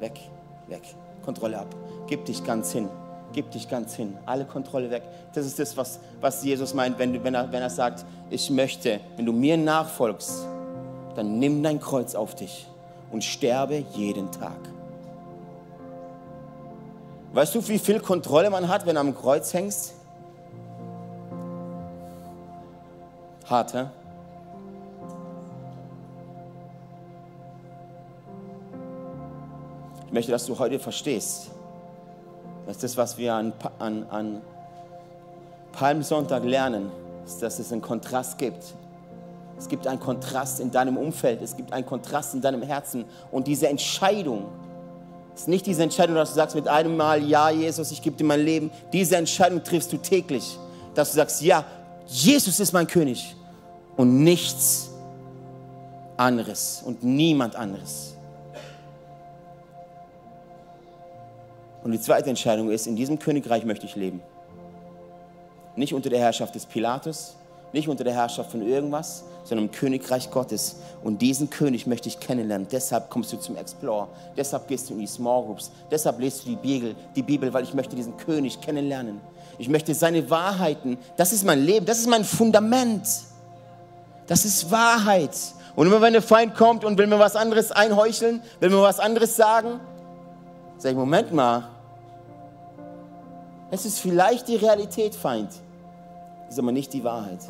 weg, 0.01 0.21
weg. 0.69 0.83
Kontrolle 1.25 1.59
ab. 1.59 1.75
Gib 2.07 2.25
dich 2.25 2.43
ganz 2.45 2.73
hin. 2.73 2.89
Gib 3.33 3.51
dich 3.51 3.69
ganz 3.69 3.95
hin. 3.95 4.17
Alle 4.27 4.45
Kontrolle 4.45 4.91
weg. 4.91 5.03
Das 5.35 5.45
ist 5.45 5.59
das, 5.59 5.77
was, 5.77 5.99
was 6.21 6.45
Jesus 6.45 6.73
meint, 6.75 6.99
wenn, 6.99 7.23
wenn, 7.25 7.35
er, 7.35 7.51
wenn 7.51 7.63
er 7.63 7.71
sagt, 7.71 8.05
ich 8.31 8.51
möchte, 8.51 9.01
wenn 9.17 9.27
du 9.27 9.33
mir 9.33 9.57
nachfolgst, 9.57 10.47
dann 11.15 11.39
nimm 11.39 11.63
dein 11.63 11.81
Kreuz 11.81 12.15
auf 12.15 12.35
dich 12.35 12.67
und 13.11 13.25
sterbe 13.25 13.85
jeden 13.95 14.31
Tag. 14.33 14.59
Weißt 17.33 17.55
du, 17.55 17.67
wie 17.69 17.79
viel 17.79 18.01
Kontrolle 18.01 18.51
man 18.51 18.69
hat, 18.69 18.87
wenn 18.87 18.95
du 18.95 19.01
am 19.01 19.15
Kreuz 19.15 19.53
hängst? 19.53 19.95
Hart, 23.49 23.75
hä? 23.75 23.87
Ich 30.07 30.13
möchte, 30.13 30.33
dass 30.33 30.47
du 30.47 30.59
heute 30.59 30.79
verstehst, 30.79 31.51
dass 32.67 32.79
das, 32.79 32.97
was 32.97 33.19
wir 33.19 33.35
an, 33.35 33.53
an, 33.79 34.07
an 34.09 34.41
Palmsonntag 35.73 36.45
lernen, 36.45 36.91
ist, 37.27 37.43
dass 37.43 37.59
es 37.59 37.71
einen 37.73 37.83
Kontrast 37.83 38.39
gibt. 38.39 38.75
Es 39.59 39.69
gibt 39.69 39.87
einen 39.87 40.01
Kontrast 40.01 40.61
in 40.61 40.71
deinem 40.71 40.97
Umfeld, 40.97 41.43
es 41.43 41.57
gibt 41.57 41.73
einen 41.73 41.85
Kontrast 41.85 42.35
in 42.35 42.41
deinem 42.41 42.63
Herzen. 42.63 43.05
Und 43.31 43.47
diese 43.47 43.69
Entscheidung 43.69 44.47
ist 45.35 45.49
nicht 45.49 45.67
diese 45.67 45.83
Entscheidung, 45.83 46.17
dass 46.17 46.31
du 46.31 46.37
sagst 46.37 46.55
mit 46.55 46.69
einem 46.69 46.97
Mal, 46.97 47.23
ja, 47.23 47.51
Jesus, 47.51 47.91
ich 47.91 48.01
gebe 48.01 48.17
dir 48.17 48.25
mein 48.25 48.41
Leben. 48.41 48.71
Diese 48.93 49.17
Entscheidung 49.17 49.63
triffst 49.63 49.93
du 49.93 49.99
täglich, 49.99 50.59
dass 50.95 51.11
du 51.11 51.17
sagst, 51.17 51.43
ja, 51.43 51.65
Jesus 52.07 52.61
ist 52.61 52.73
mein 52.73 52.87
König 52.87 53.35
und 53.97 54.23
nichts 54.23 54.91
anderes 56.17 56.83
und 56.85 57.03
niemand 57.03 57.57
anderes. 57.57 58.15
Und 61.83 61.93
die 61.93 62.01
zweite 62.01 62.31
Entscheidung 62.31 62.71
ist, 62.71 62.87
in 62.87 62.97
diesem 62.97 63.19
Königreich 63.19 63.65
möchte 63.65 63.87
ich 63.87 63.95
leben. 63.95 64.23
Nicht 65.77 65.93
unter 65.93 66.09
der 66.09 66.19
Herrschaft 66.19 66.55
des 66.55 66.67
Pilatus, 66.67 67.37
nicht 67.75 67.89
unter 67.89 68.05
der 68.05 68.15
Herrschaft 68.15 68.53
von 68.53 68.63
irgendwas, 68.63 69.25
sondern 69.43 69.67
im 69.67 69.73
Königreich 69.73 70.31
Gottes. 70.31 70.77
Und 71.03 71.21
diesen 71.21 71.51
König 71.51 71.87
möchte 71.87 72.09
ich 72.09 72.21
kennenlernen. 72.21 72.69
Deshalb 72.71 73.11
kommst 73.11 73.33
du 73.33 73.37
zum 73.37 73.57
Explore. 73.57 74.09
Deshalb 74.37 74.69
gehst 74.69 74.89
du 74.89 74.95
in 74.95 75.01
die 75.01 75.07
Small 75.07 75.45
Groups. 75.45 75.73
Deshalb 75.91 76.21
lest 76.21 76.45
du 76.45 76.51
die 76.51 76.57
Bibel, 76.57 76.95
die 77.15 77.23
Bibel, 77.23 77.53
weil 77.53 77.65
ich 77.65 77.75
möchte 77.75 77.97
diesen 77.97 78.17
König 78.17 78.61
kennenlernen. 78.61 79.21
Ich 79.59 79.69
möchte 79.69 79.95
seine 79.95 80.29
Wahrheiten. 80.31 80.99
Das 81.17 81.33
ist 81.33 81.45
mein 81.45 81.61
Leben. 81.65 81.87
Das 81.87 81.99
ist 81.99 82.09
mein 82.09 82.25
Fundament. 82.25 83.07
Das 84.27 84.45
ist 84.45 84.71
Wahrheit. 84.71 85.37
Und 85.77 85.87
immer 85.87 86.01
wenn 86.01 86.13
der 86.13 86.23
Feind 86.23 86.55
kommt 86.55 86.85
und 86.85 86.99
will 86.99 87.07
mir 87.07 87.19
was 87.19 87.37
anderes 87.37 87.73
einheucheln, 87.73 88.43
will 88.61 88.71
mir 88.71 88.83
was 88.83 89.01
anderes 89.01 89.37
sagen, 89.37 89.81
sage 90.79 90.93
ich, 90.93 90.99
Moment 90.99 91.33
mal. 91.33 91.69
Es 93.71 93.85
ist 93.85 93.99
vielleicht 93.99 94.47
die 94.47 94.57
Realität, 94.57 95.15
Feind. 95.15 95.51
Ist 96.49 96.59
aber 96.59 96.71
nicht 96.71 96.93
die 96.93 97.03
Wahrheit. 97.03 97.41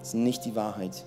Ist 0.00 0.14
nicht 0.14 0.44
die 0.44 0.54
Wahrheit. 0.54 1.02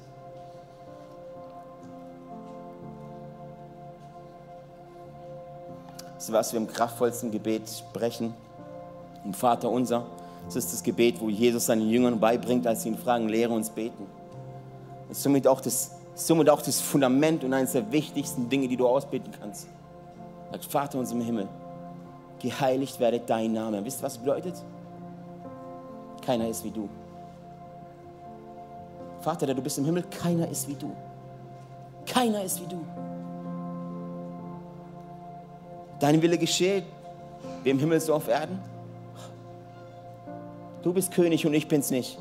Was 6.29 6.53
wir 6.53 6.59
im 6.59 6.67
kraftvollsten 6.67 7.31
Gebet 7.31 7.69
sprechen. 7.69 8.33
Im 9.25 9.33
Vater 9.33 9.69
unser. 9.69 10.05
Das 10.45 10.55
ist 10.55 10.73
das 10.73 10.83
Gebet, 10.83 11.21
wo 11.21 11.29
Jesus 11.29 11.67
seinen 11.67 11.87
Jüngern 11.89 12.19
beibringt, 12.19 12.67
als 12.67 12.83
sie 12.83 12.89
ihn 12.89 12.97
fragen, 12.97 13.29
lehre 13.29 13.53
uns 13.53 13.69
beten. 13.69 14.05
Das 15.07 15.17
ist 15.17 15.23
somit 15.23 15.47
auch 15.47 15.61
das, 15.61 15.91
somit 16.15 16.49
auch 16.49 16.61
das 16.61 16.81
Fundament 16.81 17.43
und 17.43 17.53
eines 17.53 17.71
der 17.71 17.91
wichtigsten 17.91 18.49
Dinge, 18.49 18.67
die 18.67 18.77
du 18.77 18.87
ausbeten 18.87 19.31
kannst. 19.39 19.67
Sagt, 20.51 20.65
Vater 20.65 20.99
unser 20.99 21.15
im 21.15 21.21
Himmel, 21.21 21.47
geheiligt 22.41 22.99
werde 22.99 23.19
dein 23.19 23.53
Name. 23.53 23.83
Wisst 23.85 24.01
ihr, 24.01 24.03
was 24.03 24.17
bedeutet? 24.17 24.55
Keiner 26.25 26.47
ist 26.47 26.63
wie 26.63 26.71
du. 26.71 26.89
Vater, 29.21 29.45
der 29.45 29.55
du 29.55 29.61
bist 29.61 29.77
im 29.77 29.85
Himmel, 29.85 30.03
keiner 30.03 30.47
ist 30.49 30.67
wie 30.67 30.75
du. 30.75 30.91
Keiner 32.05 32.43
ist 32.43 32.61
wie 32.61 32.67
du. 32.67 32.85
Dein 35.99 36.21
Wille 36.21 36.37
geschehe, 36.37 36.83
wie 37.63 37.69
im 37.69 37.79
Himmel 37.79 38.01
so 38.01 38.13
auf 38.13 38.27
Erden. 38.27 38.59
Du 40.83 40.91
bist 40.91 41.11
König 41.11 41.45
und 41.45 41.53
ich 41.53 41.67
bin's 41.67 41.89
nicht. 41.89 42.17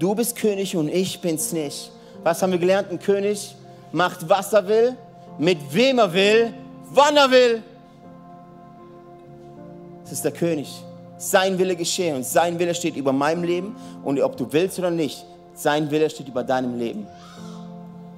Du 0.00 0.14
bist 0.14 0.34
König 0.34 0.76
und 0.76 0.88
ich 0.88 1.20
bin's 1.20 1.52
nicht. 1.52 1.92
Was 2.24 2.42
haben 2.42 2.50
wir 2.50 2.58
gelernt? 2.58 2.90
Ein 2.90 2.98
König 2.98 3.54
macht, 3.92 4.28
was 4.28 4.52
er 4.52 4.66
will, 4.66 4.96
mit 5.38 5.58
wem 5.72 6.00
er 6.00 6.12
will, 6.12 6.52
wann 6.90 7.16
er 7.16 7.30
will. 7.30 7.62
Das 10.02 10.12
ist 10.12 10.24
der 10.24 10.32
König. 10.32 10.68
Sein 11.16 11.56
Wille 11.56 11.76
geschehe 11.76 12.16
und 12.16 12.26
sein 12.26 12.58
Wille 12.58 12.74
steht 12.74 12.96
über 12.96 13.12
meinem 13.12 13.44
Leben 13.44 13.76
und 14.02 14.20
ob 14.20 14.36
du 14.36 14.52
willst 14.52 14.80
oder 14.80 14.90
nicht, 14.90 15.24
sein 15.54 15.88
Wille 15.88 16.10
steht 16.10 16.26
über 16.26 16.42
deinem 16.42 16.76
Leben. 16.76 17.06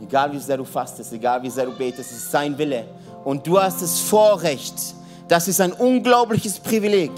Egal 0.00 0.32
wie 0.32 0.38
sehr 0.38 0.57
du 0.57 0.64
fastest, 0.64 1.12
egal 1.12 1.42
wie 1.42 1.50
sehr 1.50 1.66
du 1.66 1.76
betest, 1.76 2.11
es 2.11 2.16
ist 2.16 2.30
sein 2.30 2.57
Wille. 2.57 2.86
Und 3.22 3.46
du 3.46 3.61
hast 3.61 3.82
das 3.82 4.00
Vorrecht, 4.00 4.74
das 5.28 5.46
ist 5.48 5.61
ein 5.61 5.72
unglaubliches 5.72 6.59
Privileg, 6.59 7.12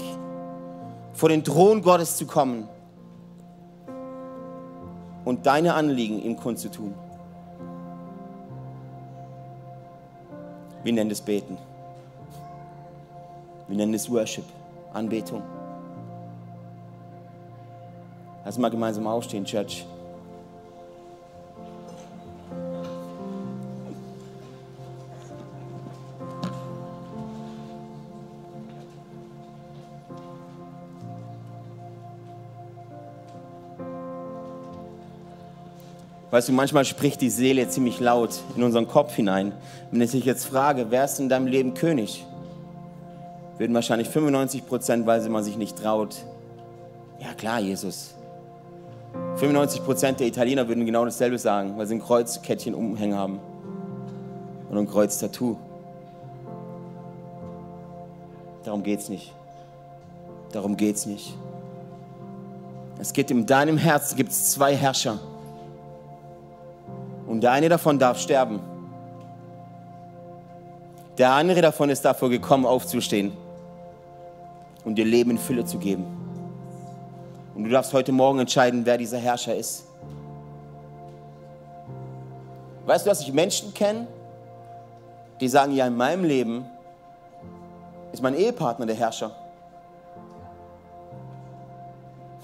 vor 1.17 1.29
den 1.29 1.43
Thron 1.43 1.81
Gottes 1.81 2.15
zu 2.15 2.27
kommen 2.27 2.69
und 5.25 5.47
deine 5.47 5.73
Anliegen 5.73 6.21
ihm 6.21 6.37
kundzutun. 6.37 6.93
Wir 10.83 10.93
nennen 10.93 11.09
es 11.09 11.19
Beten. 11.19 11.57
Wir 13.67 13.77
nennen 13.77 13.95
es 13.95 14.09
Worship, 14.11 14.45
Anbetung. 14.93 15.41
Lass 18.45 18.59
mal 18.59 18.69
gemeinsam 18.69 19.07
aufstehen, 19.07 19.43
Church. 19.43 19.87
Weißt 36.37 36.49
du, 36.49 36.53
manchmal 36.53 36.85
spricht 36.85 37.21
die 37.21 37.31
Seele 37.31 37.67
ziemlich 37.67 37.99
laut 37.99 38.29
in 38.55 38.61
unseren 38.61 38.87
Kopf 38.87 39.15
hinein. 39.15 39.53
Wenn 39.89 40.01
ich 40.01 40.11
dich 40.11 40.23
jetzt 40.23 40.45
frage, 40.45 40.85
wer 40.91 41.05
ist 41.05 41.19
in 41.19 41.29
deinem 41.29 41.47
Leben 41.47 41.73
König? 41.73 42.27
Würden 43.57 43.73
wahrscheinlich 43.73 44.07
95 44.07 44.67
Prozent, 44.67 45.07
weil 45.07 45.27
man 45.29 45.43
sich 45.43 45.57
nicht 45.57 45.81
traut. 45.81 46.15
Ja 47.19 47.33
klar, 47.33 47.59
Jesus. 47.59 48.13
95 49.37 49.83
Prozent 49.83 50.19
der 50.19 50.27
Italiener 50.27 50.67
würden 50.67 50.85
genau 50.85 51.05
dasselbe 51.05 51.39
sagen, 51.39 51.75
weil 51.75 51.87
sie 51.87 51.95
ein 51.95 52.03
Kreuzkettchen 52.03 52.75
umhängen 52.75 53.17
haben. 53.17 53.39
Und 54.69 54.77
ein 54.77 54.87
Kreuz-Tattoo. 54.87 55.57
Darum 58.63 58.83
geht 58.83 58.99
es 58.99 59.09
nicht. 59.09 59.33
Darum 60.51 60.77
geht 60.77 60.97
es 60.97 61.07
nicht. 61.07 61.35
Es 62.99 63.11
geht 63.11 63.31
in 63.31 63.47
deinem 63.47 63.79
Herzen 63.79 64.15
gibt 64.15 64.29
es 64.29 64.51
zwei 64.51 64.75
Herrscher. 64.75 65.19
Und 67.27 67.41
der 67.41 67.51
eine 67.51 67.69
davon 67.69 67.99
darf 67.99 68.19
sterben. 68.19 68.59
Der 71.17 71.31
andere 71.31 71.61
davon 71.61 71.89
ist 71.89 72.05
dafür 72.05 72.29
gekommen, 72.29 72.65
aufzustehen 72.65 73.33
und 74.85 74.95
dir 74.95 75.05
Leben 75.05 75.31
in 75.31 75.37
Fülle 75.37 75.65
zu 75.65 75.77
geben. 75.77 76.05
Und 77.53 77.65
du 77.65 77.69
darfst 77.69 77.91
heute 77.91 78.11
Morgen 78.11 78.39
entscheiden, 78.39 78.85
wer 78.85 78.97
dieser 78.97 79.17
Herrscher 79.17 79.55
ist. 79.55 79.85
Weißt 82.85 83.05
du, 83.05 83.09
dass 83.09 83.19
ich 83.21 83.33
Menschen 83.33 83.73
kenne, 83.73 84.07
die 85.41 85.47
sagen, 85.49 85.73
ja, 85.73 85.85
in 85.85 85.97
meinem 85.97 86.23
Leben 86.23 86.65
ist 88.13 88.21
mein 88.21 88.35
Ehepartner 88.35 88.85
der 88.85 88.95
Herrscher. 88.95 89.31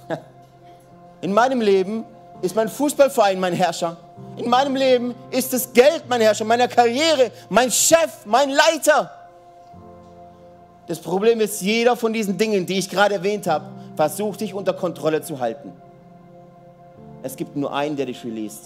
In 1.22 1.34
meinem 1.34 1.62
Leben 1.62 2.04
ist 2.44 2.56
mein 2.58 2.68
Fußballverein 2.68 3.40
mein 3.40 3.54
Herrscher. 3.54 3.96
In 4.36 4.50
meinem 4.50 4.76
Leben 4.76 5.16
ist 5.32 5.54
das 5.54 5.72
Geld 5.72 6.04
mein 6.10 6.20
Herrscher, 6.20 6.44
meine 6.44 6.68
Karriere, 6.68 7.32
mein 7.50 7.72
Chef, 7.72 8.26
mein 8.26 8.50
Leiter. 8.50 9.10
Das 10.86 11.00
Problem 11.00 11.40
ist, 11.40 11.62
jeder 11.62 11.96
von 11.96 12.12
diesen 12.12 12.38
Dingen, 12.38 12.66
die 12.66 12.78
ich 12.78 12.90
gerade 12.90 13.16
erwähnt 13.16 13.48
habe, 13.48 13.66
versucht 13.96 14.42
dich 14.42 14.54
unter 14.54 14.74
Kontrolle 14.74 15.22
zu 15.22 15.40
halten. 15.40 15.72
Es 17.22 17.38
gibt 17.38 17.56
nur 17.56 17.74
einen, 17.74 17.96
der 17.96 18.08
dich 18.08 18.26
released. 18.26 18.66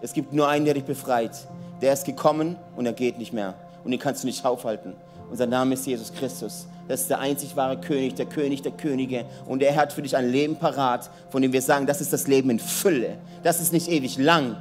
Es 0.00 0.12
gibt 0.12 0.32
nur 0.32 0.46
einen, 0.46 0.64
der 0.64 0.74
dich 0.74 0.84
befreit. 0.84 1.32
Der 1.80 1.92
ist 1.92 2.04
gekommen 2.04 2.56
und 2.76 2.86
er 2.86 2.92
geht 2.92 3.18
nicht 3.18 3.32
mehr. 3.32 3.54
Und 3.82 3.90
den 3.90 3.98
kannst 3.98 4.22
du 4.22 4.28
nicht 4.28 4.44
aufhalten. 4.44 4.94
Unser 5.32 5.46
Name 5.46 5.72
ist 5.72 5.86
Jesus 5.86 6.12
Christus. 6.12 6.66
Das 6.86 7.00
ist 7.00 7.08
der 7.08 7.18
einzig 7.18 7.56
wahre 7.56 7.80
König, 7.80 8.14
der 8.16 8.26
König 8.26 8.60
der 8.60 8.72
Könige. 8.72 9.24
Und 9.46 9.62
er 9.62 9.74
hat 9.74 9.90
für 9.90 10.02
dich 10.02 10.14
ein 10.14 10.30
Leben 10.30 10.56
parat, 10.56 11.08
von 11.30 11.40
dem 11.40 11.54
wir 11.54 11.62
sagen, 11.62 11.86
das 11.86 12.02
ist 12.02 12.12
das 12.12 12.26
Leben 12.26 12.50
in 12.50 12.58
Fülle. 12.58 13.16
Das 13.42 13.58
ist 13.58 13.72
nicht 13.72 13.88
ewig 13.88 14.18
lang, 14.18 14.58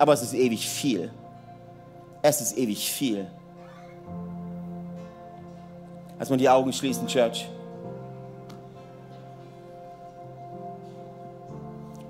aber 0.00 0.14
es 0.14 0.22
ist 0.22 0.34
ewig 0.34 0.68
viel. 0.68 1.12
Es 2.22 2.40
ist 2.40 2.58
ewig 2.58 2.90
viel. 2.90 3.28
Als 6.18 6.28
man 6.28 6.40
die 6.40 6.48
Augen 6.48 6.72
schließen, 6.72 7.06
Church. 7.06 7.48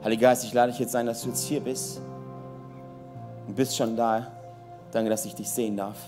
Heiliger 0.02 0.28
Geist, 0.28 0.44
ich 0.44 0.54
lade 0.54 0.72
dich 0.72 0.80
jetzt 0.80 0.96
ein, 0.96 1.04
dass 1.04 1.20
du 1.20 1.28
jetzt 1.28 1.44
hier 1.46 1.60
bist 1.60 2.00
und 3.46 3.54
bist 3.54 3.76
schon 3.76 3.94
da. 3.94 4.26
Danke, 4.90 5.10
dass 5.10 5.26
ich 5.26 5.34
dich 5.34 5.50
sehen 5.50 5.76
darf. 5.76 5.98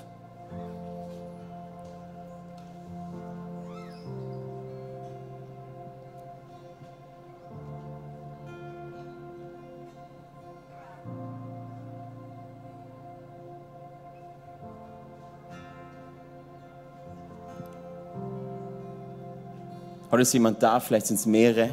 Heute 20.13 20.23
ist 20.23 20.35
jemand 20.35 20.63
da, 20.63 20.79
vielleicht 20.79 21.07
sind 21.07 21.17
es 21.17 21.25
mehrere. 21.25 21.71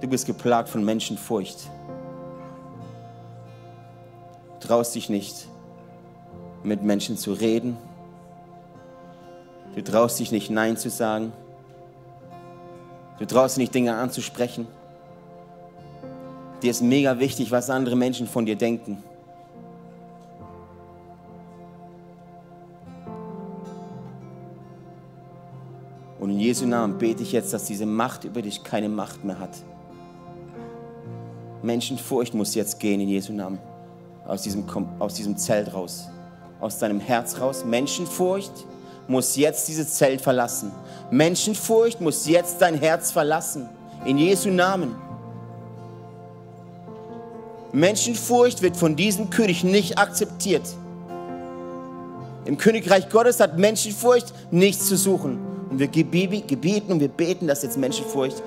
Du 0.00 0.08
bist 0.08 0.24
geplagt 0.24 0.70
von 0.70 0.82
Menschenfurcht. 0.82 1.68
Du 4.58 4.66
traust 4.66 4.94
dich 4.94 5.10
nicht, 5.10 5.46
mit 6.62 6.82
Menschen 6.82 7.18
zu 7.18 7.34
reden. 7.34 7.76
Du 9.74 9.82
traust 9.84 10.18
dich 10.18 10.32
nicht, 10.32 10.48
Nein 10.48 10.78
zu 10.78 10.88
sagen. 10.88 11.30
Du 13.18 13.26
traust 13.26 13.58
dich 13.58 13.64
nicht, 13.64 13.74
Dinge 13.74 13.94
anzusprechen. 13.96 14.66
Dir 16.62 16.70
ist 16.70 16.80
mega 16.80 17.18
wichtig, 17.18 17.50
was 17.50 17.68
andere 17.68 17.96
Menschen 17.96 18.26
von 18.26 18.46
dir 18.46 18.56
denken. 18.56 19.04
Jesu 26.58 26.70
Namen 26.70 26.98
bete 26.98 27.22
ich 27.22 27.30
jetzt, 27.30 27.52
dass 27.52 27.66
diese 27.66 27.86
Macht 27.86 28.24
über 28.24 28.42
dich 28.42 28.64
keine 28.64 28.88
Macht 28.88 29.24
mehr 29.24 29.38
hat. 29.38 29.50
Menschenfurcht 31.62 32.34
muss 32.34 32.56
jetzt 32.56 32.80
gehen 32.80 33.00
in 33.00 33.08
Jesu 33.08 33.32
Namen. 33.32 33.60
Aus 34.26 34.42
diesem, 34.42 34.64
aus 34.98 35.14
diesem 35.14 35.36
Zelt 35.36 35.72
raus. 35.72 36.08
Aus 36.58 36.80
deinem 36.80 36.98
Herz 36.98 37.38
raus. 37.40 37.64
Menschenfurcht 37.64 38.50
muss 39.06 39.36
jetzt 39.36 39.68
dieses 39.68 39.94
Zelt 39.94 40.20
verlassen. 40.20 40.72
Menschenfurcht 41.12 42.00
muss 42.00 42.26
jetzt 42.26 42.60
dein 42.60 42.74
Herz 42.74 43.12
verlassen. 43.12 43.68
In 44.04 44.18
Jesu 44.18 44.50
Namen. 44.50 44.96
Menschenfurcht 47.70 48.62
wird 48.62 48.76
von 48.76 48.96
diesem 48.96 49.30
König 49.30 49.62
nicht 49.62 49.96
akzeptiert. 49.96 50.68
Im 52.46 52.58
Königreich 52.58 53.08
Gottes 53.10 53.38
hat 53.38 53.58
Menschenfurcht 53.58 54.34
nichts 54.50 54.88
zu 54.88 54.96
suchen. 54.96 55.47
Und 55.70 55.78
wir 55.78 55.88
gebieten 55.88 56.92
und 56.92 57.00
wir 57.00 57.08
beten, 57.08 57.46
dass 57.46 57.62
jetzt 57.62 57.76
Menschenfurcht 57.76 58.42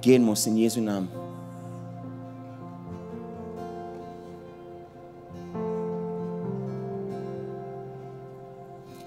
gehen 0.00 0.24
muss 0.24 0.46
in 0.46 0.56
Jesu 0.56 0.80
Namen. 0.80 1.08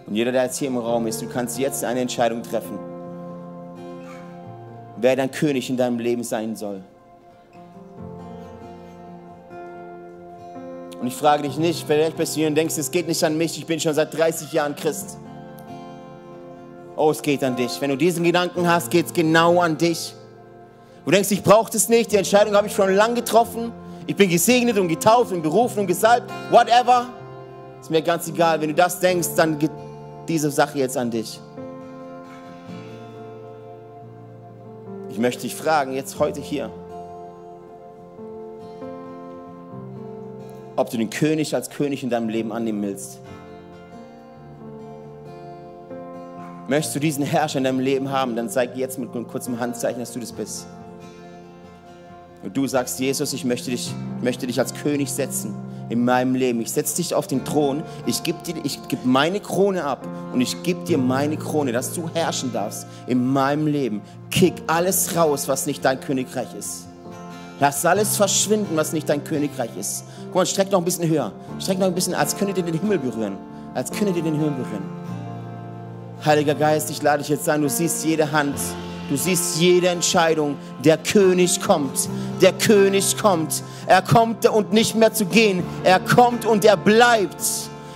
Und 0.06 0.16
jeder, 0.16 0.32
der 0.32 0.44
jetzt 0.44 0.58
hier 0.58 0.70
im 0.70 0.78
Raum 0.78 1.06
ist, 1.08 1.22
du 1.22 1.28
kannst 1.28 1.60
jetzt 1.60 1.84
eine 1.84 2.00
Entscheidung 2.00 2.42
treffen, 2.42 2.80
wer 4.98 5.16
dein 5.16 5.30
König 5.30 5.70
in 5.70 5.78
deinem 5.78 6.00
Leben 6.00 6.24
sein 6.24 6.56
soll. 6.56 6.82
Und 11.00 11.08
ich 11.08 11.14
frage 11.14 11.44
dich 11.44 11.58
nicht, 11.58 11.86
vielleicht 11.86 12.18
bist 12.18 12.36
du 12.36 12.40
hier 12.40 12.48
und 12.48 12.56
denkst, 12.56 12.78
es 12.78 12.90
geht 12.90 13.08
nicht 13.08 13.24
an 13.24 13.38
mich, 13.38 13.58
ich 13.58 13.66
bin 13.66 13.80
schon 13.80 13.94
seit 13.94 14.18
30 14.18 14.52
Jahren 14.54 14.76
Christ. 14.76 15.18
Oh, 16.98 17.12
es 17.12 17.22
geht 17.22 17.44
an 17.44 17.56
dich. 17.56 17.80
Wenn 17.80 17.92
du 17.92 17.96
diesen 17.96 18.24
Gedanken 18.24 18.68
hast, 18.68 18.90
geht 18.90 19.06
es 19.06 19.14
genau 19.14 19.62
an 19.62 19.78
dich. 19.78 20.16
Du 21.06 21.12
denkst, 21.12 21.30
ich 21.30 21.44
brauche 21.44 21.72
das 21.72 21.88
nicht, 21.90 22.12
die 22.12 22.16
Entscheidung 22.16 22.56
habe 22.56 22.66
ich 22.66 22.74
schon 22.74 22.94
lange 22.94 23.14
getroffen. 23.14 23.72
Ich 24.08 24.16
bin 24.16 24.30
gesegnet 24.30 24.80
und 24.80 24.88
getauft 24.88 25.32
und 25.32 25.44
berufen 25.44 25.82
und 25.82 25.88
gesalbt, 25.88 26.32
whatever. 26.50 27.06
Ist 27.80 27.92
mir 27.92 28.02
ganz 28.02 28.28
egal. 28.28 28.60
Wenn 28.60 28.70
du 28.70 28.74
das 28.76 29.00
denkst, 29.00 29.30
dann 29.36 29.60
geht 29.60 29.70
diese 30.28 30.50
Sache 30.50 30.80
jetzt 30.80 30.98
an 30.98 31.12
dich. 31.12 31.40
Ich 35.12 35.20
möchte 35.20 35.44
dich 35.44 35.56
fragen, 35.56 35.94
jetzt 35.94 36.18
heute 36.18 36.42
hier, 36.42 36.72
ob 40.76 40.90
du 40.90 40.98
den 40.98 41.12
König 41.12 41.54
als 41.54 41.70
König 41.70 42.02
in 42.02 42.10
deinem 42.10 42.30
Leben 42.30 42.52
annehmen 42.52 42.82
willst. 42.82 43.20
Möchtest 46.68 46.96
du 46.96 47.00
diesen 47.00 47.24
Herrscher 47.24 47.60
in 47.60 47.64
deinem 47.64 47.80
Leben 47.80 48.12
haben, 48.12 48.36
dann 48.36 48.50
zeig 48.50 48.76
jetzt 48.76 49.00
mit 49.00 49.14
einem 49.14 49.28
kurzen 49.28 49.60
Handzeichen, 49.60 50.00
dass 50.00 50.12
du 50.12 50.20
das 50.20 50.34
bist. 50.34 50.68
Und 52.44 52.56
du 52.56 52.68
sagst, 52.68 53.00
Jesus, 53.00 53.34
ich 53.34 53.46
möchte 53.46 53.72
dich, 53.72 53.92
möchte 54.22 54.48
dich 54.48 54.60
als 54.60 54.74
König 54.74 55.12
setzen 55.12 55.56
in 55.90 56.04
meinem 56.04 56.36
Leben. 56.36 56.62
Ich 56.62 56.72
setze 56.72 56.98
dich 56.98 57.14
auf 57.14 57.28
den 57.28 57.46
Thron. 57.46 57.84
Ich 58.06 58.24
gebe 58.24 58.40
geb 58.44 59.06
meine 59.06 59.40
Krone 59.40 59.84
ab 59.84 60.06
und 60.34 60.42
ich 60.42 60.62
gebe 60.64 60.84
dir 60.84 60.98
meine 60.98 61.38
Krone, 61.38 61.72
dass 61.72 61.94
du 61.94 62.10
herrschen 62.14 62.52
darfst 62.52 62.86
in 63.08 63.26
meinem 63.26 63.68
Leben. 63.68 64.02
Kick 64.30 64.54
alles 64.68 65.16
raus, 65.16 65.48
was 65.48 65.66
nicht 65.66 65.84
dein 65.84 66.00
Königreich 66.00 66.54
ist. 66.58 66.88
Lass 67.60 67.86
alles 67.86 68.18
verschwinden, 68.18 68.76
was 68.76 68.94
nicht 68.94 69.10
dein 69.10 69.24
Königreich 69.24 69.76
ist. 69.80 70.04
Guck 70.28 70.36
mal, 70.36 70.46
streck 70.46 70.72
noch 70.72 70.80
ein 70.80 70.86
bisschen 70.86 71.10
höher. 71.10 71.32
Streck 71.60 71.80
noch 71.80 71.88
ein 71.88 71.96
bisschen, 71.96 72.14
als 72.14 72.36
könntet 72.36 72.58
ihr 72.58 72.64
den 72.64 72.80
Himmel 72.80 73.00
berühren. 73.00 73.38
Als 73.74 73.90
könntet 73.90 74.18
ihr 74.18 74.24
den 74.24 74.36
Himmel 74.36 74.52
berühren. 74.52 74.97
Heiliger 76.26 76.56
Geist, 76.56 76.90
ich 76.90 77.02
lade 77.02 77.20
dich 77.20 77.30
jetzt 77.30 77.48
ein, 77.48 77.62
du 77.62 77.70
siehst 77.70 78.04
jede 78.04 78.32
Hand, 78.32 78.56
du 79.10 79.18
siehst 79.18 79.60
jede 79.60 79.90
Entscheidung. 79.90 80.58
Der 80.84 80.98
König 80.98 81.62
kommt, 81.62 82.10
der 82.42 82.54
König 82.54 83.18
kommt. 83.18 83.64
Er 83.86 84.02
kommt 84.02 84.48
und 84.48 84.74
nicht 84.74 84.96
mehr 84.96 85.14
zu 85.14 85.26
gehen, 85.26 85.64
er 85.84 86.00
kommt 86.00 86.46
und 86.46 86.66
er 86.66 86.78
bleibt. 86.78 87.42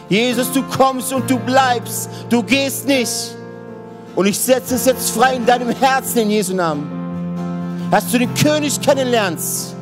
Jesus, 0.08 0.52
du 0.52 0.62
kommst 0.64 1.14
und 1.14 1.30
du 1.30 1.40
bleibst, 1.40 2.10
du 2.30 2.44
gehst 2.44 2.88
nicht. 2.88 3.36
Und 4.16 4.26
ich 4.26 4.38
setze 4.38 4.76
es 4.76 4.86
jetzt 4.86 5.12
frei 5.12 5.36
in 5.36 5.46
deinem 5.46 5.70
Herzen 5.70 6.20
in 6.20 6.30
Jesu 6.30 6.54
Namen. 6.54 7.88
Dass 7.90 8.10
du 8.12 8.20
den 8.20 8.34
König 8.34 8.80
kennenlernst. 8.82 9.76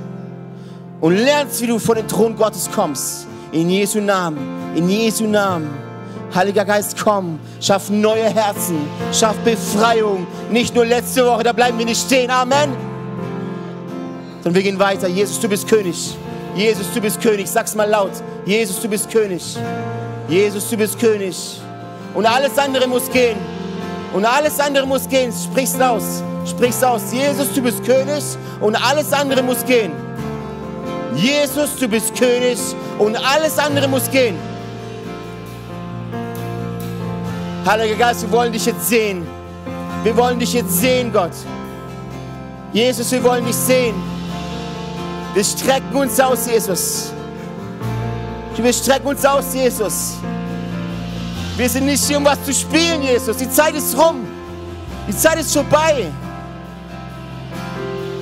und 1.02 1.16
lernst, 1.16 1.62
wie 1.62 1.68
du 1.68 1.80
vor 1.80 1.96
den 1.96 2.08
Thron 2.08 2.36
Gottes 2.36 2.70
kommst. 2.72 3.28
In 3.52 3.70
Jesu 3.70 4.00
Namen, 4.00 4.38
in 4.76 4.90
Jesu 4.90 5.26
Namen. 5.26 5.89
Heiliger 6.34 6.64
Geist, 6.64 6.96
komm, 7.04 7.40
schaff 7.60 7.90
neue 7.90 8.30
Herzen, 8.30 8.88
schaff 9.12 9.36
Befreiung. 9.38 10.28
Nicht 10.52 10.76
nur 10.76 10.86
letzte 10.86 11.26
Woche, 11.26 11.44
da 11.44 11.54
bleiben 11.54 11.78
wir 11.80 11.86
nicht 11.86 12.02
stehen. 12.02 12.30
Amen. 12.30 12.70
Sondern 14.44 14.56
wir 14.56 14.64
gehen 14.64 14.80
weiter. 14.80 15.08
Jesus, 15.08 15.40
du 15.40 15.50
bist 15.50 15.68
König. 15.68 16.16
Jesus, 16.56 16.88
du 16.94 17.02
bist 17.02 17.20
König. 17.20 17.50
Sag's 17.50 17.74
mal 17.74 17.90
laut. 17.90 18.12
Jesus, 18.46 18.80
du 18.80 18.88
bist 18.88 19.10
König. 19.10 19.58
Jesus, 20.28 20.70
du 20.70 20.78
bist 20.78 21.00
König. 21.00 21.60
Und 22.14 22.26
alles 22.26 22.58
andere 22.58 22.88
muss 22.88 23.10
gehen. 23.12 23.38
Und 24.14 24.26
alles 24.26 24.60
andere 24.60 24.86
muss 24.86 25.08
gehen. 25.08 25.32
Sprich's 25.32 25.80
aus. 25.80 26.24
Sprich's 26.46 26.84
aus. 26.84 27.12
Jesus, 27.12 27.52
du 27.54 27.62
bist 27.62 27.84
König. 27.84 28.24
Und 28.62 28.76
alles 28.76 29.12
andere 29.14 29.42
muss 29.42 29.66
gehen. 29.66 29.92
Jesus, 31.16 31.76
du 31.76 31.88
bist 31.88 32.16
König. 32.16 32.58
Und 33.00 33.16
alles 33.16 33.58
andere 33.58 33.88
muss 33.88 34.10
gehen. 34.12 34.36
Heiliger 37.66 37.96
Geist, 37.96 38.22
wir 38.24 38.32
wollen 38.32 38.52
dich 38.52 38.66
jetzt 38.66 38.88
sehen. 38.88 39.28
Wir 40.04 40.16
wollen 40.16 40.40
dich 40.40 40.54
jetzt 40.54 40.78
sehen, 40.78 41.12
Gott. 41.12 41.34
Jesus, 42.72 43.12
wir 43.12 43.24
wollen 43.24 43.46
dich 43.46 43.56
sehen. 43.56 43.96
Wir 45.34 45.44
strecken 45.44 45.96
uns 45.96 46.20
aus, 46.20 46.48
Jesus. 46.48 47.12
Wir 48.56 48.74
strecken 48.74 49.08
uns 49.08 49.26
aus, 49.26 49.54
Jesus. 49.54 50.16
Wir 51.56 51.70
sind 51.70 51.86
nicht 51.86 52.04
hier, 52.04 52.18
um 52.18 52.26
was 52.26 52.44
zu 52.44 52.54
spielen, 52.54 53.02
Jesus. 53.02 53.38
Die 53.38 53.50
Zeit 53.50 53.74
ist 53.76 53.98
rum. 53.98 54.28
Die 55.08 55.16
Zeit 55.16 55.40
ist 55.40 55.54
vorbei. 55.54 56.08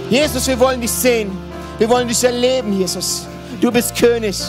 Jesus, 0.10 0.48
wir 0.48 0.60
wollen 0.60 0.80
dich 0.80 0.92
sehen. 0.92 1.36
Wir 1.78 1.90
wollen 1.90 2.08
dich 2.08 2.24
erleben, 2.24 2.74
Jesus. 2.74 3.28
Du 3.60 3.72
bist 3.72 3.96
König. 3.96 4.40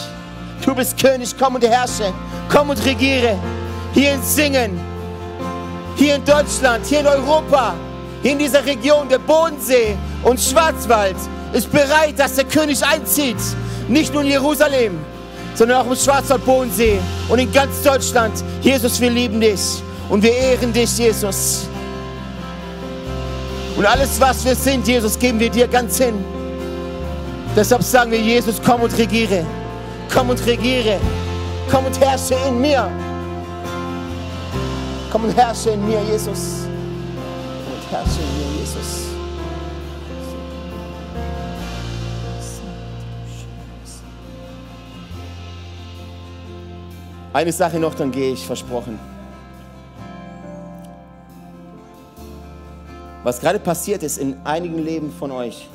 Du 0.65 0.75
bist 0.75 0.99
König. 1.01 1.35
Komm 1.39 1.55
und 1.55 1.65
herrsche. 1.65 2.13
Komm 2.51 2.71
und 2.71 2.85
regiere. 2.85 3.39
Hier 3.93 4.15
in 4.15 4.23
Singen. 4.23 4.81
Hier 5.97 6.17
in 6.17 6.25
Deutschland. 6.25 6.87
Hier 6.87 7.01
in 7.01 7.07
Europa. 7.07 7.75
Hier 8.23 8.33
in 8.33 8.39
dieser 8.39 8.65
Region, 8.65 9.09
der 9.09 9.19
Bodensee 9.19 9.97
und 10.23 10.41
Schwarzwald 10.41 11.17
ist 11.53 11.71
bereit, 11.71 12.19
dass 12.19 12.35
der 12.35 12.45
König 12.45 12.85
einzieht. 12.85 13.37
Nicht 13.89 14.13
nur 14.13 14.23
in 14.23 14.29
Jerusalem, 14.29 14.99
sondern 15.55 15.79
auch 15.79 15.91
im 15.91 15.97
Schwarzwald, 15.97 16.45
Bodensee 16.45 16.99
und 17.29 17.39
in 17.39 17.53
ganz 17.53 17.83
Deutschland. 17.83 18.33
Jesus, 18.61 19.01
wir 19.01 19.11
lieben 19.11 19.41
dich 19.41 19.83
und 20.09 20.23
wir 20.23 20.33
ehren 20.33 20.73
dich, 20.73 20.99
Jesus. 20.99 21.69
Und 23.77 23.87
alles, 23.87 24.21
was 24.21 24.45
wir 24.45 24.57
sind, 24.57 24.87
Jesus, 24.89 25.17
geben 25.19 25.39
wir 25.39 25.51
dir 25.51 25.69
ganz 25.69 25.99
hin. 25.99 26.25
Deshalb 27.55 27.83
sagen 27.83 28.11
wir, 28.11 28.21
Jesus, 28.21 28.61
komm 28.65 28.83
und 28.83 28.99
regiere. 28.99 29.47
Komm 30.13 30.31
und 30.31 30.45
regiere. 30.45 30.99
Komm 31.71 31.87
und 31.87 32.01
herrsche 32.01 32.35
in 32.49 32.61
mir. 32.61 32.91
Komm 35.11 35.25
und 35.25 35.35
herrsche 35.35 35.71
in 35.71 35.87
mir, 35.87 36.03
Jesus. 36.03 36.65
Komm 37.65 37.75
und 37.75 37.91
herrsche 37.91 38.21
in 38.21 38.39
mir, 38.39 38.61
Jesus. 38.61 39.07
Eine 47.33 47.53
Sache 47.53 47.79
noch, 47.79 47.95
dann 47.95 48.11
gehe 48.11 48.33
ich, 48.33 48.45
versprochen. 48.45 48.99
Was 53.25 53.41
gerade 53.41 53.59
passiert 53.59 54.03
ist 54.03 54.19
in 54.19 54.37
einigen 54.45 54.79
Leben 54.79 55.13
von 55.13 55.31
euch, 55.31 55.69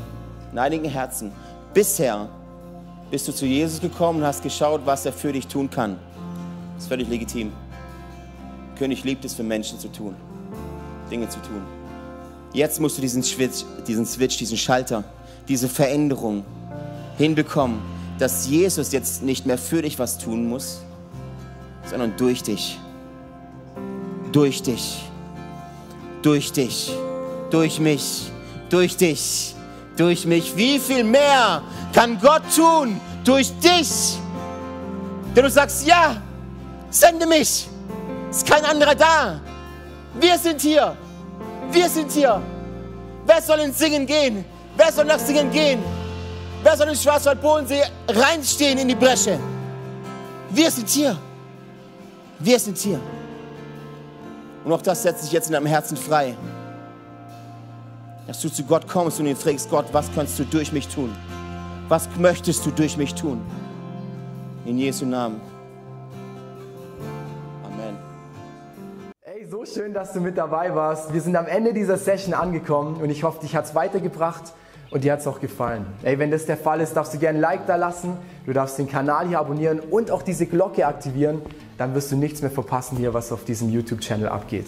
in 0.52 0.60
einigen 0.60 0.90
Herzen, 0.90 1.32
bisher 1.74 2.28
bist 3.10 3.28
du 3.28 3.32
zu 3.32 3.46
Jesus 3.46 3.80
gekommen 3.80 4.20
und 4.20 4.26
hast 4.26 4.44
geschaut, 4.44 4.82
was 4.86 5.06
er 5.06 5.14
für 5.14 5.32
dich 5.32 5.48
tun 5.48 5.70
kann. 5.70 5.98
Das 6.76 6.84
ist 6.84 6.90
völlig 6.90 7.08
legitim. 7.08 7.52
König 8.78 9.04
liebt 9.04 9.26
es 9.26 9.34
für 9.34 9.44
Menschen 9.44 9.80
zu 9.80 9.88
tun, 9.92 10.16
Dinge 11.12 11.30
zu 11.30 11.40
tun. 11.42 11.62
Jetzt 12.54 12.80
musst 12.80 12.98
du 12.98 13.02
diesen 13.02 13.24
Switch, 13.24 13.64
diesen 13.88 14.06
Switch, 14.06 14.38
diesen 14.38 14.58
Schalter, 14.58 15.04
diese 15.48 15.68
Veränderung 15.68 16.44
hinbekommen, 17.18 17.80
dass 18.20 18.48
Jesus 18.48 18.92
jetzt 18.92 19.24
nicht 19.24 19.46
mehr 19.46 19.58
für 19.58 19.82
dich 19.82 19.98
was 20.00 20.18
tun 20.18 20.48
muss, 20.48 20.82
sondern 21.90 22.16
durch 22.18 22.44
dich. 22.44 22.80
Durch 24.32 24.62
dich. 24.62 25.04
Durch 26.22 26.52
dich. 26.52 26.92
Durch 27.50 27.80
mich. 27.80 28.32
Durch 28.70 28.98
dich. 28.98 29.56
Durch 29.98 30.26
mich. 30.26 30.56
Wie 30.56 30.80
viel 30.80 31.04
mehr 31.04 31.62
kann 31.94 32.20
Gott 32.20 32.44
tun 32.56 33.00
durch 33.24 33.52
dich? 33.60 34.18
Denn 35.36 35.44
du 35.44 35.50
sagst, 35.50 35.86
ja, 35.86 36.22
sende 36.90 37.26
mich. 37.26 37.68
Ist 38.34 38.48
kein 38.48 38.66
anderer 38.66 38.96
da. 38.96 39.40
Wir 40.20 40.40
sind 40.40 40.60
hier. 40.60 40.98
Wir 41.72 41.88
sind 41.88 42.12
hier. 42.12 42.42
Wer 43.28 43.40
soll 43.40 43.60
ins 43.60 43.78
Singen 43.78 44.08
gehen? 44.08 44.44
Wer 44.76 44.92
soll 44.92 45.06
nach 45.06 45.20
Singen 45.20 45.52
gehen? 45.52 45.84
Wer 46.64 46.76
soll 46.76 46.88
in 46.88 46.96
Schwarzwald-Bodensee 46.96 47.84
reinstehen 48.08 48.80
in 48.80 48.88
die 48.88 48.96
Bresche? 48.96 49.38
Wir 50.50 50.72
sind 50.72 50.90
hier. 50.90 51.16
Wir 52.40 52.60
sind 52.60 52.76
hier. 52.76 53.00
Und 54.66 54.74
auch 54.74 54.82
das 54.82 55.04
setzt 55.04 55.26
sich 55.26 55.32
jetzt 55.32 55.46
in 55.48 55.54
deinem 55.54 55.68
Herzen 55.68 55.96
frei. 55.96 56.36
Dass 58.26 58.42
du 58.42 58.50
zu 58.50 58.64
Gott 58.64 58.88
kommst 58.88 59.20
und 59.20 59.28
ihn 59.28 59.36
fragst, 59.36 59.70
Gott, 59.70 59.86
was 59.92 60.10
kannst 60.16 60.40
du 60.40 60.44
durch 60.46 60.72
mich 60.72 60.88
tun? 60.88 61.16
Was 61.88 62.10
möchtest 62.18 62.66
du 62.66 62.72
durch 62.72 62.98
mich 62.98 63.14
tun? 63.14 63.40
In 64.66 64.80
Jesu 64.80 65.06
Namen. 65.06 65.53
Schön, 69.66 69.94
dass 69.94 70.14
du 70.14 70.20
mit 70.20 70.38
dabei 70.38 70.76
warst. 70.76 71.14
Wir 71.14 71.22
sind 71.22 71.36
am 71.36 71.48
Ende 71.48 71.74
dieser 71.74 71.98
Session 71.98 72.34
angekommen 72.34 73.02
und 73.02 73.10
ich 73.10 73.24
hoffe, 73.24 73.40
dich 73.42 73.56
hat 73.56 73.66
es 73.66 73.76
weitergebracht 73.76 74.54
und 74.92 75.04
dir 75.04 75.14
hat 75.14 75.22
es 75.22 75.28
auch 75.28 75.40
gefallen. 75.40 75.86
Ey, 76.04 76.20
wenn 76.20 76.32
das 76.32 76.46
der 76.46 76.58
Fall 76.58 76.82
ist, 76.82 76.94
darfst 76.96 77.14
du 77.14 77.18
gerne 77.18 77.38
ein 77.38 77.42
Like 77.42 77.66
da 77.66 77.78
lassen, 77.78 78.18
du 78.46 78.54
darfst 78.54 78.78
den 78.78 78.90
Kanal 78.90 79.28
hier 79.28 79.40
abonnieren 79.40 79.80
und 79.80 80.12
auch 80.12 80.22
diese 80.22 80.48
Glocke 80.48 80.86
aktivieren, 80.86 81.42
dann 81.78 81.96
wirst 81.96 82.12
du 82.12 82.18
nichts 82.18 82.42
mehr 82.42 82.52
verpassen 82.52 82.98
hier, 82.98 83.14
was 83.14 83.32
auf 83.32 83.46
diesem 83.46 83.70
YouTube-Channel 83.70 84.28
abgeht. 84.28 84.68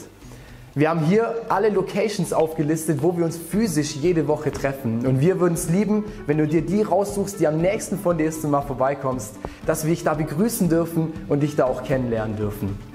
Wir 0.76 0.90
haben 0.90 1.02
hier 1.02 1.34
alle 1.50 1.70
Locations 1.70 2.32
aufgelistet, 2.34 3.02
wo 3.02 3.18
wir 3.18 3.26
uns 3.26 3.38
physisch 3.38 3.96
jede 3.96 4.28
Woche 4.28 4.52
treffen. 4.52 5.06
Und 5.06 5.20
wir 5.22 5.40
würden 5.40 5.54
es 5.54 5.70
lieben, 5.70 6.04
wenn 6.26 6.38
du 6.38 6.48
dir 6.48 6.62
die 6.62 6.82
raussuchst, 6.82 7.40
die 7.40 7.48
am 7.48 7.58
nächsten 7.58 7.98
von 7.98 8.18
dir 8.18 8.28
ist 8.28 8.44
und 8.44 8.52
mal 8.52 8.62
vorbeikommst, 8.62 9.36
dass 9.66 9.86
wir 9.86 9.92
dich 9.92 10.04
da 10.04 10.14
begrüßen 10.14 10.70
dürfen 10.70 11.14
und 11.28 11.44
dich 11.44 11.56
da 11.56 11.66
auch 11.66 11.84
kennenlernen 11.84 12.36
dürfen. 12.36 12.95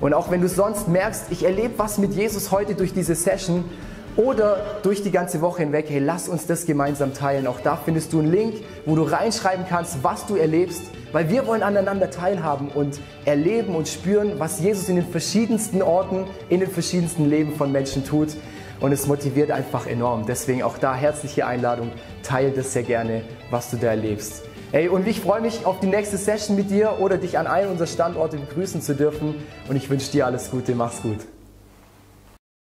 Und 0.00 0.14
auch 0.14 0.30
wenn 0.30 0.40
du 0.40 0.48
sonst 0.48 0.88
merkst, 0.88 1.26
ich 1.30 1.44
erlebe 1.44 1.74
was 1.76 1.98
mit 1.98 2.14
Jesus 2.14 2.50
heute 2.50 2.74
durch 2.74 2.92
diese 2.92 3.14
Session, 3.14 3.64
oder 4.16 4.78
durch 4.82 5.02
die 5.02 5.10
ganze 5.10 5.40
Woche 5.40 5.62
hinweg, 5.62 5.86
hey, 5.88 5.98
lass 5.98 6.28
uns 6.28 6.46
das 6.46 6.66
gemeinsam 6.66 7.14
teilen. 7.14 7.46
Auch 7.46 7.60
da 7.60 7.76
findest 7.76 8.12
du 8.12 8.20
einen 8.20 8.30
Link, 8.30 8.54
wo 8.86 8.94
du 8.94 9.02
reinschreiben 9.02 9.64
kannst, 9.68 10.04
was 10.04 10.26
du 10.26 10.36
erlebst, 10.36 10.82
weil 11.12 11.28
wir 11.30 11.46
wollen 11.46 11.62
aneinander 11.62 12.10
teilhaben 12.10 12.68
und 12.68 13.00
erleben 13.24 13.74
und 13.74 13.88
spüren, 13.88 14.38
was 14.38 14.60
Jesus 14.60 14.88
in 14.88 14.96
den 14.96 15.06
verschiedensten 15.06 15.82
Orten, 15.82 16.26
in 16.48 16.60
den 16.60 16.70
verschiedensten 16.70 17.28
Leben 17.28 17.54
von 17.54 17.72
Menschen 17.72 18.04
tut. 18.04 18.28
Und 18.80 18.92
es 18.92 19.06
motiviert 19.06 19.50
einfach 19.50 19.86
enorm. 19.86 20.26
Deswegen 20.26 20.62
auch 20.62 20.78
da 20.78 20.94
herzliche 20.94 21.46
Einladung, 21.46 21.90
teile 22.22 22.50
das 22.50 22.72
sehr 22.72 22.82
gerne, 22.82 23.22
was 23.50 23.70
du 23.70 23.76
da 23.76 23.88
erlebst. 23.88 24.42
Hey, 24.74 24.88
und 24.88 25.06
ich 25.06 25.20
freue 25.20 25.40
mich 25.40 25.66
auf 25.66 25.78
die 25.78 25.86
nächste 25.86 26.16
Session 26.16 26.56
mit 26.56 26.68
dir 26.68 26.96
oder 26.98 27.16
dich 27.16 27.38
an 27.38 27.46
einem 27.46 27.70
unserer 27.70 27.86
Standorte 27.86 28.38
begrüßen 28.38 28.82
zu 28.82 28.96
dürfen. 28.96 29.36
Und 29.68 29.76
ich 29.76 29.88
wünsche 29.88 30.10
dir 30.10 30.26
alles 30.26 30.50
Gute. 30.50 30.74
Mach's 30.74 31.00
gut. 31.00 31.18